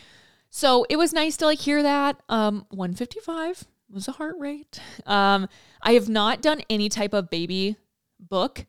So 0.50 0.86
it 0.88 0.96
was 0.96 1.12
nice 1.12 1.36
to 1.38 1.46
like 1.46 1.58
hear 1.58 1.82
that. 1.82 2.20
Um, 2.28 2.66
155 2.70 3.64
was 3.90 4.08
a 4.08 4.12
heart 4.12 4.36
rate. 4.38 4.80
Um, 5.06 5.48
I 5.82 5.92
have 5.92 6.08
not 6.08 6.42
done 6.42 6.62
any 6.68 6.88
type 6.88 7.12
of 7.12 7.30
baby 7.30 7.76
book. 8.18 8.66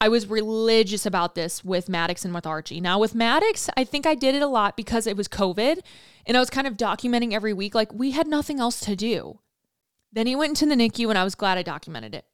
I 0.00 0.08
was 0.08 0.28
religious 0.28 1.06
about 1.06 1.34
this 1.34 1.64
with 1.64 1.88
Maddox 1.88 2.24
and 2.24 2.32
with 2.32 2.46
Archie. 2.46 2.80
Now 2.80 3.00
with 3.00 3.14
Maddox, 3.14 3.68
I 3.76 3.82
think 3.82 4.06
I 4.06 4.14
did 4.14 4.34
it 4.34 4.42
a 4.42 4.46
lot 4.46 4.76
because 4.76 5.06
it 5.06 5.16
was 5.16 5.26
COVID 5.26 5.80
and 6.24 6.36
I 6.36 6.40
was 6.40 6.50
kind 6.50 6.66
of 6.66 6.76
documenting 6.76 7.32
every 7.32 7.52
week. 7.52 7.74
Like 7.74 7.92
we 7.92 8.12
had 8.12 8.28
nothing 8.28 8.60
else 8.60 8.78
to 8.80 8.94
do. 8.94 9.40
Then 10.12 10.26
he 10.26 10.36
went 10.36 10.50
into 10.50 10.66
the 10.66 10.80
NICU 10.80 11.08
and 11.08 11.18
I 11.18 11.24
was 11.24 11.34
glad 11.34 11.58
I 11.58 11.62
documented 11.62 12.14
it. 12.14 12.24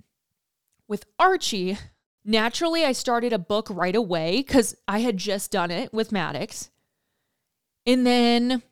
With 0.86 1.06
Archie, 1.18 1.78
naturally 2.24 2.84
I 2.84 2.92
started 2.92 3.32
a 3.32 3.38
book 3.38 3.68
right 3.70 3.96
away 3.96 4.38
because 4.38 4.76
I 4.86 5.00
had 5.00 5.16
just 5.16 5.50
done 5.50 5.70
it 5.70 5.92
with 5.92 6.12
Maddox. 6.12 6.70
And 7.86 8.06
then, 8.06 8.62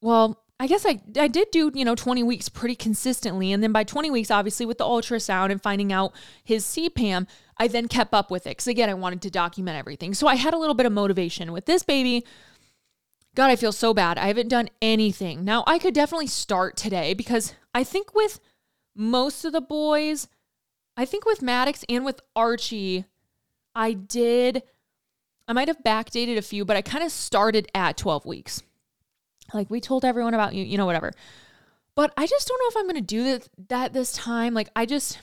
well, 0.00 0.42
I 0.58 0.66
guess 0.66 0.86
I, 0.86 1.00
I 1.18 1.28
did 1.28 1.50
do, 1.50 1.70
you 1.74 1.84
know, 1.84 1.94
20 1.94 2.22
weeks 2.22 2.48
pretty 2.48 2.74
consistently. 2.74 3.52
And 3.52 3.62
then 3.62 3.72
by 3.72 3.84
20 3.84 4.10
weeks, 4.10 4.30
obviously, 4.30 4.64
with 4.64 4.78
the 4.78 4.84
ultrasound 4.84 5.50
and 5.50 5.62
finding 5.62 5.92
out 5.92 6.14
his 6.42 6.64
CPAM, 6.64 7.26
I 7.58 7.68
then 7.68 7.88
kept 7.88 8.14
up 8.14 8.30
with 8.30 8.46
it. 8.46 8.50
Because 8.50 8.66
again, 8.66 8.88
I 8.88 8.94
wanted 8.94 9.20
to 9.22 9.30
document 9.30 9.76
everything. 9.76 10.14
So 10.14 10.26
I 10.26 10.36
had 10.36 10.54
a 10.54 10.58
little 10.58 10.74
bit 10.74 10.86
of 10.86 10.92
motivation 10.92 11.52
with 11.52 11.66
this 11.66 11.82
baby. 11.82 12.24
God, 13.34 13.50
I 13.50 13.56
feel 13.56 13.72
so 13.72 13.92
bad. 13.92 14.16
I 14.16 14.28
haven't 14.28 14.48
done 14.48 14.70
anything. 14.80 15.44
Now, 15.44 15.62
I 15.66 15.78
could 15.78 15.92
definitely 15.92 16.26
start 16.26 16.76
today 16.76 17.12
because 17.12 17.54
I 17.74 17.84
think 17.84 18.14
with 18.14 18.40
most 18.94 19.44
of 19.44 19.52
the 19.52 19.60
boys, 19.60 20.26
I 20.96 21.04
think 21.04 21.26
with 21.26 21.42
Maddox 21.42 21.84
and 21.86 22.02
with 22.02 22.22
Archie, 22.34 23.04
I 23.74 23.92
did 23.92 24.62
I 25.48 25.52
might 25.52 25.68
have 25.68 25.82
backdated 25.84 26.36
a 26.36 26.42
few, 26.42 26.64
but 26.64 26.76
I 26.76 26.82
kind 26.82 27.04
of 27.04 27.12
started 27.12 27.68
at 27.74 27.96
12 27.96 28.26
weeks. 28.26 28.62
Like 29.54 29.70
we 29.70 29.80
told 29.80 30.04
everyone 30.04 30.34
about 30.34 30.54
you, 30.54 30.64
you 30.64 30.76
know, 30.76 30.86
whatever. 30.86 31.12
But 31.94 32.12
I 32.16 32.26
just 32.26 32.48
don't 32.48 32.58
know 32.58 32.68
if 32.68 32.76
I'm 32.76 32.84
going 32.84 32.96
to 32.96 33.00
do 33.00 33.24
that, 33.24 33.48
that 33.68 33.92
this 33.92 34.12
time. 34.12 34.54
Like 34.54 34.68
I 34.74 34.86
just, 34.86 35.18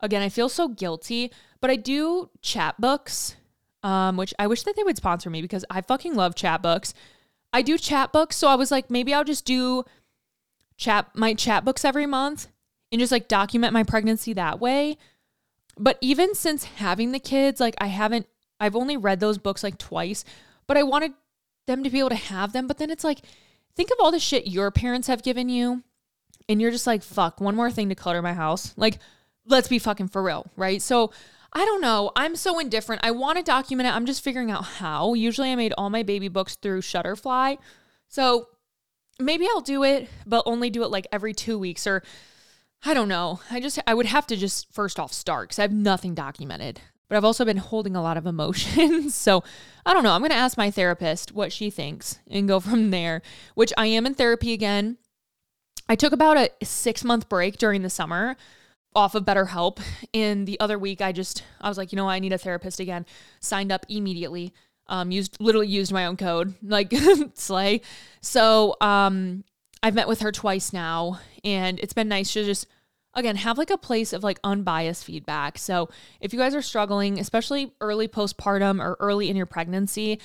again, 0.00 0.22
I 0.22 0.28
feel 0.28 0.48
so 0.48 0.68
guilty, 0.68 1.30
but 1.60 1.70
I 1.70 1.76
do 1.76 2.30
chat 2.40 2.80
books, 2.80 3.36
um, 3.82 4.16
which 4.16 4.34
I 4.38 4.46
wish 4.46 4.62
that 4.62 4.76
they 4.76 4.82
would 4.82 4.96
sponsor 4.96 5.30
me 5.30 5.42
because 5.42 5.64
I 5.70 5.82
fucking 5.82 6.14
love 6.14 6.34
chat 6.34 6.62
books. 6.62 6.94
I 7.52 7.62
do 7.62 7.76
chat 7.76 8.12
books. 8.12 8.36
So 8.36 8.48
I 8.48 8.54
was 8.54 8.70
like, 8.70 8.90
maybe 8.90 9.12
I'll 9.12 9.24
just 9.24 9.44
do 9.44 9.84
chat, 10.76 11.10
my 11.14 11.34
chat 11.34 11.64
books 11.64 11.84
every 11.84 12.06
month 12.06 12.48
and 12.90 12.98
just 12.98 13.12
like 13.12 13.28
document 13.28 13.72
my 13.72 13.84
pregnancy 13.84 14.32
that 14.32 14.60
way. 14.60 14.96
But 15.78 15.98
even 16.00 16.34
since 16.34 16.64
having 16.64 17.12
the 17.12 17.20
kids, 17.20 17.60
like 17.60 17.74
I 17.80 17.86
haven't 17.86 18.26
I've 18.60 18.76
only 18.76 18.96
read 18.96 19.20
those 19.20 19.38
books 19.38 19.64
like 19.64 19.78
twice, 19.78 20.24
but 20.66 20.76
I 20.76 20.82
wanted 20.82 21.12
them 21.66 21.82
to 21.82 21.90
be 21.90 21.98
able 21.98 22.10
to 22.10 22.14
have 22.14 22.52
them. 22.52 22.66
But 22.66 22.78
then 22.78 22.90
it's 22.90 23.04
like, 23.04 23.20
think 23.74 23.90
of 23.90 23.96
all 24.00 24.10
the 24.10 24.20
shit 24.20 24.46
your 24.46 24.70
parents 24.70 25.08
have 25.08 25.22
given 25.22 25.48
you, 25.48 25.82
and 26.48 26.60
you're 26.60 26.70
just 26.70 26.86
like, 26.86 27.02
fuck, 27.02 27.40
one 27.40 27.56
more 27.56 27.70
thing 27.70 27.88
to 27.88 27.94
clutter 27.94 28.22
my 28.22 28.34
house. 28.34 28.74
Like, 28.76 28.98
let's 29.46 29.68
be 29.68 29.78
fucking 29.78 30.08
for 30.08 30.22
real, 30.22 30.46
right? 30.56 30.82
So 30.82 31.12
I 31.52 31.64
don't 31.64 31.80
know. 31.80 32.12
I'm 32.14 32.36
so 32.36 32.58
indifferent. 32.58 33.02
I 33.04 33.10
want 33.10 33.38
to 33.38 33.44
document 33.44 33.88
it. 33.88 33.94
I'm 33.94 34.06
just 34.06 34.22
figuring 34.22 34.50
out 34.50 34.64
how. 34.64 35.14
Usually 35.14 35.50
I 35.50 35.56
made 35.56 35.74
all 35.76 35.90
my 35.90 36.02
baby 36.02 36.28
books 36.28 36.56
through 36.56 36.82
Shutterfly. 36.82 37.58
So 38.08 38.48
maybe 39.18 39.46
I'll 39.48 39.60
do 39.60 39.82
it, 39.82 40.08
but 40.26 40.42
only 40.46 40.70
do 40.70 40.82
it 40.82 40.90
like 40.90 41.06
every 41.10 41.32
two 41.32 41.58
weeks 41.58 41.86
or 41.86 42.02
I 42.84 42.94
don't 42.94 43.08
know. 43.08 43.40
I 43.50 43.60
just, 43.60 43.78
I 43.86 43.94
would 43.94 44.06
have 44.06 44.26
to 44.28 44.36
just 44.36 44.72
first 44.72 44.98
off 44.98 45.12
start 45.12 45.48
because 45.48 45.58
I 45.58 45.62
have 45.62 45.72
nothing 45.72 46.14
documented 46.14 46.80
but 47.10 47.16
I've 47.16 47.24
also 47.24 47.44
been 47.44 47.56
holding 47.56 47.96
a 47.96 48.02
lot 48.02 48.16
of 48.16 48.24
emotions. 48.24 49.14
so 49.16 49.42
I 49.84 49.92
don't 49.92 50.04
know. 50.04 50.12
I'm 50.12 50.20
going 50.20 50.30
to 50.30 50.36
ask 50.36 50.56
my 50.56 50.70
therapist 50.70 51.32
what 51.32 51.52
she 51.52 51.68
thinks 51.68 52.20
and 52.30 52.48
go 52.48 52.60
from 52.60 52.90
there, 52.90 53.20
which 53.54 53.72
I 53.76 53.86
am 53.86 54.06
in 54.06 54.14
therapy 54.14 54.52
again. 54.52 54.96
I 55.88 55.96
took 55.96 56.12
about 56.12 56.36
a 56.36 56.50
six 56.64 57.02
month 57.02 57.28
break 57.28 57.58
during 57.58 57.82
the 57.82 57.90
summer 57.90 58.36
off 58.94 59.16
of 59.16 59.24
BetterHelp. 59.24 59.80
And 60.14 60.46
the 60.46 60.58
other 60.60 60.78
week, 60.78 61.00
I 61.00 61.10
just, 61.10 61.42
I 61.60 61.68
was 61.68 61.76
like, 61.76 61.90
you 61.90 61.96
know, 61.96 62.08
I 62.08 62.20
need 62.20 62.32
a 62.32 62.38
therapist 62.38 62.78
again. 62.78 63.04
Signed 63.40 63.72
up 63.72 63.84
immediately. 63.88 64.54
Um, 64.86 65.10
used 65.10 65.36
literally 65.40 65.66
used 65.66 65.92
my 65.92 66.06
own 66.06 66.16
code, 66.16 66.54
like 66.62 66.92
slay. 67.34 67.80
So 68.20 68.76
um, 68.80 69.42
I've 69.82 69.94
met 69.94 70.08
with 70.08 70.20
her 70.20 70.30
twice 70.30 70.72
now, 70.72 71.20
and 71.42 71.80
it's 71.80 71.92
been 71.92 72.08
nice 72.08 72.32
to 72.34 72.44
just 72.44 72.68
again 73.14 73.36
have 73.36 73.58
like 73.58 73.70
a 73.70 73.78
place 73.78 74.12
of 74.12 74.22
like 74.22 74.38
unbiased 74.44 75.04
feedback 75.04 75.58
so 75.58 75.88
if 76.20 76.32
you 76.32 76.38
guys 76.38 76.54
are 76.54 76.62
struggling 76.62 77.18
especially 77.18 77.72
early 77.80 78.06
postpartum 78.06 78.82
or 78.82 78.96
early 79.00 79.28
in 79.28 79.36
your 79.36 79.46
pregnancy 79.46 80.20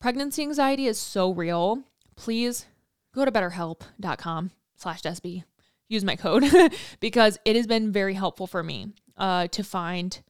pregnancy 0.00 0.42
anxiety 0.42 0.86
is 0.86 0.98
so 0.98 1.30
real 1.30 1.82
please 2.16 2.66
go 3.14 3.24
to 3.24 3.32
betterhelp.com 3.32 4.50
slash 4.76 5.02
desby 5.02 5.44
use 5.88 6.04
my 6.04 6.16
code 6.16 6.44
because 7.00 7.38
it 7.44 7.56
has 7.56 7.66
been 7.66 7.92
very 7.92 8.14
helpful 8.14 8.46
for 8.46 8.62
me 8.62 8.88
uh, 9.16 9.46
to 9.48 9.62
find 9.62 10.20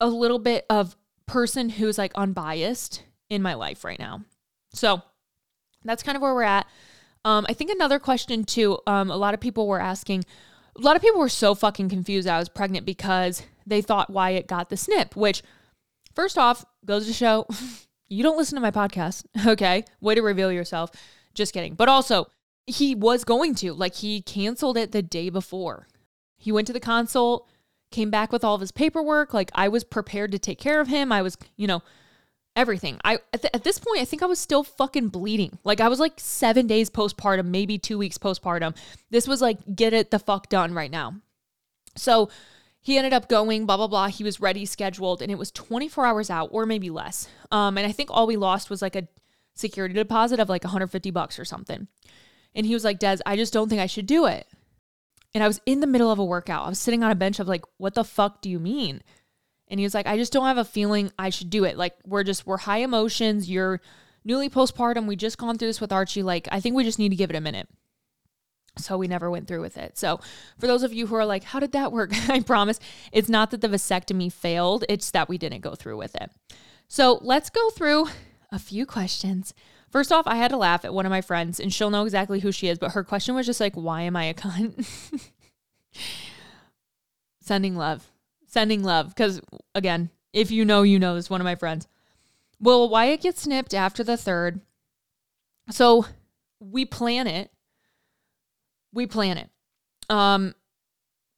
a 0.00 0.06
little 0.06 0.38
bit 0.38 0.64
of 0.70 0.96
person 1.26 1.68
who's 1.68 1.98
like 1.98 2.12
unbiased 2.14 3.04
in 3.28 3.42
my 3.42 3.54
life 3.54 3.84
right 3.84 3.98
now. 3.98 4.22
So 4.72 5.02
that's 5.84 6.02
kind 6.02 6.16
of 6.16 6.22
where 6.22 6.34
we're 6.34 6.42
at. 6.42 6.66
Um, 7.24 7.44
I 7.48 7.52
think 7.52 7.70
another 7.70 7.98
question 7.98 8.44
too, 8.44 8.78
um, 8.86 9.10
a 9.10 9.16
lot 9.16 9.34
of 9.34 9.40
people 9.40 9.66
were 9.68 9.80
asking, 9.80 10.24
a 10.80 10.84
lot 10.84 10.96
of 10.96 11.02
people 11.02 11.20
were 11.20 11.28
so 11.28 11.54
fucking 11.54 11.88
confused 11.88 12.26
I 12.26 12.38
was 12.38 12.48
pregnant 12.48 12.86
because 12.86 13.42
they 13.66 13.82
thought 13.82 14.10
Wyatt 14.10 14.46
got 14.46 14.70
the 14.70 14.76
snip, 14.76 15.14
which 15.14 15.42
first 16.14 16.38
off 16.38 16.64
goes 16.84 17.06
to 17.06 17.12
show 17.12 17.46
you 18.08 18.22
don't 18.22 18.36
listen 18.36 18.56
to 18.56 18.62
my 18.62 18.70
podcast. 18.70 19.24
Okay. 19.46 19.84
Way 20.00 20.14
to 20.14 20.22
reveal 20.22 20.52
yourself. 20.52 20.90
Just 21.34 21.52
kidding. 21.54 21.74
But 21.74 21.88
also, 21.88 22.26
he 22.66 22.94
was 22.94 23.24
going 23.24 23.54
to, 23.56 23.72
like, 23.72 23.94
he 23.96 24.20
canceled 24.22 24.76
it 24.76 24.92
the 24.92 25.02
day 25.02 25.30
before. 25.30 25.86
He 26.36 26.52
went 26.52 26.66
to 26.66 26.72
the 26.72 26.80
consult, 26.80 27.48
came 27.90 28.10
back 28.10 28.32
with 28.32 28.44
all 28.44 28.54
of 28.54 28.60
his 28.60 28.72
paperwork. 28.72 29.32
Like, 29.32 29.50
I 29.54 29.68
was 29.68 29.84
prepared 29.84 30.32
to 30.32 30.38
take 30.38 30.58
care 30.58 30.80
of 30.80 30.88
him. 30.88 31.12
I 31.12 31.22
was, 31.22 31.36
you 31.56 31.66
know, 31.66 31.82
everything. 32.60 33.00
I 33.02 33.14
at, 33.32 33.42
th- 33.42 33.54
at, 33.54 33.64
this 33.64 33.78
point, 33.78 34.00
I 34.00 34.04
think 34.04 34.22
I 34.22 34.26
was 34.26 34.38
still 34.38 34.62
fucking 34.62 35.08
bleeding. 35.08 35.58
Like 35.64 35.80
I 35.80 35.88
was 35.88 35.98
like 35.98 36.14
seven 36.18 36.66
days 36.66 36.90
postpartum, 36.90 37.46
maybe 37.46 37.78
two 37.78 37.98
weeks 37.98 38.18
postpartum. 38.18 38.76
This 39.10 39.26
was 39.26 39.40
like 39.40 39.58
get 39.74 39.92
it 39.92 40.10
the 40.10 40.18
fuck 40.18 40.48
done 40.48 40.74
right 40.74 40.90
now. 40.90 41.14
So 41.96 42.28
he 42.82 42.98
ended 42.98 43.14
up 43.14 43.28
going, 43.28 43.66
blah 43.66 43.78
blah 43.78 43.88
blah. 43.88 44.08
He 44.08 44.22
was 44.22 44.40
ready, 44.40 44.66
scheduled, 44.66 45.22
and 45.22 45.32
it 45.32 45.38
was 45.38 45.50
24 45.50 46.04
hours 46.06 46.30
out, 46.30 46.50
or 46.52 46.66
maybe 46.66 46.90
less. 46.90 47.28
Um, 47.50 47.78
and 47.78 47.86
I 47.86 47.92
think 47.92 48.10
all 48.12 48.26
we 48.26 48.36
lost 48.36 48.70
was 48.70 48.82
like 48.82 48.96
a 48.96 49.08
security 49.54 49.94
deposit 49.94 50.38
of 50.38 50.48
like 50.48 50.64
150 50.64 51.10
bucks 51.10 51.38
or 51.38 51.44
something. 51.44 51.88
And 52.54 52.66
he 52.66 52.74
was 52.74 52.84
like, 52.84 52.98
Des, 52.98 53.18
I 53.24 53.36
just 53.36 53.52
don't 53.52 53.68
think 53.68 53.80
I 53.80 53.86
should 53.86 54.06
do 54.06 54.26
it. 54.26 54.46
And 55.32 55.44
I 55.44 55.46
was 55.46 55.60
in 55.64 55.80
the 55.80 55.86
middle 55.86 56.10
of 56.10 56.18
a 56.18 56.24
workout. 56.24 56.66
I 56.66 56.68
was 56.68 56.78
sitting 56.78 57.04
on 57.04 57.10
a 57.10 57.16
bench 57.16 57.38
of 57.38 57.46
like, 57.46 57.64
what 57.76 57.94
the 57.94 58.04
fuck 58.04 58.42
do 58.42 58.50
you 58.50 58.58
mean? 58.58 59.02
And 59.70 59.78
he 59.78 59.84
was 59.84 59.94
like, 59.94 60.06
I 60.06 60.16
just 60.16 60.32
don't 60.32 60.46
have 60.46 60.58
a 60.58 60.64
feeling 60.64 61.12
I 61.18 61.30
should 61.30 61.48
do 61.48 61.64
it. 61.64 61.78
Like, 61.78 61.94
we're 62.04 62.24
just, 62.24 62.46
we're 62.46 62.58
high 62.58 62.78
emotions. 62.78 63.48
You're 63.48 63.80
newly 64.24 64.50
postpartum. 64.50 65.06
We 65.06 65.16
just 65.16 65.38
gone 65.38 65.56
through 65.56 65.68
this 65.68 65.80
with 65.80 65.92
Archie. 65.92 66.24
Like, 66.24 66.48
I 66.50 66.60
think 66.60 66.74
we 66.74 66.84
just 66.84 66.98
need 66.98 67.10
to 67.10 67.16
give 67.16 67.30
it 67.30 67.36
a 67.36 67.40
minute. 67.40 67.68
So 68.78 68.96
we 68.96 69.08
never 69.08 69.30
went 69.30 69.46
through 69.46 69.60
with 69.60 69.76
it. 69.76 69.96
So 69.96 70.20
for 70.58 70.66
those 70.66 70.82
of 70.82 70.92
you 70.92 71.06
who 71.06 71.14
are 71.14 71.24
like, 71.24 71.44
how 71.44 71.60
did 71.60 71.72
that 71.72 71.92
work? 71.92 72.10
I 72.28 72.40
promise 72.40 72.80
it's 73.12 73.28
not 73.28 73.50
that 73.52 73.60
the 73.60 73.68
vasectomy 73.68 74.32
failed, 74.32 74.84
it's 74.88 75.10
that 75.12 75.28
we 75.28 75.38
didn't 75.38 75.60
go 75.60 75.74
through 75.74 75.96
with 75.96 76.14
it. 76.16 76.30
So 76.88 77.18
let's 77.22 77.50
go 77.50 77.70
through 77.70 78.06
a 78.50 78.58
few 78.58 78.86
questions. 78.86 79.54
First 79.90 80.12
off, 80.12 80.26
I 80.26 80.36
had 80.36 80.50
to 80.50 80.56
laugh 80.56 80.84
at 80.84 80.94
one 80.94 81.04
of 81.04 81.10
my 81.10 81.20
friends, 81.20 81.58
and 81.58 81.72
she'll 81.72 81.90
know 81.90 82.04
exactly 82.04 82.40
who 82.40 82.52
she 82.52 82.68
is, 82.68 82.78
but 82.78 82.92
her 82.92 83.02
question 83.02 83.34
was 83.34 83.46
just 83.46 83.60
like, 83.60 83.74
why 83.74 84.02
am 84.02 84.16
I 84.16 84.24
a 84.24 84.34
cunt? 84.34 84.86
Sending 87.40 87.76
love 87.76 88.10
sending 88.50 88.82
love 88.82 89.08
because 89.08 89.40
again, 89.74 90.10
if 90.32 90.50
you 90.50 90.64
know, 90.64 90.82
you 90.82 90.98
know, 90.98 91.14
this 91.14 91.30
one 91.30 91.40
of 91.40 91.44
my 91.44 91.54
friends. 91.54 91.88
Well, 92.60 92.88
Wyatt 92.88 93.22
gets 93.22 93.42
snipped 93.42 93.72
after 93.72 94.04
the 94.04 94.16
third. 94.16 94.60
So 95.70 96.04
we 96.58 96.84
plan 96.84 97.26
it. 97.26 97.50
We 98.92 99.06
plan 99.06 99.38
it. 99.38 99.48
Um, 100.10 100.54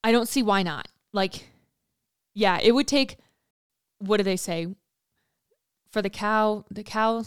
I 0.02 0.10
don't 0.10 0.28
see 0.28 0.42
why 0.42 0.62
not. 0.62 0.88
Like, 1.12 1.48
yeah, 2.34 2.58
it 2.60 2.72
would 2.72 2.88
take 2.88 3.18
what 3.98 4.16
do 4.16 4.24
they 4.24 4.36
say? 4.36 4.66
For 5.90 6.02
the 6.02 6.10
cow, 6.10 6.64
the 6.70 6.82
cow 6.82 7.24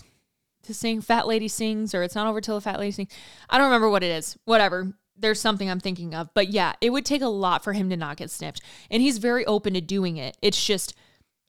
to 0.63 0.73
sing, 0.73 0.99
fat 0.99 1.27
lady 1.27 1.47
sings, 1.47 1.93
or 1.93 2.03
it's 2.03 2.15
not 2.15 2.27
over 2.27 2.41
till 2.41 2.55
the 2.55 2.61
fat 2.61 2.79
lady 2.79 2.91
sings. 2.91 3.13
I 3.49 3.57
don't 3.57 3.67
remember 3.67 3.89
what 3.89 4.03
it 4.03 4.11
is. 4.11 4.38
Whatever 4.45 4.93
there's 5.18 5.39
something 5.39 5.70
I'm 5.70 5.80
thinking 5.80 6.13
of. 6.13 6.30
But 6.34 6.49
yeah, 6.49 6.74
it 6.82 6.89
would 6.89 7.05
take 7.05 7.22
a 7.22 7.28
lot 7.28 7.63
for 7.63 7.74
him 7.74 7.89
to 7.89 7.97
not 7.97 8.18
get 8.18 8.32
snipped. 8.32 8.61
And 8.89 9.01
he's 9.01 9.18
very 9.18 9.45
open 9.45 9.74
to 9.74 9.82
doing 9.82 10.18
it. 10.18 10.38
It's 10.41 10.63
just 10.63 10.95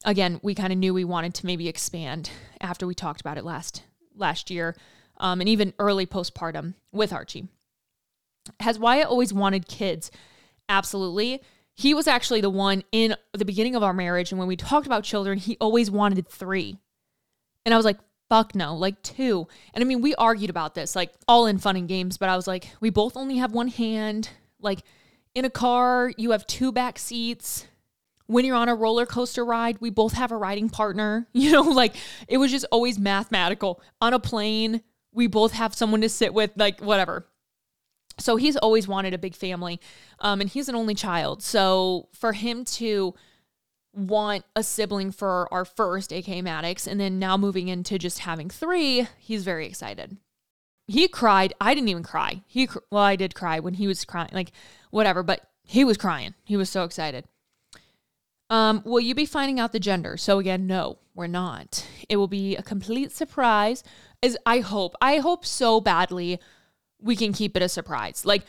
again, 0.05 0.39
we 0.43 0.55
kind 0.55 0.71
of 0.71 0.79
knew 0.79 0.93
we 0.93 1.03
wanted 1.03 1.33
to 1.35 1.45
maybe 1.45 1.67
expand 1.67 2.29
after 2.61 2.85
we 2.87 2.95
talked 2.95 3.21
about 3.21 3.37
it 3.37 3.45
last 3.45 3.83
last 4.15 4.49
year. 4.49 4.75
Um, 5.19 5.39
and 5.39 5.49
even 5.49 5.73
early 5.79 6.05
postpartum 6.05 6.75
with 6.91 7.11
Archie. 7.11 7.47
Has 8.59 8.77
Wyatt 8.77 9.07
always 9.07 9.33
wanted 9.33 9.67
kids? 9.67 10.11
Absolutely. 10.69 11.41
He 11.73 11.93
was 11.93 12.07
actually 12.07 12.41
the 12.41 12.49
one 12.51 12.83
in 12.91 13.15
the 13.33 13.45
beginning 13.45 13.75
of 13.75 13.81
our 13.81 13.93
marriage. 13.93 14.31
And 14.31 14.37
when 14.37 14.47
we 14.47 14.55
talked 14.55 14.85
about 14.85 15.03
children, 15.03 15.39
he 15.39 15.57
always 15.59 15.89
wanted 15.89 16.27
three. 16.27 16.77
And 17.65 17.73
I 17.73 17.77
was 17.77 17.85
like, 17.85 17.97
fuck 18.29 18.55
no, 18.55 18.75
like 18.75 19.01
two. 19.01 19.47
And 19.73 19.83
I 19.83 19.87
mean, 19.87 20.01
we 20.01 20.15
argued 20.15 20.49
about 20.49 20.75
this, 20.75 20.95
like 20.95 21.13
all 21.27 21.45
in 21.45 21.57
fun 21.57 21.75
and 21.75 21.87
games, 21.87 22.17
but 22.17 22.29
I 22.29 22.35
was 22.35 22.47
like, 22.47 22.69
we 22.79 22.89
both 22.89 23.15
only 23.15 23.37
have 23.37 23.51
one 23.51 23.67
hand. 23.67 24.29
Like 24.59 24.83
in 25.35 25.45
a 25.45 25.49
car, 25.49 26.11
you 26.17 26.31
have 26.31 26.45
two 26.47 26.71
back 26.71 26.99
seats. 26.99 27.67
When 28.25 28.43
you're 28.43 28.55
on 28.55 28.67
a 28.67 28.75
roller 28.75 29.05
coaster 29.05 29.45
ride, 29.45 29.77
we 29.79 29.89
both 29.89 30.13
have 30.13 30.31
a 30.31 30.37
riding 30.37 30.69
partner. 30.69 31.27
You 31.33 31.51
know, 31.51 31.61
like 31.61 31.95
it 32.27 32.37
was 32.37 32.51
just 32.51 32.65
always 32.71 32.99
mathematical. 32.99 33.81
On 34.01 34.13
a 34.13 34.19
plane, 34.19 34.81
we 35.13 35.27
both 35.27 35.53
have 35.53 35.73
someone 35.73 36.01
to 36.01 36.09
sit 36.09 36.33
with, 36.33 36.51
like 36.57 36.81
whatever. 36.81 37.25
So 38.19 38.35
he's 38.35 38.57
always 38.57 38.87
wanted 38.87 39.13
a 39.13 39.17
big 39.17 39.35
family. 39.35 39.79
Um, 40.19 40.41
and 40.41 40.49
he's 40.49 40.67
an 40.69 40.75
only 40.75 40.95
child. 40.95 41.43
So 41.43 42.09
for 42.13 42.33
him 42.33 42.65
to, 42.65 43.13
want 43.97 44.45
a 44.55 44.63
sibling 44.63 45.11
for 45.11 45.51
our 45.51 45.65
first, 45.65 46.13
aka 46.13 46.41
Maddox, 46.41 46.87
and 46.87 46.99
then 46.99 47.19
now 47.19 47.35
moving 47.35 47.67
into 47.67 47.97
just 47.97 48.19
having 48.19 48.49
three, 48.49 49.07
he's 49.17 49.43
very 49.43 49.65
excited. 49.65 50.17
He 50.87 51.07
cried. 51.07 51.53
I 51.59 51.73
didn't 51.73 51.89
even 51.89 52.03
cry. 52.03 52.43
He 52.47 52.69
well, 52.91 53.03
I 53.03 53.15
did 53.15 53.35
cry 53.35 53.59
when 53.59 53.73
he 53.73 53.87
was 53.87 54.05
crying, 54.05 54.29
like 54.31 54.51
whatever, 54.91 55.23
but 55.23 55.41
he 55.63 55.83
was 55.83 55.97
crying. 55.97 56.33
He 56.43 56.55
was 56.55 56.69
so 56.69 56.83
excited. 56.83 57.25
Um, 58.49 58.81
will 58.85 59.01
you 59.01 59.13
be 59.13 59.25
finding 59.25 59.59
out 59.59 59.73
the 59.73 59.79
gender? 59.79 60.15
So 60.15 60.39
again, 60.39 60.67
no, 60.67 60.99
we're 61.13 61.27
not. 61.27 61.85
It 62.07 62.15
will 62.15 62.29
be 62.29 62.55
a 62.55 62.63
complete 62.63 63.11
surprise. 63.11 63.83
As 64.23 64.37
I 64.45 64.59
hope, 64.59 64.95
I 65.01 65.17
hope 65.17 65.45
so 65.45 65.81
badly 65.81 66.39
we 67.01 67.15
can 67.15 67.33
keep 67.33 67.57
it 67.57 67.61
a 67.61 67.69
surprise. 67.69 68.25
Like 68.25 68.43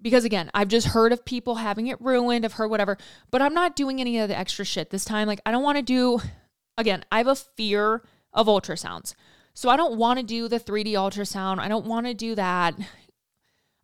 because 0.00 0.24
again, 0.24 0.50
I've 0.54 0.68
just 0.68 0.88
heard 0.88 1.12
of 1.12 1.24
people 1.24 1.56
having 1.56 1.86
it 1.86 2.00
ruined, 2.00 2.44
I've 2.44 2.54
heard 2.54 2.70
whatever, 2.70 2.98
but 3.30 3.42
I'm 3.42 3.54
not 3.54 3.76
doing 3.76 4.00
any 4.00 4.18
of 4.18 4.28
the 4.28 4.38
extra 4.38 4.64
shit 4.64 4.90
this 4.90 5.04
time. 5.04 5.26
Like, 5.26 5.40
I 5.46 5.50
don't 5.50 5.62
want 5.62 5.78
to 5.78 5.82
do, 5.82 6.20
again, 6.76 7.04
I 7.10 7.18
have 7.18 7.26
a 7.26 7.36
fear 7.36 8.02
of 8.32 8.46
ultrasounds. 8.46 9.14
So 9.54 9.70
I 9.70 9.76
don't 9.76 9.96
want 9.96 10.18
to 10.18 10.24
do 10.24 10.48
the 10.48 10.60
3D 10.60 10.92
ultrasound. 10.92 11.58
I 11.58 11.68
don't 11.68 11.86
want 11.86 12.06
to 12.06 12.14
do 12.14 12.34
that. 12.34 12.74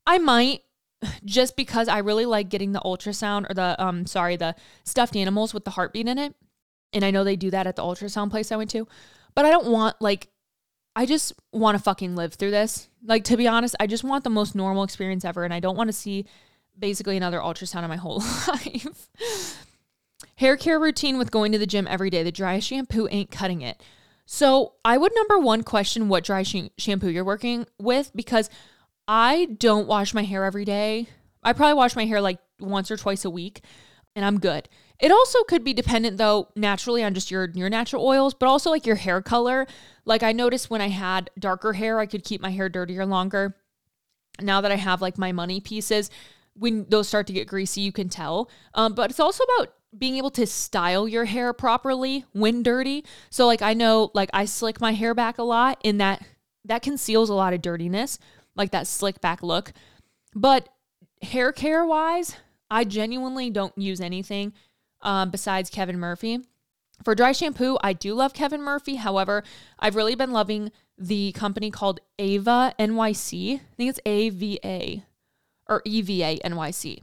I 0.07 0.19
might 0.19 0.63
just 1.25 1.57
because 1.57 1.89
I 1.89 1.99
really 1.99 2.27
like 2.27 2.49
getting 2.49 2.73
the 2.73 2.81
ultrasound 2.81 3.51
or 3.51 3.55
the 3.55 3.83
um 3.83 4.07
sorry, 4.07 4.37
the 4.37 4.55
stuffed 4.85 5.17
animals 5.17 5.53
with 5.55 5.65
the 5.65 5.73
heartbeat 5.73 6.07
in 6.07 6.19
it. 6.19 6.35
And 6.93 7.05
I 7.05 7.11
know 7.11 7.25
they 7.25 7.37
do 7.37 7.51
that 7.51 7.67
at 7.67 7.77
the 7.77 7.83
ultrasound 7.83 8.31
place 8.31 8.53
I 8.53 8.57
went 8.57 8.71
to. 8.71 8.87
But 9.35 9.47
I 9.47 9.51
don't 9.51 9.69
want 9.69 9.97
like 10.01 10.29
I 10.95 11.07
just 11.07 11.33
want 11.53 11.77
to 11.77 11.83
fucking 11.83 12.17
live 12.17 12.35
through 12.35 12.51
this. 12.51 12.89
Like, 13.05 13.25
to 13.25 13.37
be 13.37 13.49
honest, 13.49 13.75
I 13.81 13.87
just 13.87 14.05
want 14.05 14.25
the 14.25 14.31
most 14.31 14.55
normal 14.55 14.85
experience 14.85 15.25
ever. 15.25 15.45
And 15.45 15.55
I 15.55 15.61
don't 15.61 15.77
want 15.77 15.89
to 15.89 15.93
see 15.93 16.27
basically 16.79 17.17
another 17.17 17.39
ultrasound 17.39 17.83
in 17.83 17.89
my 17.89 17.97
whole 17.97 18.19
life. 18.49 19.65
Hair 20.37 20.57
care 20.57 20.79
routine 20.79 21.19
with 21.19 21.31
going 21.31 21.53
to 21.53 21.59
the 21.59 21.67
gym 21.67 21.87
every 21.89 22.11
day. 22.11 22.23
The 22.23 22.33
dry 22.33 22.59
shampoo 22.59 23.09
ain't 23.11 23.31
cutting 23.31 23.63
it. 23.63 23.83
So, 24.27 24.75
I 24.85 24.99
would 24.99 25.13
number 25.15 25.39
one 25.39 25.63
question 25.63 26.09
what 26.09 26.25
dry 26.25 26.43
sh- 26.43 26.71
shampoo 26.79 27.11
you're 27.11 27.25
working 27.25 27.67
with 27.79 28.13
because 28.15 28.49
I 29.09 29.47
don't 29.59 29.89
wash 29.89 30.15
my 30.15 30.23
hair 30.23 30.45
every 30.45 30.65
day. 30.65 31.09
I 31.43 31.53
probably 31.53 31.75
wash 31.75 31.97
my 31.97 32.07
hair 32.07 32.21
like 32.21 32.39
once 32.61 32.91
or 32.91 32.97
twice 32.97 33.25
a 33.25 33.31
week 33.31 33.63
and 34.15 34.25
I'm 34.25 34.39
good. 34.39 34.69
It 35.03 35.11
also 35.11 35.43
could 35.43 35.65
be 35.65 35.75
dependent 35.75 36.17
though 36.17 36.49
naturally 36.55 37.03
on 37.03 37.13
just 37.13 37.29
your 37.31 37.51
your 37.55 37.69
natural 37.69 38.07
oils, 38.07 38.35
but 38.35 38.49
also 38.49 38.71
like 38.71 38.87
your 38.87 38.97
hair 38.97 39.21
color. 39.21 39.67
Like 40.05 40.23
I 40.23 40.31
noticed 40.31 40.71
when 40.71 40.81
I 40.81 40.89
had 40.89 41.29
darker 41.37 41.73
hair, 41.73 41.99
I 41.99 42.07
could 42.07 42.23
keep 42.23 42.41
my 42.41 42.51
hair 42.51 42.69
dirtier 42.69 43.05
longer. 43.05 43.57
Now 44.41 44.61
that 44.61 44.71
I 44.71 44.77
have 44.77 45.03
like 45.03 45.19
my 45.19 45.33
money 45.33 45.61
pieces, 45.61 46.09
when 46.55 46.87
those 46.89 47.09
start 47.09 47.27
to 47.27 47.33
get 47.33 47.49
greasy, 47.49 47.81
you 47.81 47.91
can 47.91 48.09
tell. 48.09 48.49
Um, 48.75 48.95
but 48.95 49.11
it's 49.11 49.19
also 49.19 49.43
about 49.43 49.75
being 49.99 50.17
able 50.17 50.31
to 50.31 50.47
style 50.47 51.09
your 51.09 51.25
hair 51.25 51.53
properly 51.53 52.25
when 52.33 52.63
dirty. 52.63 53.05
So 53.29 53.47
like 53.47 53.61
I 53.61 53.75
know 53.75 54.13
like 54.15 54.31
I 54.33 54.45
slick 54.45 54.81
my 54.81 54.93
hair 54.93 55.15
back 55.15 55.37
a 55.37 55.43
lot 55.43 55.81
and 55.85 56.01
that 56.01 56.25
that 56.65 56.83
conceals 56.83 57.29
a 57.29 57.35
lot 57.35 57.53
of 57.53 57.61
dirtiness, 57.61 58.21
like 58.55 58.71
that 58.71 58.87
slick 58.87 59.21
back 59.21 59.43
look. 59.43 59.73
But 60.33 60.69
hair 61.23 61.51
care 61.51 61.85
wise, 61.85 62.37
I 62.71 62.85
genuinely 62.85 63.51
don't 63.51 63.77
use 63.77 64.01
anything 64.01 64.53
um, 65.03 65.31
besides 65.31 65.71
Kevin 65.71 65.99
Murphy. 65.99 66.41
For 67.05 67.15
dry 67.15 67.33
shampoo, 67.33 67.79
I 67.83 67.93
do 67.93 68.15
love 68.15 68.33
Kevin 68.33 68.63
Murphy. 68.63 68.97
However, 68.97 69.43
I've 69.79 69.97
really 69.97 70.15
been 70.15 70.31
loving 70.31 70.71
the 70.97 71.33
company 71.33 71.71
called 71.71 72.01
Ava 72.19 72.75
NYC. 72.79 73.57
I 73.57 73.75
think 73.77 73.91
it's 73.91 74.01
AVA 74.07 75.03
or 75.69 75.83
EVA 75.85 76.39
NYC. 76.45 77.03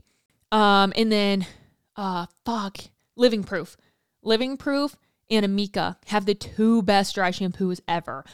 Um, 0.52 0.92
and 0.96 1.12
then, 1.12 1.46
uh, 1.96 2.26
fuck, 2.44 2.78
Living 3.16 3.44
Proof. 3.44 3.76
Living 4.22 4.56
Proof 4.56 4.96
and 5.30 5.46
Amika 5.46 5.96
have 6.06 6.26
the 6.26 6.34
two 6.34 6.82
best 6.82 7.14
dry 7.14 7.30
shampoos 7.30 7.80
ever. 7.86 8.24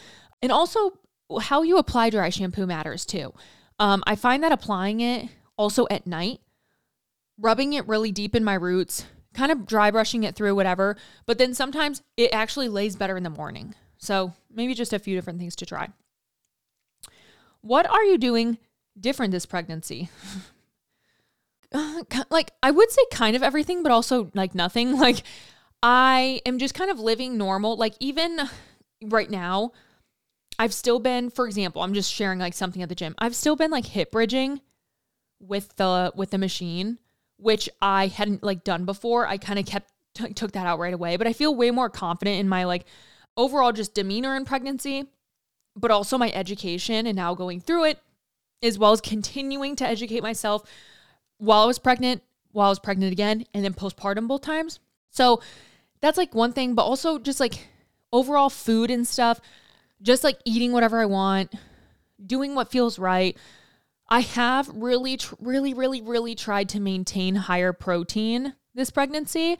And 0.41 0.53
also, 0.53 0.99
how 1.41 1.63
you 1.63 1.79
apply 1.79 2.11
dry 2.11 2.31
shampoo 2.31 2.67
matters 2.67 3.05
too. 3.05 3.35
Um, 3.79 4.03
I 4.07 4.15
find 4.17 4.43
that 4.43 4.53
applying 4.53 5.01
it 5.01 5.29
also 5.57 5.87
at 5.91 6.07
night, 6.07 6.41
rubbing 7.39 7.73
it 7.73 7.87
really 7.89 8.13
deep 8.13 8.35
in 8.35 8.45
my 8.45 8.55
roots, 8.55 9.07
kind 9.37 9.53
of 9.53 9.67
dry 9.67 9.91
brushing 9.91 10.25
it 10.25 10.35
through, 10.35 10.55
whatever. 10.55 10.97
But 11.27 11.39
then 11.39 11.55
sometimes 11.55 12.03
it 12.17 12.33
actually 12.33 12.69
lays 12.69 12.97
better 12.97 13.17
in 13.17 13.23
the 13.23 13.31
morning. 13.31 13.75
So 13.99 14.33
maybe 14.53 14.75
just 14.75 14.93
a 14.93 14.99
few 14.99 15.15
different 15.15 15.39
things 15.39 15.55
to 15.57 15.67
try. 15.67 15.89
What 17.61 17.89
are 17.89 18.05
you 18.05 18.19
doing 18.19 18.59
different 18.99 19.33
this 19.33 19.47
pregnancy? 19.47 20.09
Like 22.31 22.53
I 22.63 22.71
would 22.71 22.91
say 22.91 23.03
kind 23.11 23.37
of 23.37 23.43
everything, 23.43 23.83
but 23.83 23.93
also 23.93 24.31
like 24.35 24.55
nothing. 24.55 24.99
Like 24.99 25.25
I 25.83 26.41
am 26.47 26.59
just 26.59 26.75
kind 26.75 26.91
of 26.91 26.99
living 26.99 27.37
normal. 27.37 27.77
Like 27.77 27.95
even 28.01 28.41
right 29.03 29.29
now, 29.29 29.73
I've 30.59 30.73
still 30.73 31.01
been, 31.01 31.29
for 31.29 31.45
example, 31.47 31.83
I'm 31.83 31.93
just 31.93 32.11
sharing 32.11 32.39
like 32.39 32.55
something 32.55 32.83
at 32.83 32.89
the 32.89 32.95
gym. 32.95 33.15
I've 33.19 33.35
still 33.35 33.57
been 33.57 33.71
like 33.71 33.85
hip 33.85 34.13
bridging 34.13 34.63
with 35.41 35.77
the 35.77 36.13
with 36.15 36.31
the 36.31 36.39
machine, 36.39 36.99
which 37.39 37.69
I 37.81 38.07
hadn't 38.07 38.43
like 38.43 38.65
done 38.65 38.85
before. 38.85 39.27
I 39.27 39.39
kind 39.39 39.59
of 39.59 39.67
kept 39.67 39.93
t- 40.15 40.33
took 40.33 40.53
that 40.53 40.67
out 40.67 40.79
right 40.79 40.95
away, 40.95 41.17
but 41.17 41.27
I 41.27 41.33
feel 41.33 41.55
way 41.55 41.71
more 41.71 41.91
confident 41.91 42.41
in 42.41 42.49
my 42.49 42.65
like 42.65 42.87
overall 43.37 43.73
just 43.73 43.95
demeanor 43.95 44.37
in 44.37 44.45
pregnancy, 44.45 45.05
but 45.75 45.91
also 45.91 46.19
my 46.19 46.33
education 46.33 47.07
and 47.07 47.17
now 47.17 47.35
going 47.35 47.61
through 47.61 47.85
it 47.85 47.99
as 48.63 48.79
well 48.79 48.93
as 48.93 49.01
continuing 49.01 49.77
to 49.77 49.87
educate 49.87 50.23
myself 50.23 50.69
while 51.39 51.63
I 51.63 51.67
was 51.67 51.79
pregnant, 51.79 52.23
while 52.53 52.67
I 52.67 52.71
was 52.71 52.79
pregnant 52.79 53.13
again, 53.13 53.45
and 53.53 53.65
then 53.65 53.75
postpartum 53.75 54.27
both 54.27 54.41
times. 54.41 54.81
So 55.11 55.43
that's 56.01 56.19
like 56.19 56.35
one 56.35 56.53
thing, 56.53 56.75
but 56.75 56.83
also 56.83 57.19
just 57.19 57.41
like 57.41 57.69
overall 58.13 58.51
food 58.51 58.91
and 58.91 59.07
stuff, 59.07 59.41
just 60.01 60.25
like 60.25 60.39
eating 60.45 60.73
whatever 60.73 61.01
I 61.01 61.07
want, 61.07 61.55
doing 62.25 62.55
what 62.55 62.71
feels 62.71 62.99
right. 62.99 63.37
I 64.09 64.21
have 64.21 64.69
really, 64.73 65.17
tr- 65.17 65.35
really, 65.41 65.75
really, 65.75 66.01
really 66.01 66.35
tried 66.35 66.69
to 66.71 66.81
maintain 66.81 67.35
higher 67.35 67.73
protein 67.73 68.55
this 68.75 68.91
pregnancy. 68.91 69.59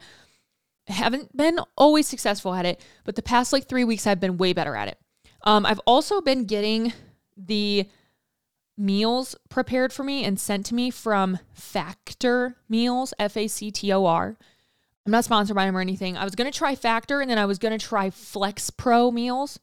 Haven't 0.87 1.35
been 1.35 1.59
always 1.77 2.07
successful 2.07 2.53
at 2.53 2.65
it, 2.65 2.81
but 3.03 3.15
the 3.15 3.21
past 3.21 3.51
like 3.51 3.67
three 3.67 3.83
weeks, 3.83 4.07
I've 4.07 4.19
been 4.21 4.37
way 4.37 4.53
better 4.53 4.75
at 4.75 4.87
it. 4.87 4.97
Um, 5.43 5.65
I've 5.65 5.81
also 5.85 6.21
been 6.21 6.45
getting 6.45 6.93
the 7.35 7.89
meals 8.77 9.35
prepared 9.49 9.91
for 9.91 10.03
me 10.03 10.23
and 10.23 10.39
sent 10.39 10.65
to 10.67 10.75
me 10.75 10.91
from 10.91 11.39
Factor 11.53 12.55
Meals, 12.69 13.13
F 13.19 13.35
A 13.35 13.47
C 13.47 13.71
T 13.71 13.91
O 13.91 14.05
R. 14.05 14.37
I'm 15.05 15.11
not 15.11 15.25
sponsored 15.25 15.55
by 15.55 15.65
them 15.65 15.75
or 15.75 15.81
anything. 15.81 16.17
I 16.17 16.23
was 16.23 16.35
going 16.35 16.51
to 16.51 16.57
try 16.57 16.75
Factor 16.75 17.21
and 17.21 17.29
then 17.29 17.37
I 17.37 17.45
was 17.45 17.59
going 17.59 17.77
to 17.77 17.85
try 17.85 18.09
Flex 18.09 18.69
Pro 18.69 19.09
meals. 19.09 19.59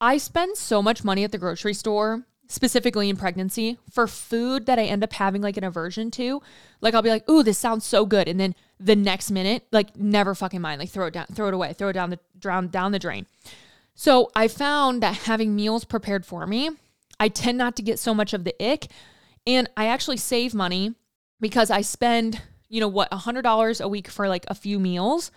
I 0.00 0.18
spend 0.18 0.56
so 0.56 0.82
much 0.82 1.04
money 1.04 1.24
at 1.24 1.32
the 1.32 1.38
grocery 1.38 1.74
store 1.74 2.26
specifically 2.54 3.08
in 3.08 3.16
pregnancy 3.16 3.78
for 3.90 4.06
food 4.06 4.66
that 4.66 4.78
I 4.78 4.84
end 4.84 5.02
up 5.02 5.12
having 5.12 5.42
like 5.42 5.56
an 5.56 5.64
aversion 5.64 6.10
to. 6.12 6.40
Like 6.80 6.94
I'll 6.94 7.02
be 7.02 7.10
like, 7.10 7.28
"Ooh, 7.28 7.42
this 7.42 7.58
sounds 7.58 7.84
so 7.84 8.06
good." 8.06 8.28
And 8.28 8.38
then 8.38 8.54
the 8.78 8.96
next 8.96 9.30
minute, 9.30 9.64
like 9.72 9.96
never 9.96 10.34
fucking 10.34 10.60
mind, 10.60 10.80
like 10.80 10.90
throw 10.90 11.06
it 11.06 11.14
down, 11.14 11.26
throw 11.32 11.48
it 11.48 11.54
away, 11.54 11.72
throw 11.72 11.88
it 11.88 11.94
down 11.94 12.10
the 12.10 12.18
drown 12.38 12.68
down 12.68 12.92
the 12.92 12.98
drain. 12.98 13.26
So, 13.94 14.30
I 14.34 14.48
found 14.48 15.02
that 15.02 15.18
having 15.18 15.54
meals 15.54 15.84
prepared 15.84 16.26
for 16.26 16.46
me, 16.46 16.70
I 17.20 17.28
tend 17.28 17.58
not 17.58 17.76
to 17.76 17.82
get 17.82 17.98
so 17.98 18.12
much 18.12 18.32
of 18.32 18.42
the 18.44 18.54
ick 18.60 18.88
and 19.46 19.68
I 19.76 19.86
actually 19.86 20.16
save 20.16 20.54
money 20.54 20.94
because 21.40 21.70
I 21.70 21.82
spend, 21.82 22.40
you 22.68 22.80
know, 22.80 22.88
what, 22.88 23.08
a 23.12 23.18
$100 23.18 23.80
a 23.80 23.88
week 23.88 24.08
for 24.08 24.28
like 24.28 24.44
a 24.48 24.54
few 24.54 24.78
meals 24.78 25.30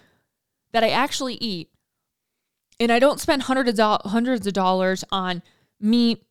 that 0.72 0.84
I 0.84 0.90
actually 0.90 1.36
eat. 1.36 1.70
And 2.80 2.92
I 2.92 3.00
don't 3.00 3.20
spend 3.20 3.44
hundreds 3.44 3.80
of, 3.80 4.02
hundreds 4.06 4.48
of 4.48 4.54
dollars 4.54 5.04
on 5.12 5.42
meat, 5.80 6.24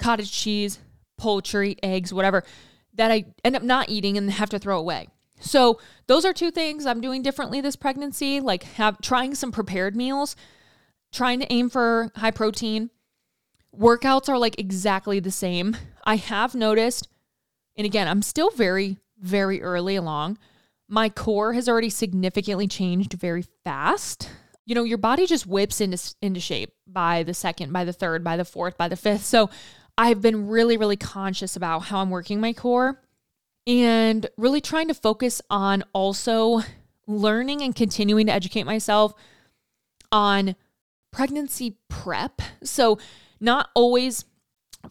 cottage 0.00 0.32
cheese, 0.32 0.80
poultry, 1.16 1.76
eggs, 1.82 2.12
whatever 2.12 2.42
that 2.94 3.10
I 3.10 3.26
end 3.44 3.56
up 3.56 3.62
not 3.62 3.88
eating 3.88 4.18
and 4.18 4.30
have 4.30 4.50
to 4.50 4.58
throw 4.58 4.78
away. 4.78 5.08
So 5.40 5.80
those 6.06 6.24
are 6.24 6.32
two 6.32 6.50
things 6.50 6.84
I'm 6.84 7.00
doing 7.00 7.22
differently 7.22 7.60
this 7.60 7.76
pregnancy, 7.76 8.40
like 8.40 8.64
have 8.64 9.00
trying 9.00 9.34
some 9.34 9.52
prepared 9.52 9.96
meals, 9.96 10.36
trying 11.12 11.40
to 11.40 11.52
aim 11.52 11.70
for 11.70 12.10
high 12.16 12.30
protein. 12.30 12.90
Workouts 13.76 14.28
are 14.28 14.38
like 14.38 14.58
exactly 14.58 15.20
the 15.20 15.30
same. 15.30 15.76
I 16.04 16.16
have 16.16 16.54
noticed, 16.54 17.08
and 17.76 17.86
again, 17.86 18.08
I'm 18.08 18.22
still 18.22 18.50
very, 18.50 18.98
very 19.18 19.62
early 19.62 19.96
along. 19.96 20.38
My 20.88 21.08
core 21.08 21.52
has 21.52 21.68
already 21.68 21.90
significantly 21.90 22.66
changed 22.66 23.12
very 23.14 23.44
fast. 23.64 24.28
You 24.66 24.74
know, 24.74 24.82
your 24.84 24.98
body 24.98 25.26
just 25.26 25.46
whips 25.46 25.80
into 25.80 25.98
into 26.20 26.40
shape 26.40 26.74
by 26.86 27.22
the 27.22 27.34
second, 27.34 27.72
by 27.72 27.84
the 27.84 27.92
third, 27.92 28.22
by 28.22 28.36
the 28.36 28.44
fourth, 28.44 28.76
by 28.76 28.88
the 28.88 28.96
fifth. 28.96 29.24
So 29.24 29.50
I've 30.00 30.22
been 30.22 30.48
really, 30.48 30.78
really 30.78 30.96
conscious 30.96 31.56
about 31.56 31.80
how 31.80 31.98
I'm 32.00 32.08
working 32.08 32.40
my 32.40 32.54
core 32.54 33.02
and 33.66 34.26
really 34.38 34.62
trying 34.62 34.88
to 34.88 34.94
focus 34.94 35.42
on 35.50 35.84
also 35.92 36.62
learning 37.06 37.60
and 37.60 37.76
continuing 37.76 38.24
to 38.24 38.32
educate 38.32 38.62
myself 38.62 39.12
on 40.10 40.56
pregnancy 41.10 41.76
prep. 41.90 42.40
So, 42.64 42.98
not 43.40 43.68
always 43.74 44.24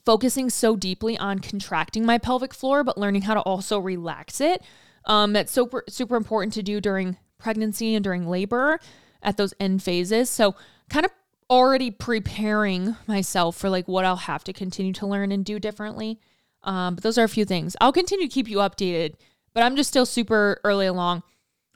focusing 0.06 0.52
so 0.52 0.76
deeply 0.76 1.18
on 1.18 1.40
contracting 1.40 2.06
my 2.06 2.20
pelvic 2.20 2.54
floor, 2.54 2.84
but 2.84 2.96
learning 2.96 3.24
how 3.24 3.34
to 3.34 3.42
also 3.42 3.80
relax 3.80 4.40
it. 4.40 4.62
Um, 5.06 5.34
that's 5.34 5.52
super, 5.52 5.86
super 5.90 6.18
important 6.18 6.54
to 6.54 6.62
do 6.62 6.80
during 6.80 7.18
pregnancy 7.40 7.96
and 7.96 8.04
during 8.04 8.28
labor 8.28 8.80
at 9.24 9.38
those 9.38 9.56
end 9.60 9.82
phases. 9.82 10.30
So, 10.30 10.54
kind 10.88 11.04
of 11.04 11.12
already 11.50 11.90
preparing 11.90 12.96
myself 13.08 13.58
for 13.58 13.70
like 13.70 13.88
what 13.88 14.06
I'll 14.06 14.16
have 14.16 14.44
to 14.46 14.54
continue 14.54 14.94
to 14.94 15.08
learn 15.08 15.32
and 15.32 15.44
do 15.44 15.60
differently. 15.60 16.20
Um, 16.64 16.96
but 16.96 17.04
those 17.04 17.18
are 17.18 17.24
a 17.24 17.30
few 17.30 17.46
things. 17.46 17.76
I'll 17.82 17.92
continue 17.92 18.28
to 18.28 18.34
keep 18.34 18.50
you 18.50 18.58
updated, 18.58 19.16
but 19.54 19.64
I'm 19.64 19.76
just 19.76 19.90
still 19.90 20.06
super 20.06 20.60
early 20.64 20.86
along. 20.86 21.24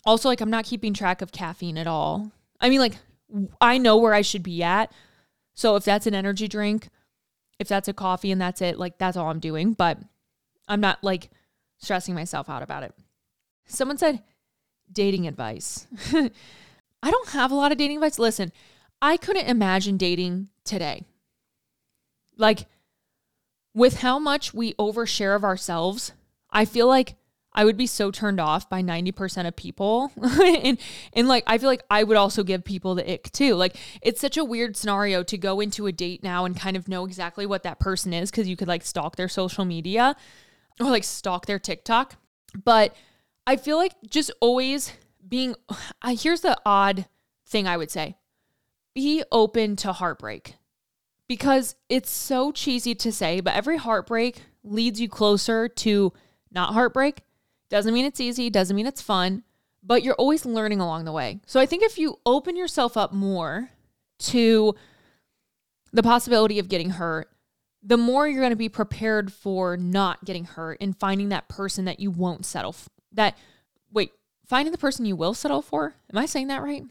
Also, 0.05 0.29
like 0.29 0.41
I'm 0.41 0.49
not 0.49 0.65
keeping 0.65 0.93
track 0.93 1.21
of 1.21 1.31
caffeine 1.31 1.77
at 1.77 1.87
all. 1.87 2.31
I 2.59 2.69
mean, 2.69 2.79
like 2.79 2.95
I 3.61 3.77
know 3.77 3.97
where 3.97 4.13
I 4.13 4.21
should 4.21 4.43
be 4.43 4.61
at. 4.61 4.91
So 5.55 5.75
if 5.75 5.85
that's 5.85 6.07
an 6.07 6.13
energy 6.13 6.47
drink, 6.47 6.89
if 7.59 7.67
that's 7.67 7.87
a 7.87 7.93
coffee 7.93 8.31
and 8.31 8.41
that's 8.41 8.61
it, 8.61 8.77
like 8.77 8.97
that's 8.97 9.17
all 9.17 9.29
I'm 9.29 9.39
doing. 9.39 9.73
But 9.73 9.97
I'm 10.67 10.81
not 10.81 11.03
like 11.03 11.29
stressing 11.77 12.13
myself 12.13 12.49
out 12.49 12.63
about 12.63 12.83
it. 12.83 12.93
Someone 13.65 13.97
said 13.97 14.21
dating 14.91 15.27
advice. 15.27 15.87
I 16.13 17.11
don't 17.11 17.29
have 17.29 17.51
a 17.51 17.55
lot 17.55 17.71
of 17.71 17.77
dating 17.77 17.97
advice. 17.97 18.19
Listen, 18.19 18.51
I 19.03 19.17
couldn't 19.17 19.47
imagine 19.47 19.97
dating 19.97 20.47
today. 20.63 21.03
Like, 22.37 22.67
with 23.75 23.97
how 23.97 24.17
much 24.17 24.53
we 24.53 24.75
overshare 24.75 25.35
of 25.35 25.43
ourselves, 25.43 26.13
I 26.49 26.63
feel 26.63 26.87
like 26.87 27.15
I 27.51 27.65
would 27.65 27.75
be 27.75 27.85
so 27.85 28.11
turned 28.11 28.39
off 28.39 28.69
by 28.69 28.81
90% 28.81 29.45
of 29.45 29.57
people. 29.57 30.13
and, 30.41 30.79
and 31.11 31.27
like, 31.27 31.43
I 31.47 31.57
feel 31.57 31.67
like 31.67 31.83
I 31.89 32.05
would 32.05 32.15
also 32.15 32.43
give 32.43 32.63
people 32.63 32.95
the 32.95 33.13
ick 33.13 33.29
too. 33.33 33.55
Like, 33.55 33.75
it's 34.01 34.21
such 34.21 34.37
a 34.37 34.45
weird 34.45 34.77
scenario 34.77 35.21
to 35.23 35.37
go 35.37 35.59
into 35.59 35.85
a 35.85 35.91
date 35.91 36.23
now 36.23 36.45
and 36.45 36.57
kind 36.57 36.77
of 36.77 36.87
know 36.87 37.05
exactly 37.05 37.45
what 37.45 37.63
that 37.63 37.81
person 37.81 38.13
is 38.13 38.31
because 38.31 38.47
you 38.47 38.55
could 38.55 38.69
like 38.69 38.85
stalk 38.85 39.17
their 39.17 39.27
social 39.27 39.65
media 39.65 40.15
or 40.79 40.89
like 40.89 41.03
stalk 41.03 41.45
their 41.45 41.59
TikTok. 41.59 42.15
But 42.63 42.95
I 43.45 43.57
feel 43.57 43.75
like 43.75 43.95
just 44.09 44.31
always 44.39 44.93
being, 45.27 45.55
uh, 46.01 46.15
here's 46.17 46.39
the 46.39 46.57
odd 46.65 47.05
thing 47.45 47.67
I 47.67 47.75
would 47.75 47.91
say 47.91 48.15
be 48.93 49.23
open 49.31 49.75
to 49.77 49.93
heartbreak 49.93 50.55
because 51.27 51.75
it's 51.89 52.11
so 52.11 52.51
cheesy 52.51 52.95
to 52.95 53.11
say, 53.11 53.39
but 53.39 53.55
every 53.55 53.77
heartbreak 53.77 54.41
leads 54.63 54.99
you 55.01 55.09
closer 55.09 55.67
to 55.67 56.13
not 56.51 56.73
heartbreak. 56.73 57.21
Doesn't 57.69 57.93
mean 57.93 58.05
it's 58.05 58.19
easy, 58.19 58.49
doesn't 58.49 58.75
mean 58.75 58.85
it's 58.85 59.01
fun, 59.01 59.43
but 59.81 60.03
you're 60.03 60.15
always 60.15 60.45
learning 60.45 60.79
along 60.79 61.05
the 61.05 61.11
way. 61.11 61.39
So 61.45 61.59
I 61.59 61.65
think 61.65 61.83
if 61.83 61.97
you 61.97 62.19
open 62.25 62.55
yourself 62.55 62.95
up 62.95 63.13
more 63.13 63.69
to 64.19 64.75
the 65.91 66.03
possibility 66.03 66.59
of 66.59 66.69
getting 66.69 66.91
hurt, 66.91 67.29
the 67.81 67.97
more 67.97 68.27
you're 68.27 68.41
going 68.41 68.51
to 68.51 68.55
be 68.55 68.69
prepared 68.69 69.33
for 69.33 69.75
not 69.75 70.23
getting 70.23 70.45
hurt 70.45 70.77
and 70.79 70.97
finding 70.97 71.29
that 71.29 71.49
person 71.49 71.85
that 71.85 71.99
you 71.99 72.11
won't 72.11 72.45
settle 72.45 72.69
f- 72.69 72.89
that 73.11 73.37
wait, 73.91 74.11
finding 74.47 74.71
the 74.71 74.77
person 74.77 75.05
you 75.05 75.15
will 75.15 75.33
settle 75.33 75.61
for. 75.61 75.95
Am 76.11 76.17
I 76.17 76.25
saying 76.25 76.47
that 76.47 76.63
right? 76.63 76.83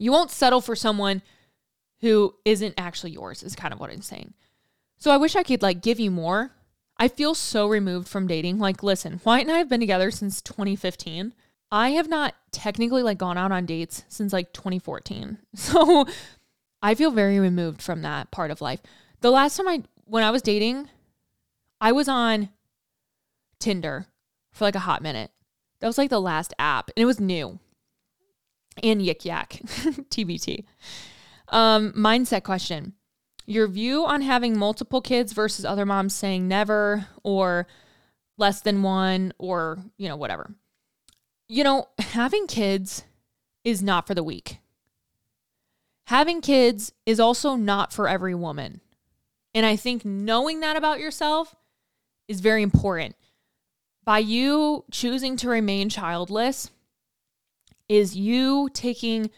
You 0.00 0.12
won't 0.12 0.30
settle 0.30 0.62
for 0.62 0.74
someone 0.74 1.20
who 2.00 2.34
isn't 2.46 2.74
actually 2.78 3.10
yours, 3.10 3.42
is 3.42 3.54
kind 3.54 3.74
of 3.74 3.78
what 3.78 3.90
I'm 3.90 4.00
saying. 4.00 4.32
So 4.96 5.10
I 5.10 5.18
wish 5.18 5.36
I 5.36 5.42
could 5.42 5.62
like 5.62 5.82
give 5.82 6.00
you 6.00 6.10
more. 6.10 6.52
I 6.96 7.08
feel 7.08 7.34
so 7.34 7.66
removed 7.66 8.08
from 8.08 8.26
dating. 8.26 8.58
Like, 8.58 8.82
listen, 8.82 9.20
Wyatt 9.24 9.46
and 9.46 9.52
I 9.52 9.58
have 9.58 9.68
been 9.68 9.80
together 9.80 10.10
since 10.10 10.40
2015. 10.40 11.34
I 11.70 11.90
have 11.90 12.08
not 12.08 12.34
technically 12.50 13.02
like 13.02 13.18
gone 13.18 13.36
out 13.36 13.52
on 13.52 13.66
dates 13.66 14.04
since 14.08 14.32
like 14.32 14.52
2014. 14.52 15.38
So 15.54 16.06
I 16.82 16.94
feel 16.94 17.10
very 17.10 17.38
removed 17.38 17.82
from 17.82 18.00
that 18.00 18.30
part 18.30 18.50
of 18.50 18.62
life. 18.62 18.80
The 19.20 19.30
last 19.30 19.58
time 19.58 19.68
I, 19.68 19.82
when 20.06 20.24
I 20.24 20.30
was 20.30 20.40
dating, 20.40 20.88
I 21.78 21.92
was 21.92 22.08
on 22.08 22.48
Tinder 23.58 24.06
for 24.50 24.64
like 24.64 24.74
a 24.74 24.80
hot 24.80 25.02
minute. 25.02 25.30
That 25.80 25.86
was 25.86 25.98
like 25.98 26.08
the 26.08 26.20
last 26.20 26.54
app 26.58 26.90
and 26.96 27.02
it 27.02 27.06
was 27.06 27.20
new 27.20 27.58
and 28.82 29.00
Yik 29.00 29.24
Yak, 29.24 29.50
TBT. 30.10 30.64
Um, 31.48 31.92
mindset 31.92 32.42
question. 32.42 32.94
Your 33.46 33.66
view 33.66 34.04
on 34.04 34.22
having 34.22 34.56
multiple 34.58 35.00
kids 35.00 35.32
versus 35.32 35.64
other 35.64 35.84
moms 35.84 36.14
saying 36.14 36.46
never 36.46 37.06
or 37.24 37.66
less 38.38 38.60
than 38.60 38.82
one 38.82 39.32
or, 39.38 39.78
you 39.96 40.08
know, 40.08 40.16
whatever. 40.16 40.54
You 41.48 41.64
know, 41.64 41.86
having 41.98 42.46
kids 42.46 43.04
is 43.64 43.82
not 43.82 44.06
for 44.06 44.14
the 44.14 44.22
weak. 44.22 44.58
having 46.06 46.40
kids 46.40 46.92
is 47.06 47.20
also 47.20 47.54
not 47.54 47.92
for 47.92 48.08
every 48.08 48.34
woman. 48.34 48.80
And 49.54 49.64
I 49.64 49.76
think 49.76 50.04
knowing 50.04 50.60
that 50.60 50.76
about 50.76 50.98
yourself 51.00 51.54
is 52.28 52.40
very 52.40 52.62
important. 52.62 53.16
By 54.04 54.18
you 54.18 54.84
choosing 54.90 55.36
to 55.38 55.48
remain 55.48 55.88
childless, 55.88 56.70
is 57.90 58.16
you 58.16 58.70
taking 58.72 59.30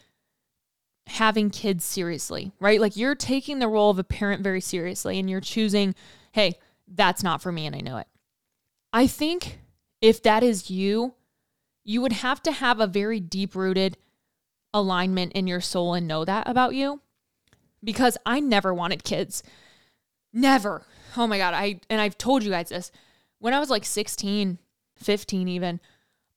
having 1.07 1.49
kids 1.49 1.83
seriously, 1.83 2.51
right? 2.59 2.79
Like 2.79 2.95
you're 2.95 3.15
taking 3.15 3.57
the 3.57 3.67
role 3.67 3.89
of 3.89 3.97
a 3.97 4.03
parent 4.03 4.43
very 4.43 4.61
seriously 4.61 5.17
and 5.17 5.27
you're 5.27 5.41
choosing, 5.41 5.95
hey, 6.33 6.59
that's 6.87 7.23
not 7.23 7.41
for 7.41 7.51
me 7.51 7.65
and 7.65 7.75
I 7.75 7.79
know 7.79 7.97
it. 7.97 8.05
I 8.93 9.07
think 9.07 9.59
if 10.01 10.21
that 10.21 10.43
is 10.43 10.69
you, 10.69 11.15
you 11.83 11.99
would 11.99 12.11
have 12.11 12.43
to 12.43 12.51
have 12.51 12.79
a 12.79 12.85
very 12.85 13.19
deep 13.19 13.55
rooted 13.55 13.97
alignment 14.71 15.31
in 15.33 15.47
your 15.47 15.59
soul 15.59 15.95
and 15.95 16.07
know 16.07 16.23
that 16.23 16.47
about 16.47 16.75
you 16.75 17.01
because 17.83 18.19
I 18.23 18.39
never 18.39 18.71
wanted 18.71 19.03
kids. 19.03 19.41
Never. 20.31 20.85
Oh 21.17 21.25
my 21.25 21.39
God. 21.39 21.55
I, 21.55 21.81
and 21.89 21.99
I've 21.99 22.19
told 22.19 22.43
you 22.43 22.51
guys 22.51 22.69
this 22.69 22.91
when 23.39 23.55
I 23.55 23.59
was 23.59 23.71
like 23.71 23.83
16, 23.83 24.59
15, 24.97 25.47
even, 25.47 25.79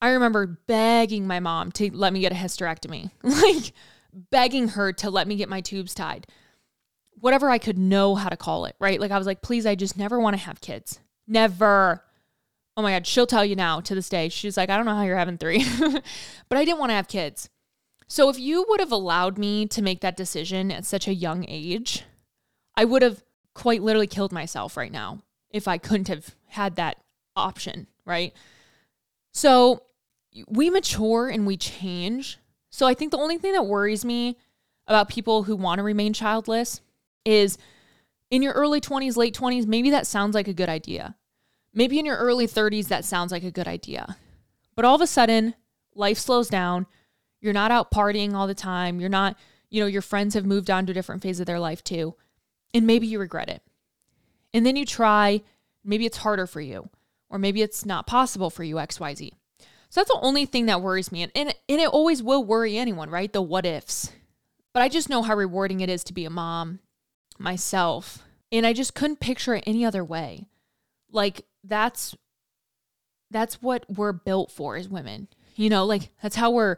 I 0.01 0.11
remember 0.11 0.47
begging 0.67 1.27
my 1.27 1.41
mom 1.41 1.73
to 1.73 1.91
let 1.95 2.13
me 2.13 2.21
get 2.21 2.33
a 2.33 2.37
hysterectomy, 2.37 3.11
like 3.23 3.73
begging 4.31 4.69
her 4.69 4.93
to 4.95 5.11
let 5.11 5.27
me 5.27 5.37
get 5.37 5.49
my 5.49 5.61
tubes 5.61 5.95
tied, 5.95 6.27
whatever 7.21 7.49
I 7.51 7.59
could 7.59 7.79
know 7.79 8.15
how 8.15 8.29
to 8.29 8.37
call 8.37 8.67
it, 8.67 8.77
right? 8.79 9.01
Like 9.01 9.11
I 9.11 9.19
was 9.19 9.27
like, 9.27 9.43
please, 9.43 9.67
I 9.67 9.75
just 9.75 9.97
never 9.97 10.21
want 10.21 10.35
to 10.37 10.43
have 10.43 10.61
kids. 10.61 11.01
Never. 11.27 12.03
Oh 12.77 12.83
my 12.83 12.93
God, 12.93 13.07
she'll 13.07 13.27
tell 13.27 13.45
you 13.45 13.57
now 13.57 13.81
to 13.81 13.95
this 13.95 14.09
day. 14.09 14.29
She's 14.29 14.57
like, 14.57 14.69
I 14.69 14.77
don't 14.77 14.85
know 14.85 14.95
how 14.95 15.03
you're 15.03 15.17
having 15.17 15.39
three, 15.39 15.65
but 16.49 16.59
I 16.59 16.65
didn't 16.65 16.79
want 16.79 16.91
to 16.91 16.95
have 16.95 17.09
kids. 17.09 17.49
So 18.07 18.29
if 18.29 18.39
you 18.39 18.65
would 18.69 18.81
have 18.81 18.93
allowed 18.93 19.39
me 19.39 19.67
to 19.67 19.83
make 19.83 20.01
that 20.03 20.17
decision 20.17 20.71
at 20.71 20.85
such 20.85 21.09
a 21.09 21.15
young 21.15 21.45
age, 21.49 22.05
I 22.77 22.85
would 22.85 23.03
have 23.03 23.25
quite 23.55 23.83
literally 23.83 24.07
killed 24.07 24.33
myself 24.33 24.77
right 24.77 24.93
now 24.93 25.23
if 25.51 25.67
I 25.67 25.79
couldn't 25.79 26.09
have 26.09 26.35
had 26.49 26.77
that 26.77 26.99
option, 27.35 27.87
right? 28.05 28.35
So 29.37 29.83
we 30.49 30.71
mature 30.71 31.29
and 31.29 31.47
we 31.47 31.59
change. 31.59 32.39
So 32.71 32.87
I 32.87 32.95
think 32.95 33.11
the 33.11 33.19
only 33.19 33.37
thing 33.37 33.53
that 33.53 33.67
worries 33.67 34.03
me 34.03 34.39
about 34.87 35.09
people 35.11 35.43
who 35.43 35.57
want 35.57 35.79
to 35.79 35.83
remain 35.83 36.15
childless 36.15 36.81
is 37.27 37.59
in 38.31 38.41
your 38.41 38.55
early 38.55 38.81
20s, 38.81 39.17
late 39.17 39.37
20s, 39.37 39.67
maybe 39.67 39.91
that 39.91 40.07
sounds 40.07 40.35
like 40.35 40.49
a 40.49 40.55
good 40.55 40.71
idea. 40.71 41.17
Maybe 41.75 41.99
in 41.99 42.07
your 42.07 42.17
early 42.17 42.47
30s, 42.47 42.89
that 42.89 43.05
sounds 43.05 43.31
like 43.31 43.45
a 43.45 43.51
good 43.51 43.69
idea. 43.69 44.17
But 44.75 44.87
all 44.87 44.95
of 44.95 45.03
a 45.03 45.07
sudden, 45.07 45.55
life 45.95 46.19
slows 46.19 46.49
down 46.49 46.87
you're 47.43 47.53
not 47.53 47.71
out 47.71 47.91
partying 47.91 48.33
all 48.33 48.47
the 48.47 48.55
time. 48.55 48.99
You're 48.99 49.09
not, 49.09 49.37
you 49.69 49.81
know, 49.81 49.87
your 49.87 50.03
friends 50.03 50.35
have 50.35 50.47
moved 50.47 50.71
on 50.71 50.87
to 50.87 50.93
a 50.93 50.95
different 50.95 51.23
phase 51.23 51.39
of 51.39 51.47
their 51.47 51.61
life 51.61 51.85
too. 51.85 52.15
And 52.75 52.87
maybe 52.87 53.07
you 53.07 53.19
regret 53.19 53.49
it. 53.49 53.63
And 54.55 54.65
then 54.65 54.77
you 54.77 54.87
try, 54.87 55.43
maybe 55.85 56.07
it's 56.07 56.17
harder 56.17 56.47
for 56.47 56.61
you, 56.61 56.89
or 57.29 57.39
maybe 57.39 57.63
it's 57.63 57.85
not 57.85 58.07
possible 58.07 58.51
for 58.51 58.65
you, 58.65 58.77
XYZ. 58.77 59.33
So 59.89 60.01
that's 60.01 60.11
the 60.11 60.21
only 60.21 60.47
thing 60.47 60.67
that 60.67 60.83
worries 60.83 61.13
me. 61.13 61.23
And, 61.23 61.33
and, 61.35 61.55
and 61.69 61.81
it 61.81 61.89
always 61.89 62.23
will 62.23 62.45
worry 62.45 62.77
anyone, 62.77 63.11
right? 63.11 63.33
The 63.33 63.43
what 63.43 63.67
ifs. 63.67 64.13
But 64.73 64.83
I 64.83 64.89
just 64.89 65.09
know 65.09 65.23
how 65.23 65.35
rewarding 65.35 65.81
it 65.81 65.89
is 65.89 66.05
to 66.05 66.13
be 66.13 66.25
a 66.25 66.31
mom 66.31 66.81
myself. 67.39 68.25
And 68.53 68.67
I 68.67 68.73
just 68.73 68.95
couldn't 68.95 69.21
picture 69.21 69.55
it 69.55 69.65
any 69.67 69.85
other 69.85 70.05
way. 70.05 70.47
Like 71.11 71.47
that's 71.65 72.15
that's 73.31 73.61
what 73.61 73.85
we're 73.89 74.13
built 74.13 74.51
for 74.51 74.77
as 74.77 74.89
women. 74.89 75.29
You 75.57 75.71
know, 75.71 75.85
like 75.85 76.11
that's 76.23 76.37
how 76.37 76.51
we're 76.51 76.77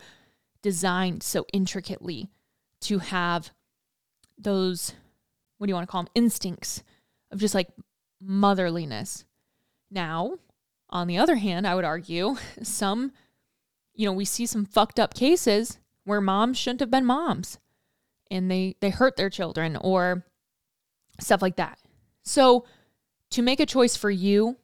designed 0.62 1.22
so 1.22 1.46
intricately 1.53 2.30
to 2.82 2.99
have 2.99 3.51
those 4.38 4.94
what 5.59 5.66
do 5.66 5.70
you 5.70 5.74
want 5.74 5.86
to 5.86 5.90
call 5.90 6.05
them 6.05 6.12
instincts 6.14 6.82
of 7.30 7.40
just 7.40 7.55
like 7.55 7.68
motherliness 8.24 9.24
now 9.91 10.39
on 10.91 11.07
the 11.07 11.18
other 11.18 11.36
hand 11.36 11.66
i 11.66 11.74
would 11.74 11.84
argue 11.84 12.36
some 12.62 13.12
you 13.95 14.07
know 14.07 14.12
we 14.12 14.24
see 14.24 14.47
some 14.47 14.64
fucked 14.64 14.99
up 14.99 15.14
cases 15.14 15.78
where 16.05 16.20
moms 16.20 16.57
shouldn't 16.57 16.80
have 16.80 16.91
been 16.91 17.05
moms 17.05 17.59
and 18.30 18.51
they 18.51 18.76
they 18.80 18.91
hurt 18.91 19.16
their 19.16 19.30
children 19.30 19.76
or 19.76 20.24
stuff 21.20 21.43
like 21.43 21.57
that. 21.57 21.78
So 22.22 22.64
to 23.30 23.43
make 23.43 23.61
a 23.61 23.66
choice 23.66 23.97
for 23.97 24.11
you 24.11 24.57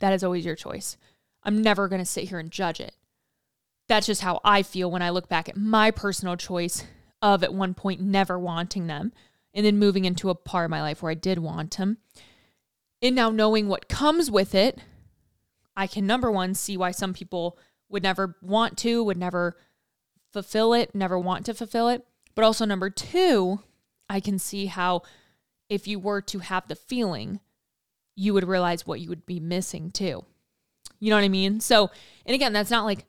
that 0.00 0.12
is 0.12 0.24
always 0.24 0.44
your 0.44 0.56
choice. 0.56 0.96
I'm 1.44 1.62
never 1.62 1.88
going 1.88 2.00
to 2.00 2.06
sit 2.06 2.24
here 2.24 2.38
and 2.40 2.50
judge 2.50 2.80
it. 2.80 2.94
That's 3.88 4.06
just 4.06 4.22
how 4.22 4.40
I 4.44 4.62
feel 4.62 4.90
when 4.90 5.02
I 5.02 5.10
look 5.10 5.28
back 5.28 5.48
at 5.48 5.56
my 5.56 5.90
personal 5.90 6.36
choice 6.36 6.84
of 7.20 7.44
at 7.44 7.54
one 7.54 7.74
point 7.74 8.00
never 8.00 8.38
wanting 8.38 8.88
them 8.88 9.12
and 9.54 9.64
then 9.64 9.78
moving 9.78 10.04
into 10.04 10.28
a 10.28 10.34
part 10.34 10.64
of 10.64 10.70
my 10.70 10.82
life 10.82 11.02
where 11.02 11.12
I 11.12 11.14
did 11.14 11.38
want 11.38 11.76
them. 11.76 11.98
And 13.02 13.16
now 13.16 13.30
knowing 13.30 13.68
what 13.68 13.88
comes 13.88 14.30
with 14.30 14.54
it, 14.54 14.78
I 15.76 15.86
can 15.86 16.06
number 16.06 16.30
one 16.30 16.54
see 16.54 16.76
why 16.76 16.92
some 16.92 17.12
people 17.12 17.58
would 17.88 18.02
never 18.02 18.36
want 18.40 18.78
to, 18.78 19.02
would 19.02 19.16
never 19.16 19.56
fulfill 20.32 20.72
it, 20.72 20.94
never 20.94 21.18
want 21.18 21.44
to 21.46 21.54
fulfill 21.54 21.88
it. 21.88 22.06
But 22.34 22.44
also, 22.44 22.64
number 22.64 22.88
two, 22.88 23.60
I 24.08 24.20
can 24.20 24.38
see 24.38 24.66
how 24.66 25.02
if 25.68 25.86
you 25.86 25.98
were 25.98 26.20
to 26.22 26.38
have 26.38 26.68
the 26.68 26.76
feeling, 26.76 27.40
you 28.14 28.34
would 28.34 28.46
realize 28.46 28.86
what 28.86 29.00
you 29.00 29.08
would 29.08 29.26
be 29.26 29.40
missing 29.40 29.90
too. 29.90 30.24
You 31.00 31.10
know 31.10 31.16
what 31.16 31.24
I 31.24 31.28
mean? 31.28 31.60
So, 31.60 31.90
and 32.24 32.34
again, 32.34 32.52
that's 32.52 32.70
not 32.70 32.84
like 32.84 33.06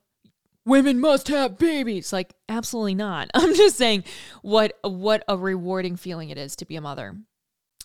women 0.65 0.99
must 0.99 1.27
have 1.27 1.57
babies. 1.57 2.11
Like 2.11 2.33
absolutely 2.49 2.95
not. 2.95 3.29
I'm 3.33 3.53
just 3.53 3.77
saying 3.77 4.03
what 4.41 4.77
what 4.81 5.23
a 5.27 5.37
rewarding 5.37 5.95
feeling 5.95 6.29
it 6.29 6.37
is 6.37 6.55
to 6.57 6.65
be 6.65 6.75
a 6.75 6.81
mother. 6.81 7.15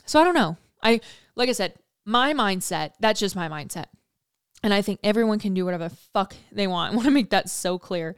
So 0.07 0.21
I 0.21 0.25
don't 0.25 0.35
know. 0.35 0.57
I 0.83 1.01
like 1.35 1.49
I 1.49 1.53
said, 1.53 1.75
my 2.09 2.33
mindset, 2.33 2.93
that's 3.01 3.21
just 3.21 3.37
my 3.37 3.49
mindset. 3.49 3.87
And 4.63 4.73
I 4.73 4.81
think 4.81 4.99
everyone 5.05 5.39
can 5.39 5.53
do 5.53 5.67
whatever 5.67 5.91
the 5.91 5.97
fuck 6.15 6.35
they 6.51 6.67
want. 6.67 6.93
I 6.93 6.97
want 6.97 7.05
to 7.05 7.13
make 7.13 7.31
that 7.31 7.51
so 7.51 7.79
clear. 7.79 8.17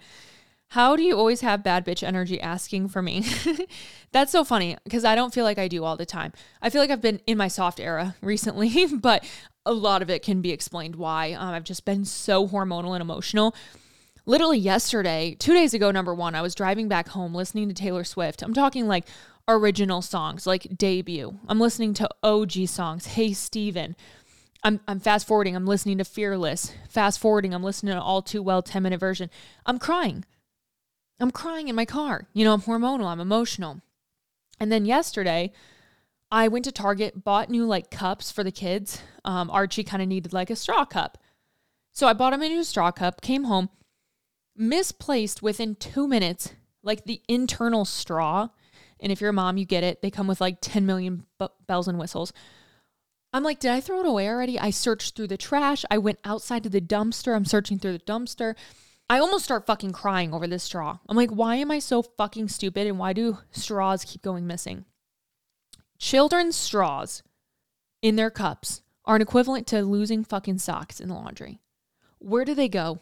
How 0.69 0.95
do 0.95 1.03
you 1.03 1.19
always 1.19 1.41
have 1.41 1.65
bad 1.65 1.85
bitch 1.85 2.05
energy 2.05 2.41
asking 2.41 2.89
for 2.89 3.03
me? 3.03 3.27
That's 4.13 4.31
so 4.31 4.45
funny 4.45 4.77
because 4.85 5.05
I 5.05 5.17
don't 5.17 5.35
feel 5.35 5.45
like 5.45 5.59
I 5.59 5.67
do 5.67 5.83
all 5.83 5.97
the 5.97 6.07
time. 6.07 6.33
I 6.63 6.71
feel 6.71 6.81
like 6.81 6.91
I've 6.91 7.01
been 7.01 7.21
in 7.27 7.37
my 7.37 7.49
soft 7.49 7.81
era 7.81 8.15
recently, 8.23 8.87
but 8.87 9.25
a 9.67 9.73
lot 9.73 10.03
of 10.03 10.09
it 10.09 10.23
can 10.23 10.41
be 10.41 10.53
explained 10.53 10.95
why. 10.95 11.33
Um, 11.33 11.49
I've 11.49 11.65
just 11.65 11.85
been 11.85 12.05
so 12.05 12.47
hormonal 12.47 12.95
and 12.95 13.03
emotional 13.03 13.57
literally 14.27 14.59
yesterday, 14.59 15.35
two 15.39 15.53
days 15.53 15.75
ago, 15.75 15.91
number 15.91 16.15
one, 16.15 16.35
I 16.37 16.43
was 16.43 16.55
driving 16.55 16.89
back 16.89 17.09
home 17.09 17.35
listening 17.35 17.69
to 17.69 17.75
Taylor 17.75 18.05
Swift. 18.05 18.43
I'm 18.43 18.55
talking 18.55 18.87
like 18.87 19.07
original 19.57 20.03
songs, 20.03 20.47
like 20.47 20.77
debut. 20.77 21.39
I'm 21.49 21.61
listening 21.61 21.95
to 21.95 22.09
OG 22.23 22.69
songs. 22.69 23.07
Hey, 23.07 23.33
Stephen. 23.33 23.97
I'm, 24.63 24.81
I'm 24.87 25.01
fast 25.01 25.27
forwarding. 25.27 25.57
I'm 25.57 25.67
listening 25.67 25.99
to 25.99 26.05
Fearless. 26.05 26.73
Fast 26.89 27.19
forwarding. 27.19 27.55
I'm 27.55 27.63
listening 27.63 27.95
to 27.95 28.01
All 28.01 28.23
Too 28.23 28.43
Well 28.43 28.63
10 28.63 28.83
minute 28.83 29.01
version. 29.01 29.31
I'm 29.65 29.79
crying. 29.79 30.25
I'm 31.19 31.31
crying 31.31 31.69
in 31.69 31.77
my 31.77 31.85
car. 31.85 32.27
You 32.33 32.45
know, 32.45 32.53
I'm 32.53 32.63
hormonal. 32.63 33.07
I'm 33.07 33.21
emotional. 33.21 33.81
And 34.59 34.71
then 34.71 34.85
yesterday, 34.85 35.53
I 36.31 36.49
went 36.49 36.65
to 36.67 36.73
Target, 36.73 37.25
bought 37.25 37.51
new 37.51 37.67
like 37.67 37.91
cups 37.91 38.31
for 38.31 38.45
the 38.45 38.53
kids. 38.53 39.03
Um, 39.25 39.51
Archie 39.51 39.85
kind 39.85 40.03
of 40.03 40.09
needed 40.09 40.33
like 40.33 40.51
a 40.51 40.57
straw 40.57 40.85
cup. 40.85 41.19
So 41.93 42.07
I 42.07 42.13
bought 42.13 42.33
him 42.33 42.43
a 42.43 42.49
new 42.49 42.63
straw 42.63 42.91
cup, 42.93 43.21
came 43.21 43.45
home, 43.45 43.69
misplaced 44.57 45.43
within 45.43 45.75
two 45.75 46.07
minutes, 46.07 46.53
like 46.83 47.05
the 47.05 47.21
internal 47.29 47.85
straw. 47.85 48.49
And 49.01 49.11
if 49.11 49.21
you're 49.21 49.31
a 49.31 49.35
mom, 49.35 49.57
you 49.57 49.65
get 49.65 49.85
it. 49.85 50.03
They 50.03 50.11
come 50.11 50.27
with 50.27 50.41
like 50.41 50.59
10 50.61 50.87
million 50.87 51.25
b- 51.39 51.49
bells 51.67 51.89
and 51.89 51.99
whistles. 51.99 52.33
I'm 53.33 53.45
like, 53.45 53.61
did 53.61 53.71
I 53.71 53.81
throw 53.81 54.01
it 54.01 54.07
away 54.07 54.29
already? 54.29 54.59
I 54.59 54.71
searched 54.71 55.15
through 55.15 55.29
the 55.29 55.37
trash. 55.37 55.85
I 55.91 55.99
went 55.99 56.19
outside 56.25 56.65
to 56.65 56.69
the 56.69 56.81
dumpster. 56.81 57.35
I'm 57.35 57.45
searching 57.45 57.79
through 57.79 57.93
the 57.93 57.99
dumpster. 58.01 58.57
I 59.09 59.19
almost 59.19 59.45
start 59.45 59.67
fucking 59.67 59.93
crying 59.93 60.35
over 60.35 60.47
this 60.47 60.65
straw. 60.65 60.99
I'm 61.09 61.17
like, 61.17 61.31
why 61.31 61.57
am 61.57 61.71
I 61.71 61.79
so 61.79 62.03
fucking 62.03 62.49
stupid 62.49 62.87
and 62.87 62.99
why 62.99 63.13
do 63.13 63.39
straws 63.51 64.05
keep 64.05 64.23
going 64.23 64.47
missing? 64.47 64.85
Children's 65.99 66.57
straws 66.57 67.23
in 68.03 68.17
their 68.17 68.31
cups 68.31 68.83
are 69.05 69.17
an 69.17 69.23
equivalent 69.23 69.67
to 69.69 69.83
losing 69.83 70.25
fucking 70.25 70.59
socks 70.59 71.01
in 71.01 71.09
the 71.09 71.15
laundry. 71.15 71.61
Where 72.19 72.45
do 72.45 72.55
they 72.55 72.69
go? 72.69 73.01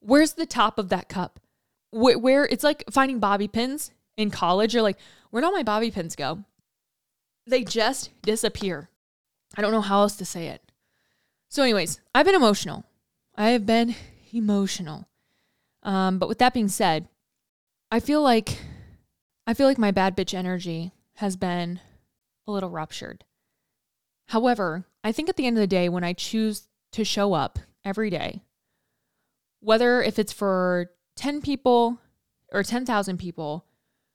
Where's 0.00 0.34
the 0.34 0.46
top 0.46 0.78
of 0.78 0.88
that 0.90 1.08
cup? 1.08 1.40
Where, 1.90 2.18
where 2.18 2.44
it's 2.44 2.64
like 2.64 2.84
finding 2.90 3.18
bobby 3.18 3.48
pins 3.48 3.90
in 4.16 4.30
college. 4.30 4.74
You're 4.74 4.82
like, 4.82 4.98
where'd 5.34 5.44
all 5.44 5.50
my 5.50 5.64
bobby 5.64 5.90
pins 5.90 6.14
go? 6.14 6.44
They 7.44 7.64
just 7.64 8.10
disappear. 8.22 8.88
I 9.56 9.62
don't 9.62 9.72
know 9.72 9.80
how 9.80 10.02
else 10.02 10.14
to 10.18 10.24
say 10.24 10.46
it. 10.46 10.62
So, 11.48 11.64
anyways, 11.64 11.98
I've 12.14 12.24
been 12.24 12.36
emotional. 12.36 12.84
I 13.34 13.48
have 13.48 13.66
been 13.66 13.96
emotional. 14.32 15.08
Um, 15.82 16.20
but 16.20 16.28
with 16.28 16.38
that 16.38 16.54
being 16.54 16.68
said, 16.68 17.08
I 17.90 17.98
feel 17.98 18.22
like 18.22 18.60
I 19.44 19.54
feel 19.54 19.66
like 19.66 19.76
my 19.76 19.90
bad 19.90 20.16
bitch 20.16 20.34
energy 20.34 20.92
has 21.16 21.34
been 21.34 21.80
a 22.46 22.52
little 22.52 22.70
ruptured. 22.70 23.24
However, 24.28 24.84
I 25.02 25.10
think 25.10 25.28
at 25.28 25.36
the 25.36 25.46
end 25.46 25.56
of 25.56 25.60
the 25.60 25.66
day, 25.66 25.88
when 25.88 26.04
I 26.04 26.12
choose 26.12 26.68
to 26.92 27.04
show 27.04 27.32
up 27.32 27.58
every 27.84 28.08
day 28.08 28.44
whether 29.58 30.00
if 30.00 30.16
it's 30.20 30.32
for 30.32 30.92
10 31.16 31.42
people 31.42 31.98
or 32.52 32.62
10,000 32.62 33.18
people, 33.18 33.64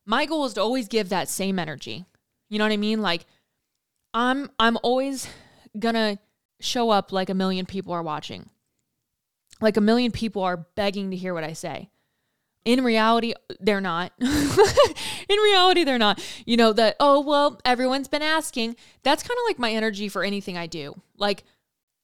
my 0.10 0.26
goal 0.26 0.45
is 0.45 0.53
to 0.53 0.62
always 0.62 0.88
give 0.88 1.10
that 1.10 1.30
same 1.30 1.60
energy. 1.60 2.03
You 2.49 2.57
know 2.57 2.66
what 2.66 2.74
I 2.74 2.78
mean? 2.78 2.99
Like 2.99 3.28
I'm 4.12 4.49
I'm 4.60 4.76
always 4.82 5.30
gonna 5.78 6.18
show 6.60 6.89
up 6.89 7.12
like 7.12 7.30
a 7.30 7.36
million 7.36 7.68
people 7.68 7.93
are 7.93 8.01
watching. 8.01 8.49
Like 9.62 9.78
a 9.78 9.82
million 9.82 10.12
people 10.12 10.41
are 10.41 10.57
begging 10.57 11.12
to 11.12 11.18
hear 11.18 11.36
what 11.36 11.43
I 11.43 11.53
say. 11.53 11.91
In 12.66 12.84
reality, 12.84 13.34
they're 13.60 13.82
not. 13.82 14.12
in 14.20 15.38
reality, 15.38 15.84
they're 15.84 15.99
not. 15.99 16.20
You 16.45 16.57
know, 16.57 16.74
that, 16.74 16.95
oh, 16.99 17.22
well, 17.22 17.60
everyone's 17.64 18.07
been 18.07 18.22
asking. 18.22 18.76
That's 19.03 19.24
kind 19.24 19.38
of 19.38 19.43
like 19.47 19.60
my 19.60 19.72
energy 19.72 20.10
for 20.10 20.24
anything 20.24 20.57
I 20.57 20.68
do. 20.68 21.01
Like, 21.18 21.45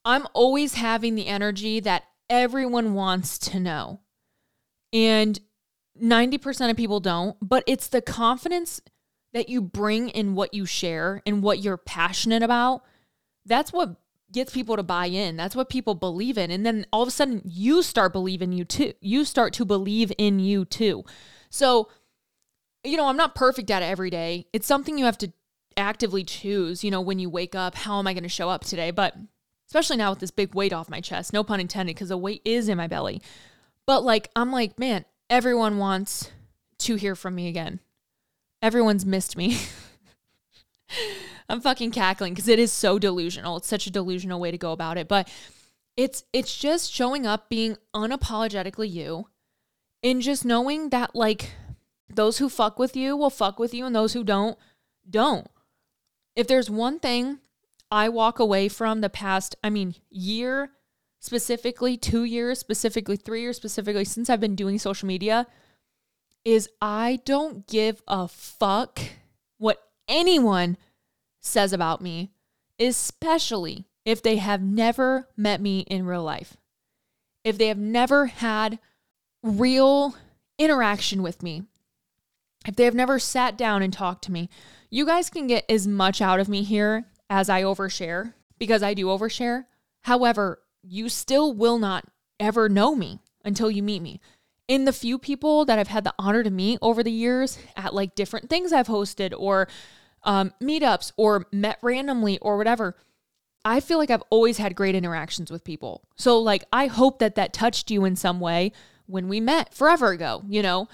I'm 0.06 0.28
always 0.34 0.76
having 0.76 1.16
the 1.16 1.28
energy 1.28 1.82
that 1.82 2.04
everyone 2.30 2.94
wants 2.94 3.38
to 3.40 3.60
know. 3.60 4.00
And 4.94 5.40
90% 6.02 6.70
of 6.70 6.78
people 6.78 7.00
don't, 7.00 7.38
but 7.42 7.64
it's 7.68 7.88
the 7.88 8.02
confidence 8.02 8.82
that 9.34 9.50
you 9.50 9.62
bring 9.62 10.10
in 10.10 10.36
what 10.36 10.54
you 10.54 10.66
share 10.66 11.22
and 11.26 11.44
what 11.44 11.60
you're 11.60 11.78
passionate 11.78 12.44
about. 12.44 12.84
That's 13.46 13.72
what 13.72 13.96
gets 14.32 14.54
people 14.54 14.76
to 14.76 14.84
buy 14.84 15.08
in. 15.08 15.38
That's 15.38 15.56
what 15.56 15.70
people 15.70 15.96
believe 15.96 16.38
in. 16.38 16.52
And 16.52 16.66
then 16.66 16.86
all 16.92 17.02
of 17.02 17.08
a 17.08 17.12
sudden 17.12 17.42
you 17.46 17.84
start 17.84 18.14
believing 18.14 18.52
you 18.52 18.66
too. 18.66 18.94
You 19.00 19.24
start 19.24 19.54
to 19.54 19.66
believe 19.66 20.12
in 20.18 20.40
you 20.40 20.66
too. 20.66 21.04
So, 21.50 21.90
you 22.84 22.98
know, 22.98 23.08
I'm 23.08 23.18
not 23.18 23.36
perfect 23.36 23.72
at 23.72 23.82
it 23.82 23.86
every 23.86 24.10
day. 24.10 24.48
It's 24.52 24.68
something 24.68 24.98
you 24.98 25.06
have 25.06 25.18
to 25.20 25.32
actively 25.78 26.24
choose, 26.24 26.84
you 26.84 26.92
know, 26.92 27.02
when 27.02 27.20
you 27.20 27.30
wake 27.30 27.56
up, 27.56 27.76
how 27.76 28.00
am 28.00 28.08
I 28.08 28.14
going 28.14 28.24
to 28.24 28.30
show 28.30 28.50
up 28.50 28.64
today? 28.64 28.92
But 28.92 29.16
especially 29.68 29.98
now 29.98 30.12
with 30.12 30.20
this 30.20 30.32
big 30.32 30.56
weight 30.56 30.74
off 30.74 30.90
my 30.90 31.02
chest, 31.02 31.34
no 31.34 31.44
pun 31.44 31.60
intended, 31.60 31.96
because 31.96 32.10
the 32.10 32.18
weight 32.18 32.42
is 32.46 32.70
in 32.70 32.78
my 32.78 32.88
belly. 32.88 33.22
But 33.86 34.04
like, 34.04 34.30
I'm 34.36 34.52
like, 34.52 34.80
man, 34.80 35.06
everyone 35.30 35.78
wants 35.78 36.32
to 36.80 36.96
hear 36.96 37.16
from 37.16 37.36
me 37.36 37.48
again. 37.48 37.80
Everyone's 38.62 39.06
missed 39.06 39.38
me. 39.38 39.58
I'm 41.50 41.62
fucking 41.62 41.92
cackling 41.92 42.34
because 42.34 42.48
it 42.48 42.60
is 42.60 42.72
so 42.72 42.98
delusional. 42.98 43.58
It's 43.58 43.68
such 43.68 43.88
a 43.88 43.92
delusional 43.92 44.40
way 44.40 44.52
to 44.52 44.58
go 44.58 44.72
about 44.72 44.98
it. 44.98 45.08
But 45.08 45.30
it's 45.96 46.24
it's 46.34 46.56
just 46.58 46.92
showing 46.92 47.26
up 47.26 47.50
being 47.50 47.78
unapologetically 47.94 48.92
you 48.92 49.28
and 50.04 50.22
just 50.22 50.44
knowing 50.44 50.90
that 50.90 51.16
like 51.16 51.52
those 52.10 52.38
who 52.38 52.50
fuck 52.50 52.80
with 52.80 52.96
you 52.96 53.16
will 53.16 53.30
fuck 53.30 53.60
with 53.60 53.74
you 53.74 53.86
and 53.86 53.96
those 53.96 54.14
who 54.14 54.24
don't 54.24 54.58
don't. 55.10 55.48
If 56.36 56.48
there's 56.48 56.70
one 56.70 57.00
thing 57.00 57.40
I 57.92 58.10
walk 58.10 58.40
away 58.40 58.68
from 58.68 59.02
the 59.02 59.10
past, 59.10 59.56
I 59.64 59.70
mean, 59.70 59.96
year 60.10 60.72
specifically, 61.26 61.98
2 61.98 62.24
years, 62.24 62.60
specifically 62.60 63.18
3 63.18 63.42
years 63.42 63.58
specifically 63.58 64.06
since 64.06 64.30
I've 64.30 64.40
been 64.40 64.56
doing 64.56 64.80
social 64.80 65.08
media 65.08 65.48
is 66.46 66.70
I 66.80 67.20
don't 67.26 67.68
give 67.68 68.04
a 68.08 68.28
fuck 68.28 69.00
what 69.58 69.82
anyone 70.08 70.78
says 71.42 71.74
about 71.74 72.02
me, 72.02 72.32
especially 72.80 73.88
if 74.06 74.22
they 74.22 74.38
have 74.38 74.62
never 74.62 75.28
met 75.36 75.60
me 75.60 75.80
in 75.82 76.06
real 76.06 76.24
life. 76.24 76.58
If 77.44 77.58
they 77.58 77.68
have 77.68 77.80
never 77.80 78.28
had 78.28 78.78
real 79.42 80.16
interaction 80.60 81.24
with 81.24 81.42
me, 81.42 81.64
if 82.68 82.76
they 82.76 82.86
have 82.86 82.96
never 82.96 83.18
sat 83.18 83.58
down 83.58 83.82
and 83.82 83.92
talked 83.92 84.24
to 84.26 84.32
me, 84.32 84.50
you 84.92 85.06
guys 85.06 85.30
can 85.32 85.48
get 85.48 85.66
as 85.70 85.88
much 85.88 86.22
out 86.22 86.40
of 86.40 86.48
me 86.48 86.64
here 86.64 87.06
as 87.30 87.50
I 87.50 87.64
overshare 87.64 88.34
because 88.60 88.84
I 88.84 88.94
do 88.94 89.08
overshare. 89.08 89.66
However, 90.02 90.62
you 90.88 91.10
still 91.10 91.54
will 91.54 91.78
not 91.78 92.06
ever 92.40 92.70
know 92.70 92.96
me 92.96 93.20
until 93.44 93.72
you 93.72 93.84
meet 93.84 94.02
me. 94.02 94.20
In 94.68 94.86
the 94.86 94.94
few 94.94 95.20
people 95.20 95.66
that 95.66 95.78
I've 95.78 95.90
had 95.90 96.04
the 96.04 96.14
honor 96.18 96.44
to 96.44 96.50
meet 96.50 96.80
over 96.82 97.04
the 97.04 97.12
years 97.12 97.60
at 97.76 97.94
like 97.94 98.16
different 98.16 98.50
things 98.50 98.74
I've 98.74 98.88
hosted 98.88 99.34
or 99.38 99.68
um, 100.24 100.54
meetups 100.62 101.12
or 101.18 101.46
met 101.52 101.78
randomly 101.82 102.40
or 102.40 102.58
whatever. 102.58 102.96
I 103.64 103.80
feel 103.80 103.98
like 103.98 104.12
I've 104.12 104.24
always 104.30 104.58
had 104.58 104.76
great 104.76 104.96
interactions 104.96 105.50
with 105.50 105.64
people. 105.64 106.04
So, 106.16 106.40
like, 106.40 106.66
I 106.72 106.88
hope 106.88 107.20
that 107.20 107.36
that 107.36 107.54
touched 107.54 107.90
you 107.90 108.06
in 108.06 108.16
some 108.16 108.40
way 108.40 108.72
when 109.08 109.28
we 109.28 109.40
met 109.40 109.74
forever 109.74 110.12
ago, 110.12 110.44
you 110.48 110.62
know? 110.62 110.88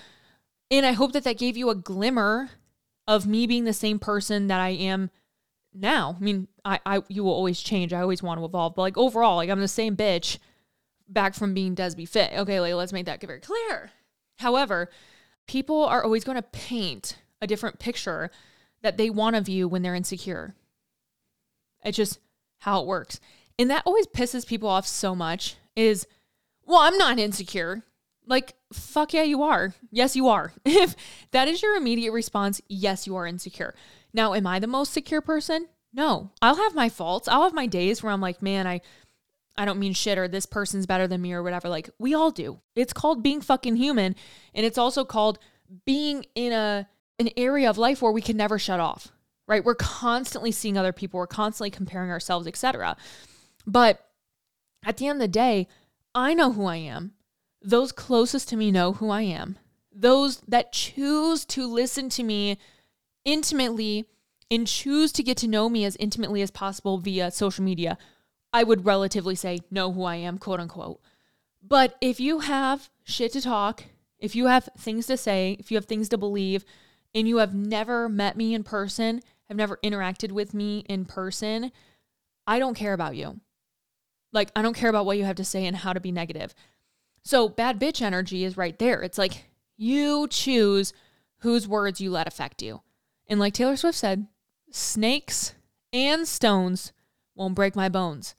And 0.70 0.86
I 0.86 0.94
hope 0.94 1.12
that 1.14 1.26
that 1.26 1.38
gave 1.38 1.58
you 1.58 1.70
a 1.70 1.76
glimmer 1.76 2.50
of 3.08 3.28
me 3.28 3.46
being 3.46 3.66
the 3.66 3.74
same 3.74 4.00
person 4.00 4.48
that 4.48 4.62
I 4.62 4.70
am 4.70 5.10
now. 5.74 6.16
I 6.20 6.24
mean, 6.24 6.48
I, 6.66 6.80
I 6.86 7.02
you 7.08 7.24
will 7.24 7.34
always 7.34 7.60
change. 7.60 7.94
I 7.94 8.02
always 8.02 8.24
want 8.24 8.40
to 8.40 8.46
evolve. 8.46 8.76
But 8.76 8.82
like 8.84 8.98
overall, 8.98 9.38
like 9.38 9.50
I'm 9.50 9.60
the 9.60 9.68
same 9.68 9.96
bitch 9.96 10.38
back 11.08 11.34
from 11.34 11.54
being 11.54 11.76
Desby 11.76 12.08
Fit. 12.08 12.32
Okay, 12.34 12.60
like 12.60 12.74
let's 12.74 12.94
make 12.94 13.06
that 13.06 13.22
very 13.22 13.40
clear. 13.40 13.92
However, 14.40 14.90
people 15.48 15.84
are 15.86 16.04
always 16.04 16.24
going 16.24 16.38
to 16.38 16.42
paint 16.42 17.18
a 17.42 17.48
different 17.48 17.80
picture 17.80 18.32
that 18.82 18.98
they 18.98 19.10
want 19.10 19.36
of 19.36 19.50
you 19.50 19.68
when 19.68 19.82
they're 19.82 19.96
insecure. 19.96 20.56
It's 21.84 21.98
just 21.98 22.20
how 22.60 22.82
it 22.82 22.88
works. 22.88 23.20
And 23.60 23.70
that 23.70 23.84
always 23.86 24.08
pisses 24.08 24.48
people 24.48 24.70
off 24.70 24.88
so 24.88 25.14
much 25.14 25.56
is, 25.76 26.08
well, 26.66 26.80
I'm 26.80 26.98
not 26.98 27.20
insecure. 27.20 27.84
Like, 28.28 28.54
fuck 28.72 29.14
yeah, 29.14 29.24
you 29.24 29.44
are. 29.44 29.74
Yes, 29.92 30.16
you 30.16 30.28
are. 30.30 30.54
if 30.66 30.96
that 31.32 31.48
is 31.48 31.62
your 31.62 31.76
immediate 31.76 32.12
response, 32.12 32.62
yes, 32.68 33.08
you 33.08 33.16
are 33.16 33.28
insecure. 33.28 33.74
Now, 34.14 34.34
am 34.34 34.48
I 34.48 34.60
the 34.60 34.68
most 34.68 34.94
secure 34.94 35.22
person? 35.22 35.68
No. 35.94 36.32
I'll 36.42 36.56
have 36.56 36.76
my 36.76 36.90
faults. 36.90 37.28
I'll 37.28 37.44
have 37.44 37.54
my 37.54 37.66
days 37.66 38.02
where 38.02 38.12
I'm 38.12 38.22
like, 38.22 38.42
man, 38.42 38.68
I 38.68 38.82
I 39.58 39.66
don't 39.66 39.80
mean 39.80 39.94
shit 39.94 40.18
or 40.18 40.30
this 40.30 40.46
person's 40.46 40.86
better 40.86 41.08
than 41.08 41.22
me 41.22 41.34
or 41.34 41.44
whatever. 41.44 41.68
Like, 41.68 41.90
we 42.00 42.14
all 42.14 42.32
do. 42.32 42.62
It's 42.74 42.94
called 42.94 43.22
being 43.22 43.42
fucking 43.42 43.76
human. 43.76 44.16
And 44.56 44.66
it's 44.66 44.78
also 44.78 45.04
called 45.04 45.40
being 45.86 46.26
in 46.36 46.54
a 46.54 46.88
an 47.20 47.30
area 47.38 47.70
of 47.70 47.78
life 47.78 48.02
where 48.02 48.12
we 48.12 48.22
can 48.22 48.36
never 48.36 48.58
shut 48.58 48.80
off, 48.80 49.12
right? 49.48 49.64
We're 49.64 49.76
constantly 49.76 50.52
seeing 50.52 50.78
other 50.78 50.92
people, 50.92 51.20
we're 51.20 51.28
constantly 51.28 51.70
comparing 51.70 52.10
ourselves, 52.10 52.48
etc. 52.48 52.98
But 53.68 54.04
at 54.84 54.98
the 54.98 55.08
end 55.08 55.18
of 55.18 55.22
the 55.22 55.28
day, 55.28 55.68
I 56.16 56.34
know 56.34 56.52
who 56.52 56.66
I 56.66 56.78
am. 56.78 57.14
Those 57.62 57.92
closest 57.92 58.50
to 58.50 58.58
me 58.58 58.72
know 58.72 58.94
who 58.94 59.10
I 59.10 59.22
am. 59.22 59.58
Those 59.94 60.38
that 60.48 60.72
choose 60.72 61.46
to 61.46 61.68
listen 61.68 62.10
to 62.10 62.24
me 62.24 62.58
intimately 63.24 64.06
and 64.50 64.68
choose 64.68 65.12
to 65.14 65.24
get 65.24 65.38
to 65.38 65.48
know 65.48 65.70
me 65.70 65.86
as 65.86 65.96
intimately 65.98 66.42
as 66.42 66.52
possible 66.52 66.98
via 66.98 67.32
social 67.32 67.64
media, 67.64 67.98
I 68.52 68.64
would 68.64 68.86
relatively 68.86 69.36
say 69.36 69.60
know 69.70 69.92
who 69.92 70.04
I 70.04 70.16
am, 70.18 70.38
quote 70.38 70.60
unquote. 70.60 71.02
But 71.62 71.96
if 72.02 72.20
you 72.20 72.40
have 72.40 72.90
shit 73.04 73.32
to 73.34 73.42
talk, 73.42 73.84
if 74.20 74.36
you 74.36 74.48
have 74.48 74.70
things 74.78 75.08
to 75.08 75.18
say, 75.18 75.56
if 75.60 75.72
you 75.72 75.78
have 75.78 75.86
things 75.86 76.10
to 76.10 76.18
believe, 76.18 76.66
and 77.14 77.28
you 77.28 77.38
have 77.38 77.54
never 77.54 78.10
met 78.10 78.38
me 78.38 78.54
in 78.54 78.64
person, 78.64 79.22
have 79.48 79.58
never 79.58 79.78
interacted 79.84 80.32
with 80.32 80.54
me 80.54 80.80
in 80.88 81.06
person, 81.06 81.72
I 82.48 82.60
don't 82.60 82.76
care 82.76 82.94
about 82.94 83.16
you. 83.16 83.40
Like, 84.34 84.50
I 84.56 84.62
don't 84.62 84.76
care 84.76 84.90
about 84.90 85.06
what 85.06 85.18
you 85.18 85.26
have 85.26 85.36
to 85.38 85.44
say 85.44 85.66
and 85.66 85.76
how 85.76 85.94
to 85.94 86.00
be 86.00 86.12
negative. 86.12 86.56
So, 87.24 87.48
bad 87.48 87.80
bitch 87.80 88.02
energy 88.02 88.44
is 88.44 88.58
right 88.58 88.78
there. 88.80 89.02
It's 89.02 89.18
like 89.18 89.46
you 89.78 90.28
choose 90.30 90.94
whose 91.40 91.68
words 91.68 92.02
you 92.02 92.12
let 92.12 92.28
affect 92.28 92.62
you. 92.62 92.82
And 93.28 93.40
like 93.40 93.54
Taylor 93.54 93.78
Swift 93.78 93.98
said, 93.98 94.28
snakes 94.72 95.54
and 95.94 96.28
stones 96.28 96.94
won't 97.36 97.56
break 97.56 97.76
my 97.76 97.90
bones. 97.90 98.36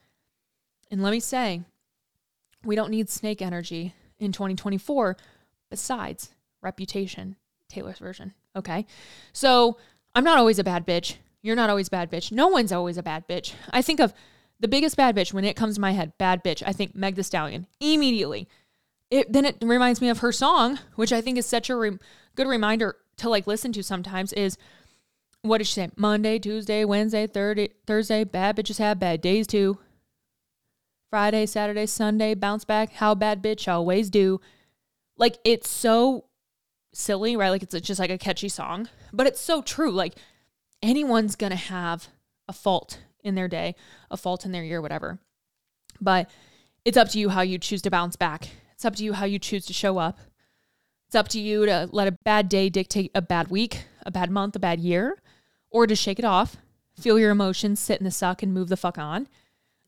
And 0.90 1.02
let 1.02 1.10
me 1.10 1.20
say, 1.20 1.62
we 2.64 2.76
don't 2.76 2.90
need 2.90 3.08
snake 3.08 3.42
energy 3.42 3.94
in 4.18 4.32
2024 4.32 5.16
besides 5.70 6.34
reputation, 6.60 7.36
Taylor's 7.68 7.98
version. 7.98 8.34
Okay. 8.54 8.86
So 9.32 9.78
I'm 10.14 10.24
not 10.24 10.38
always 10.38 10.58
a 10.58 10.64
bad 10.64 10.86
bitch. 10.86 11.16
You're 11.40 11.56
not 11.56 11.70
always 11.70 11.88
a 11.88 11.90
bad 11.90 12.10
bitch. 12.10 12.30
No 12.30 12.48
one's 12.48 12.72
always 12.72 12.98
a 12.98 13.02
bad 13.02 13.26
bitch. 13.26 13.54
I 13.70 13.82
think 13.82 13.98
of 14.00 14.14
the 14.60 14.68
biggest 14.68 14.96
bad 14.96 15.16
bitch 15.16 15.32
when 15.32 15.44
it 15.44 15.56
comes 15.56 15.74
to 15.74 15.80
my 15.80 15.92
head, 15.92 16.12
bad 16.18 16.44
bitch. 16.44 16.62
I 16.64 16.72
think 16.72 16.94
Meg 16.94 17.16
the 17.16 17.24
Stallion 17.24 17.66
immediately. 17.80 18.48
It, 19.12 19.30
then 19.30 19.44
it 19.44 19.58
reminds 19.60 20.00
me 20.00 20.08
of 20.08 20.20
her 20.20 20.32
song, 20.32 20.78
which 20.94 21.12
I 21.12 21.20
think 21.20 21.36
is 21.36 21.44
such 21.44 21.68
a 21.68 21.76
re- 21.76 21.98
good 22.34 22.46
reminder 22.46 22.96
to 23.18 23.28
like 23.28 23.46
listen 23.46 23.70
to 23.74 23.82
sometimes 23.82 24.32
is 24.32 24.56
what 25.42 25.58
did 25.58 25.66
she 25.66 25.74
say? 25.74 25.90
Monday, 25.96 26.38
Tuesday, 26.38 26.82
Wednesday, 26.86 27.26
Thursday, 27.26 27.68
Thursday, 27.86 28.24
bad 28.24 28.56
bitches 28.56 28.78
have 28.78 28.98
bad 28.98 29.20
days 29.20 29.46
too. 29.46 29.76
Friday, 31.10 31.44
Saturday, 31.44 31.84
Sunday, 31.84 32.34
bounce 32.34 32.64
back, 32.64 32.94
how 32.94 33.14
bad 33.14 33.42
bitch 33.42 33.70
always 33.70 34.08
do. 34.08 34.40
Like 35.18 35.36
it's 35.44 35.68
so 35.68 36.24
silly, 36.94 37.36
right? 37.36 37.50
Like 37.50 37.62
it's 37.62 37.78
just 37.82 38.00
like 38.00 38.08
a 38.08 38.16
catchy 38.16 38.48
song, 38.48 38.88
but 39.12 39.26
it's 39.26 39.42
so 39.42 39.60
true. 39.60 39.90
Like 39.90 40.14
anyone's 40.82 41.36
going 41.36 41.50
to 41.50 41.56
have 41.56 42.08
a 42.48 42.54
fault 42.54 42.98
in 43.22 43.34
their 43.34 43.48
day, 43.48 43.74
a 44.10 44.16
fault 44.16 44.46
in 44.46 44.52
their 44.52 44.64
year, 44.64 44.80
whatever. 44.80 45.18
But 46.00 46.30
it's 46.86 46.96
up 46.96 47.10
to 47.10 47.18
you 47.18 47.28
how 47.28 47.42
you 47.42 47.58
choose 47.58 47.82
to 47.82 47.90
bounce 47.90 48.16
back. 48.16 48.48
It's 48.82 48.86
up 48.88 48.96
to 48.96 49.04
you 49.04 49.12
how 49.12 49.26
you 49.26 49.38
choose 49.38 49.64
to 49.66 49.72
show 49.72 49.98
up. 49.98 50.18
It's 51.06 51.14
up 51.14 51.28
to 51.28 51.38
you 51.38 51.66
to 51.66 51.88
let 51.92 52.08
a 52.08 52.18
bad 52.24 52.48
day 52.48 52.68
dictate 52.68 53.12
a 53.14 53.22
bad 53.22 53.46
week, 53.46 53.84
a 54.04 54.10
bad 54.10 54.28
month, 54.28 54.56
a 54.56 54.58
bad 54.58 54.80
year, 54.80 55.22
or 55.70 55.86
to 55.86 55.94
shake 55.94 56.18
it 56.18 56.24
off, 56.24 56.56
feel 56.98 57.16
your 57.16 57.30
emotions, 57.30 57.78
sit 57.78 58.00
in 58.00 58.04
the 58.04 58.10
suck, 58.10 58.42
and 58.42 58.52
move 58.52 58.68
the 58.68 58.76
fuck 58.76 58.98
on. 58.98 59.28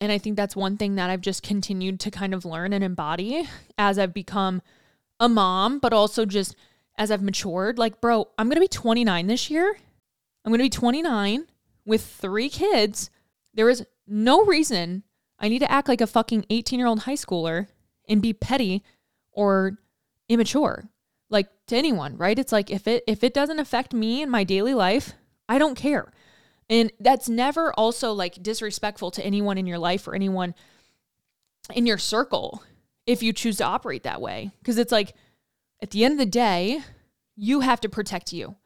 And 0.00 0.12
I 0.12 0.18
think 0.18 0.36
that's 0.36 0.54
one 0.54 0.76
thing 0.76 0.94
that 0.94 1.10
I've 1.10 1.22
just 1.22 1.42
continued 1.42 1.98
to 1.98 2.10
kind 2.12 2.32
of 2.32 2.44
learn 2.44 2.72
and 2.72 2.84
embody 2.84 3.48
as 3.76 3.98
I've 3.98 4.14
become 4.14 4.62
a 5.18 5.28
mom, 5.28 5.80
but 5.80 5.92
also 5.92 6.24
just 6.24 6.54
as 6.96 7.10
I've 7.10 7.20
matured, 7.20 7.80
like, 7.80 8.00
bro, 8.00 8.28
I'm 8.38 8.46
going 8.46 8.54
to 8.54 8.60
be 8.60 8.68
29 8.68 9.26
this 9.26 9.50
year. 9.50 9.76
I'm 10.44 10.52
going 10.52 10.60
to 10.60 10.66
be 10.66 10.70
29 10.70 11.48
with 11.84 12.06
three 12.06 12.48
kids. 12.48 13.10
There 13.54 13.68
is 13.68 13.84
no 14.06 14.44
reason 14.44 15.02
I 15.40 15.48
need 15.48 15.58
to 15.58 15.70
act 15.72 15.88
like 15.88 16.00
a 16.00 16.06
fucking 16.06 16.46
18 16.48 16.78
year 16.78 16.86
old 16.86 17.00
high 17.00 17.14
schooler 17.14 17.66
and 18.08 18.22
be 18.22 18.32
petty 18.32 18.82
or 19.32 19.78
immature 20.28 20.88
like 21.30 21.48
to 21.66 21.76
anyone 21.76 22.16
right? 22.16 22.38
It's 22.38 22.52
like 22.52 22.70
if 22.70 22.86
it 22.86 23.04
if 23.06 23.22
it 23.24 23.34
doesn't 23.34 23.58
affect 23.58 23.92
me 23.92 24.22
in 24.22 24.30
my 24.30 24.44
daily 24.44 24.74
life 24.74 25.14
i 25.48 25.58
don't 25.58 25.74
care. 25.74 26.12
And 26.70 26.90
that's 26.98 27.28
never 27.28 27.72
also 27.74 28.12
like 28.12 28.42
disrespectful 28.42 29.10
to 29.12 29.24
anyone 29.24 29.58
in 29.58 29.66
your 29.66 29.78
life 29.78 30.08
or 30.08 30.14
anyone 30.14 30.54
in 31.74 31.84
your 31.84 31.98
circle 31.98 32.62
if 33.06 33.22
you 33.22 33.34
choose 33.34 33.58
to 33.58 33.64
operate 33.64 34.02
that 34.04 34.22
way. 34.22 34.52
Because 34.60 34.78
it's 34.78 34.92
like 34.92 35.14
at 35.82 35.90
the 35.90 36.04
end 36.04 36.12
of 36.12 36.18
the 36.18 36.26
day 36.26 36.80
you 37.36 37.60
have 37.60 37.80
to 37.80 37.88
protect 37.88 38.32
you. 38.32 38.56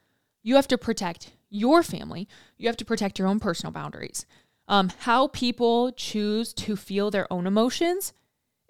You 0.44 0.54
have 0.54 0.68
to 0.68 0.78
protect 0.78 1.32
your 1.50 1.82
family. 1.82 2.28
You 2.56 2.68
have 2.68 2.76
to 2.76 2.84
protect 2.84 3.18
your 3.18 3.26
own 3.26 3.40
personal 3.40 3.72
boundaries. 3.72 4.26
Um, 4.68 4.92
how 5.00 5.28
people 5.28 5.90
choose 5.92 6.52
to 6.54 6.76
feel 6.76 7.10
their 7.10 7.30
own 7.32 7.46
emotions 7.46 8.12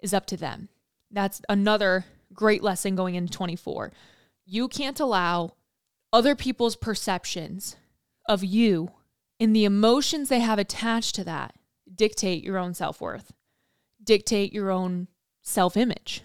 is 0.01 0.13
up 0.13 0.25
to 0.27 0.37
them 0.37 0.69
that's 1.11 1.41
another 1.49 2.05
great 2.33 2.63
lesson 2.63 2.95
going 2.95 3.15
into 3.15 3.31
24. 3.31 3.91
You 4.45 4.67
can't 4.67 4.99
allow 4.99 5.53
other 6.13 6.35
people's 6.35 6.75
perceptions 6.75 7.75
of 8.27 8.43
you 8.43 8.91
and 9.39 9.55
the 9.55 9.65
emotions 9.65 10.29
they 10.29 10.39
have 10.39 10.59
attached 10.59 11.15
to 11.15 11.23
that 11.23 11.55
dictate 11.93 12.43
your 12.43 12.57
own 12.57 12.73
self 12.73 13.01
worth, 13.01 13.31
dictate 14.03 14.53
your 14.53 14.69
own 14.69 15.07
self 15.41 15.75
image, 15.75 16.23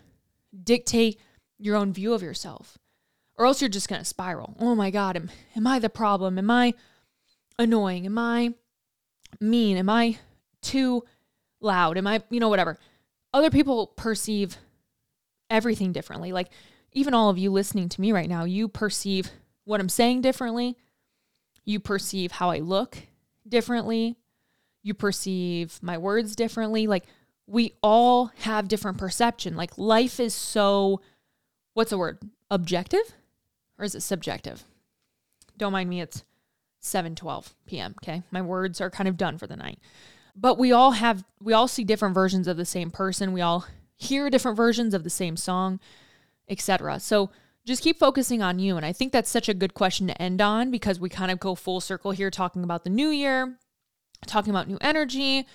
dictate 0.62 1.18
your 1.58 1.76
own 1.76 1.92
view 1.92 2.12
of 2.12 2.22
yourself. 2.22 2.78
Or 3.36 3.46
else 3.46 3.60
you're 3.60 3.68
just 3.68 3.88
going 3.88 4.00
to 4.00 4.04
spiral. 4.04 4.54
Oh 4.60 4.76
my 4.76 4.90
God, 4.90 5.16
am, 5.16 5.28
am 5.56 5.66
I 5.66 5.80
the 5.80 5.90
problem? 5.90 6.38
Am 6.38 6.50
I 6.50 6.74
annoying? 7.58 8.06
Am 8.06 8.16
I 8.16 8.54
mean? 9.40 9.76
Am 9.76 9.90
I 9.90 10.18
too 10.62 11.02
loud? 11.60 11.98
Am 11.98 12.06
I, 12.06 12.22
you 12.30 12.38
know, 12.38 12.48
whatever. 12.48 12.78
Other 13.34 13.50
people 13.50 13.88
perceive 13.88 14.56
everything 15.50 15.90
differently. 15.90 16.30
Like, 16.30 16.50
even 16.92 17.14
all 17.14 17.30
of 17.30 17.36
you 17.36 17.50
listening 17.50 17.88
to 17.88 18.00
me 18.00 18.12
right 18.12 18.28
now, 18.28 18.44
you 18.44 18.68
perceive 18.68 19.28
what 19.64 19.80
I'm 19.80 19.88
saying 19.88 20.20
differently. 20.20 20.78
You 21.64 21.80
perceive 21.80 22.30
how 22.30 22.50
I 22.50 22.58
look 22.58 22.96
differently. 23.48 24.16
You 24.84 24.94
perceive 24.94 25.80
my 25.82 25.98
words 25.98 26.36
differently. 26.36 26.86
Like, 26.86 27.06
we 27.48 27.74
all 27.82 28.26
have 28.38 28.68
different 28.68 28.98
perception. 28.98 29.56
Like, 29.56 29.76
life 29.76 30.20
is 30.20 30.32
so, 30.32 31.00
what's 31.72 31.90
the 31.90 31.98
word? 31.98 32.18
Objective? 32.52 33.14
Or 33.80 33.84
is 33.84 33.96
it 33.96 34.02
subjective? 34.02 34.64
Don't 35.58 35.72
mind 35.72 35.90
me, 35.90 36.00
it's 36.00 36.22
7 36.78 37.16
12 37.16 37.52
p.m. 37.66 37.96
Okay. 38.00 38.22
My 38.30 38.42
words 38.42 38.80
are 38.80 38.90
kind 38.90 39.08
of 39.08 39.16
done 39.16 39.38
for 39.38 39.48
the 39.48 39.56
night. 39.56 39.80
But 40.36 40.58
we 40.58 40.72
all 40.72 40.92
have, 40.92 41.24
we 41.40 41.52
all 41.52 41.68
see 41.68 41.84
different 41.84 42.14
versions 42.14 42.48
of 42.48 42.56
the 42.56 42.64
same 42.64 42.90
person. 42.90 43.32
We 43.32 43.40
all 43.40 43.66
hear 43.96 44.30
different 44.30 44.56
versions 44.56 44.94
of 44.94 45.04
the 45.04 45.10
same 45.10 45.36
song, 45.36 45.80
etc. 46.48 47.00
So 47.00 47.30
just 47.64 47.82
keep 47.82 47.98
focusing 47.98 48.42
on 48.42 48.58
you. 48.58 48.76
And 48.76 48.84
I 48.84 48.92
think 48.92 49.12
that's 49.12 49.30
such 49.30 49.48
a 49.48 49.54
good 49.54 49.74
question 49.74 50.06
to 50.08 50.22
end 50.22 50.40
on 50.40 50.70
because 50.70 51.00
we 51.00 51.08
kind 51.08 51.30
of 51.30 51.40
go 51.40 51.54
full 51.54 51.80
circle 51.80 52.10
here 52.10 52.30
talking 52.30 52.64
about 52.64 52.84
the 52.84 52.90
new 52.90 53.08
year, 53.08 53.58
talking 54.26 54.50
about 54.50 54.68
new 54.68 54.78
energy, 54.80 55.46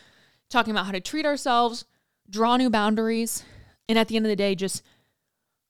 talking 0.50 0.72
about 0.72 0.86
how 0.86 0.92
to 0.92 1.00
treat 1.00 1.26
ourselves, 1.26 1.86
draw 2.30 2.58
new 2.58 2.70
boundaries. 2.70 3.44
And 3.88 3.98
at 3.98 4.08
the 4.08 4.16
end 4.16 4.26
of 4.26 4.30
the 4.30 4.36
day, 4.36 4.56
just 4.56 4.84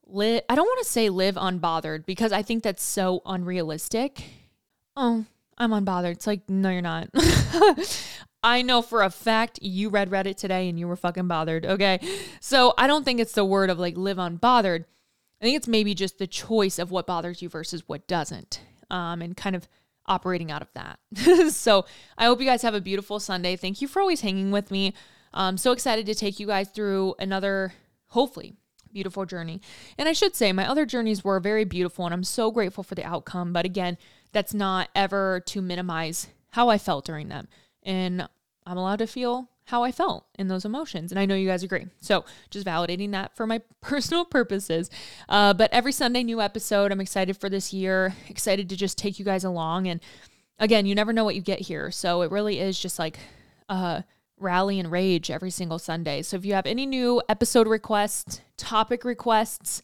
live. 0.05 0.43
I 0.49 0.55
don't 0.55 0.66
want 0.66 0.84
to 0.84 0.89
say 0.91 1.10
live 1.10 1.36
unbothered 1.36 2.05
because 2.05 2.32
I 2.32 2.41
think 2.41 2.64
that's 2.64 2.84
so 2.84 3.22
unrealistic. 3.26 4.24
Oh, 4.95 5.26
I'm 5.57 5.72
unbothered. 5.72 6.12
It's 6.12 6.28
like, 6.28 6.49
no, 6.49 6.70
you're 6.70 6.82
not. 6.82 7.10
I 8.44 8.62
know 8.62 8.82
for 8.82 9.04
a 9.04 9.10
fact 9.10 9.60
you 9.62 9.90
read 9.90 10.10
Reddit 10.10 10.38
today 10.38 10.70
and 10.70 10.80
you 10.80 10.88
were 10.88 10.96
fucking 10.96 11.28
bothered. 11.28 11.66
Okay. 11.66 12.00
So 12.40 12.74
I 12.78 12.88
don't 12.88 13.04
think 13.04 13.20
it's 13.20 13.34
the 13.34 13.46
word 13.46 13.70
of 13.70 13.80
like 13.80 13.98
live 13.98 14.18
unbothered. 14.18 14.86
I 15.42 15.46
think 15.46 15.58
it's 15.58 15.68
maybe 15.68 15.94
just 15.94 16.20
the 16.20 16.28
choice 16.28 16.80
of 16.80 16.92
what 16.92 17.08
bothers 17.08 17.42
you 17.42 17.50
versus 17.50 17.84
what 17.88 18.08
doesn't. 18.08 18.62
Um, 18.90 19.22
and 19.22 19.36
kind 19.36 19.56
of 19.56 19.68
operating 20.06 20.52
out 20.52 20.62
of 20.62 20.70
that. 20.74 21.00
so 21.52 21.86
I 22.18 22.26
hope 22.26 22.40
you 22.40 22.46
guys 22.46 22.62
have 22.64 22.74
a 22.74 22.82
beautiful 22.82 23.20
Sunday. 23.20 23.56
Thank 23.56 23.82
you 23.82 23.88
for 23.88 24.02
always 24.02 24.22
hanging 24.22 24.52
with 24.52 24.72
me. 24.72 24.94
I'm 25.34 25.58
so 25.58 25.72
excited 25.72 26.06
to 26.08 26.16
take 26.16 26.40
you 26.40 26.48
guys 26.48 26.70
through 26.70 27.16
another, 27.20 27.74
hopefully, 28.08 28.56
beautiful 28.92 29.26
journey. 29.26 29.62
And 29.98 30.10
I 30.10 30.14
should 30.14 30.36
say, 30.36 30.52
my 30.52 30.68
other 30.68 30.88
journeys 30.88 31.24
were 31.24 31.40
very 31.40 31.66
beautiful 31.66 32.06
and 32.06 32.14
I'm 32.14 32.24
so 32.24 32.50
grateful 32.50 32.84
for 32.84 32.96
the 32.96 33.06
outcome. 33.06 33.54
But 33.54 33.66
again, 33.66 33.98
that's 34.32 34.54
not 34.54 34.90
ever 34.96 35.42
to 35.48 35.62
minimize 35.62 36.28
how 36.52 36.70
I 36.70 36.80
felt 36.80 37.06
during 37.06 37.28
them 37.28 37.48
and 37.84 38.27
I'm 38.65 38.77
allowed 38.77 38.99
to 38.99 39.07
feel 39.07 39.49
how 39.65 39.84
I 39.84 39.91
felt 39.91 40.25
in 40.39 40.47
those 40.47 40.65
emotions. 40.65 41.11
And 41.11 41.19
I 41.19 41.27
know 41.27 41.36
you 41.36 41.47
guys 41.47 41.61
agree. 41.61 41.86
So 42.01 42.25
just 42.49 42.65
validating 42.65 43.11
that 43.11 43.36
for 43.36 43.45
my 43.45 43.61
personal 43.82 44.25
purposes. 44.25 44.89
Uh, 45.27 45.53
but 45.53 45.71
every 45.71 45.91
Sunday, 45.91 46.23
new 46.23 46.41
episode. 46.41 46.91
I'm 46.91 47.01
excited 47.01 47.38
for 47.38 47.49
this 47.49 47.71
year, 47.71 48.15
excited 48.27 48.67
to 48.69 48.75
just 48.75 48.97
take 48.97 49.19
you 49.19 49.25
guys 49.25 49.43
along. 49.43 49.88
And 49.88 50.01
again, 50.57 50.86
you 50.88 50.95
never 50.95 51.13
know 51.13 51.23
what 51.23 51.36
you 51.36 51.41
get 51.41 51.59
here. 51.59 51.91
So 51.91 52.23
it 52.23 52.32
really 52.32 52.59
is 52.59 52.80
just 52.80 52.97
like 52.97 53.19
uh, 53.69 54.01
rally 54.39 54.80
and 54.80 54.91
rage 54.91 55.30
every 55.30 55.51
single 55.51 55.77
Sunday. 55.77 56.23
So 56.23 56.36
if 56.36 56.45
you 56.45 56.55
have 56.55 56.65
any 56.65 56.88
new 56.88 57.21
episode 57.30 57.67
requests, 57.67 58.41
topic 58.57 59.05
requests, 59.05 59.84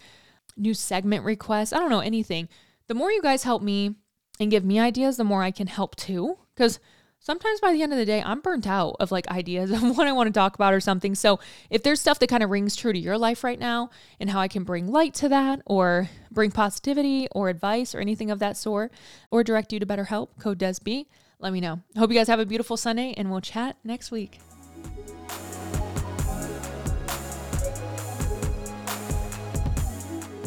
new 0.58 0.74
segment 0.74 1.24
requests, 1.24 1.74
I 1.74 1.80
don't 1.80 1.92
know, 1.92 2.00
anything, 2.00 2.50
the 2.88 2.96
more 2.96 3.12
you 3.12 3.22
guys 3.22 3.44
help 3.44 3.62
me 3.62 3.96
and 4.40 4.50
give 4.50 4.66
me 4.66 4.80
ideas, 4.80 5.18
the 5.18 5.24
more 5.24 5.44
I 5.44 5.52
can 5.52 5.68
help 5.68 5.96
too. 5.96 6.40
Because 6.56 6.80
sometimes 7.26 7.60
by 7.60 7.74
the 7.74 7.82
end 7.82 7.92
of 7.92 7.98
the 7.98 8.06
day, 8.06 8.22
I'm 8.24 8.40
burnt 8.40 8.68
out 8.68 8.98
of 9.00 9.12
like 9.12 9.28
ideas 9.28 9.72
of 9.84 9.98
what 9.98 10.08
I 10.08 10.12
want 10.12 10.28
to 10.28 10.34
talk 10.34 10.56
about 10.56 10.74
or 10.74 10.80
something. 10.80 11.16
So 11.16 11.40
if 11.70 11.84
there's 11.84 12.00
stuff 12.00 12.20
that 12.20 12.28
kind 12.28 12.44
of 12.44 12.50
rings 12.50 12.76
true 12.76 12.94
to 12.94 13.00
your 13.00 13.18
life 13.18 13.44
right 13.44 13.60
now 13.60 13.90
and 14.20 14.30
how 14.30 14.40
I 14.40 14.48
can 14.48 14.64
bring 14.64 14.88
light 14.88 15.14
to 15.16 15.30
that 15.30 15.62
or 15.66 16.10
bring 16.32 16.52
positivity 16.52 17.28
or 17.32 17.50
advice 17.50 17.96
or 17.96 18.00
anything 18.00 18.30
of 18.30 18.40
that 18.40 18.58
sort 18.58 18.92
or 19.32 19.44
direct 19.44 19.74
you 19.74 19.80
to 19.80 19.86
BetterHelp, 19.86 20.30
code 20.40 20.60
DESB, 20.60 21.08
let 21.40 21.52
me 21.52 21.60
know. 21.60 21.82
Hope 21.98 22.12
you 22.12 22.18
guys 22.18 22.28
have 22.28 22.40
a 22.40 22.46
beautiful 22.46 22.78
Sunday 22.78 23.14
and 23.18 23.32
we'll 23.32 23.42
chat 23.42 23.78
next 23.84 24.12
week. 24.12 24.40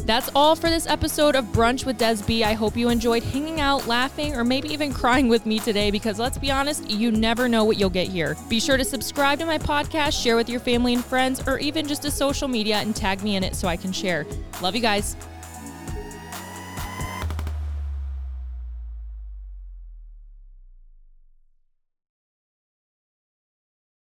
That's 0.09 0.31
all 0.33 0.55
for 0.55 0.71
this 0.71 0.87
episode 0.87 1.35
of 1.35 1.45
Brunch 1.45 1.85
with 1.85 1.99
Desb 1.99 2.41
I 2.41 2.53
hope 2.53 2.75
you 2.75 2.89
enjoyed 2.89 3.21
hanging 3.21 3.59
out, 3.59 3.85
laughing, 3.85 4.35
or 4.35 4.43
maybe 4.43 4.67
even 4.69 4.91
crying 5.01 5.29
with 5.29 5.45
me 5.45 5.59
today 5.59 5.91
because 5.91 6.17
let's 6.17 6.39
be 6.39 6.49
honest, 6.49 6.89
you 6.89 7.11
never 7.11 7.47
know 7.47 7.63
what 7.63 7.77
you'll 7.77 7.91
get 7.91 8.07
here. 8.07 8.35
Be 8.49 8.59
sure 8.59 8.75
to 8.75 8.83
subscribe 8.83 9.37
to 9.37 9.45
my 9.45 9.59
podcast, 9.59 10.19
share 10.19 10.35
with 10.35 10.49
your 10.49 10.61
family 10.61 10.95
and 10.95 11.05
friends, 11.05 11.47
or 11.47 11.59
even 11.59 11.87
just 11.87 12.01
to 12.01 12.09
social 12.09 12.47
media 12.47 12.77
and 12.77 12.95
tag 12.95 13.21
me 13.21 13.35
in 13.35 13.43
it 13.43 13.55
so 13.55 13.67
I 13.67 13.77
can 13.77 13.91
share. 13.91 14.25
Love 14.63 14.75
you 14.75 14.81
guys. 14.81 15.15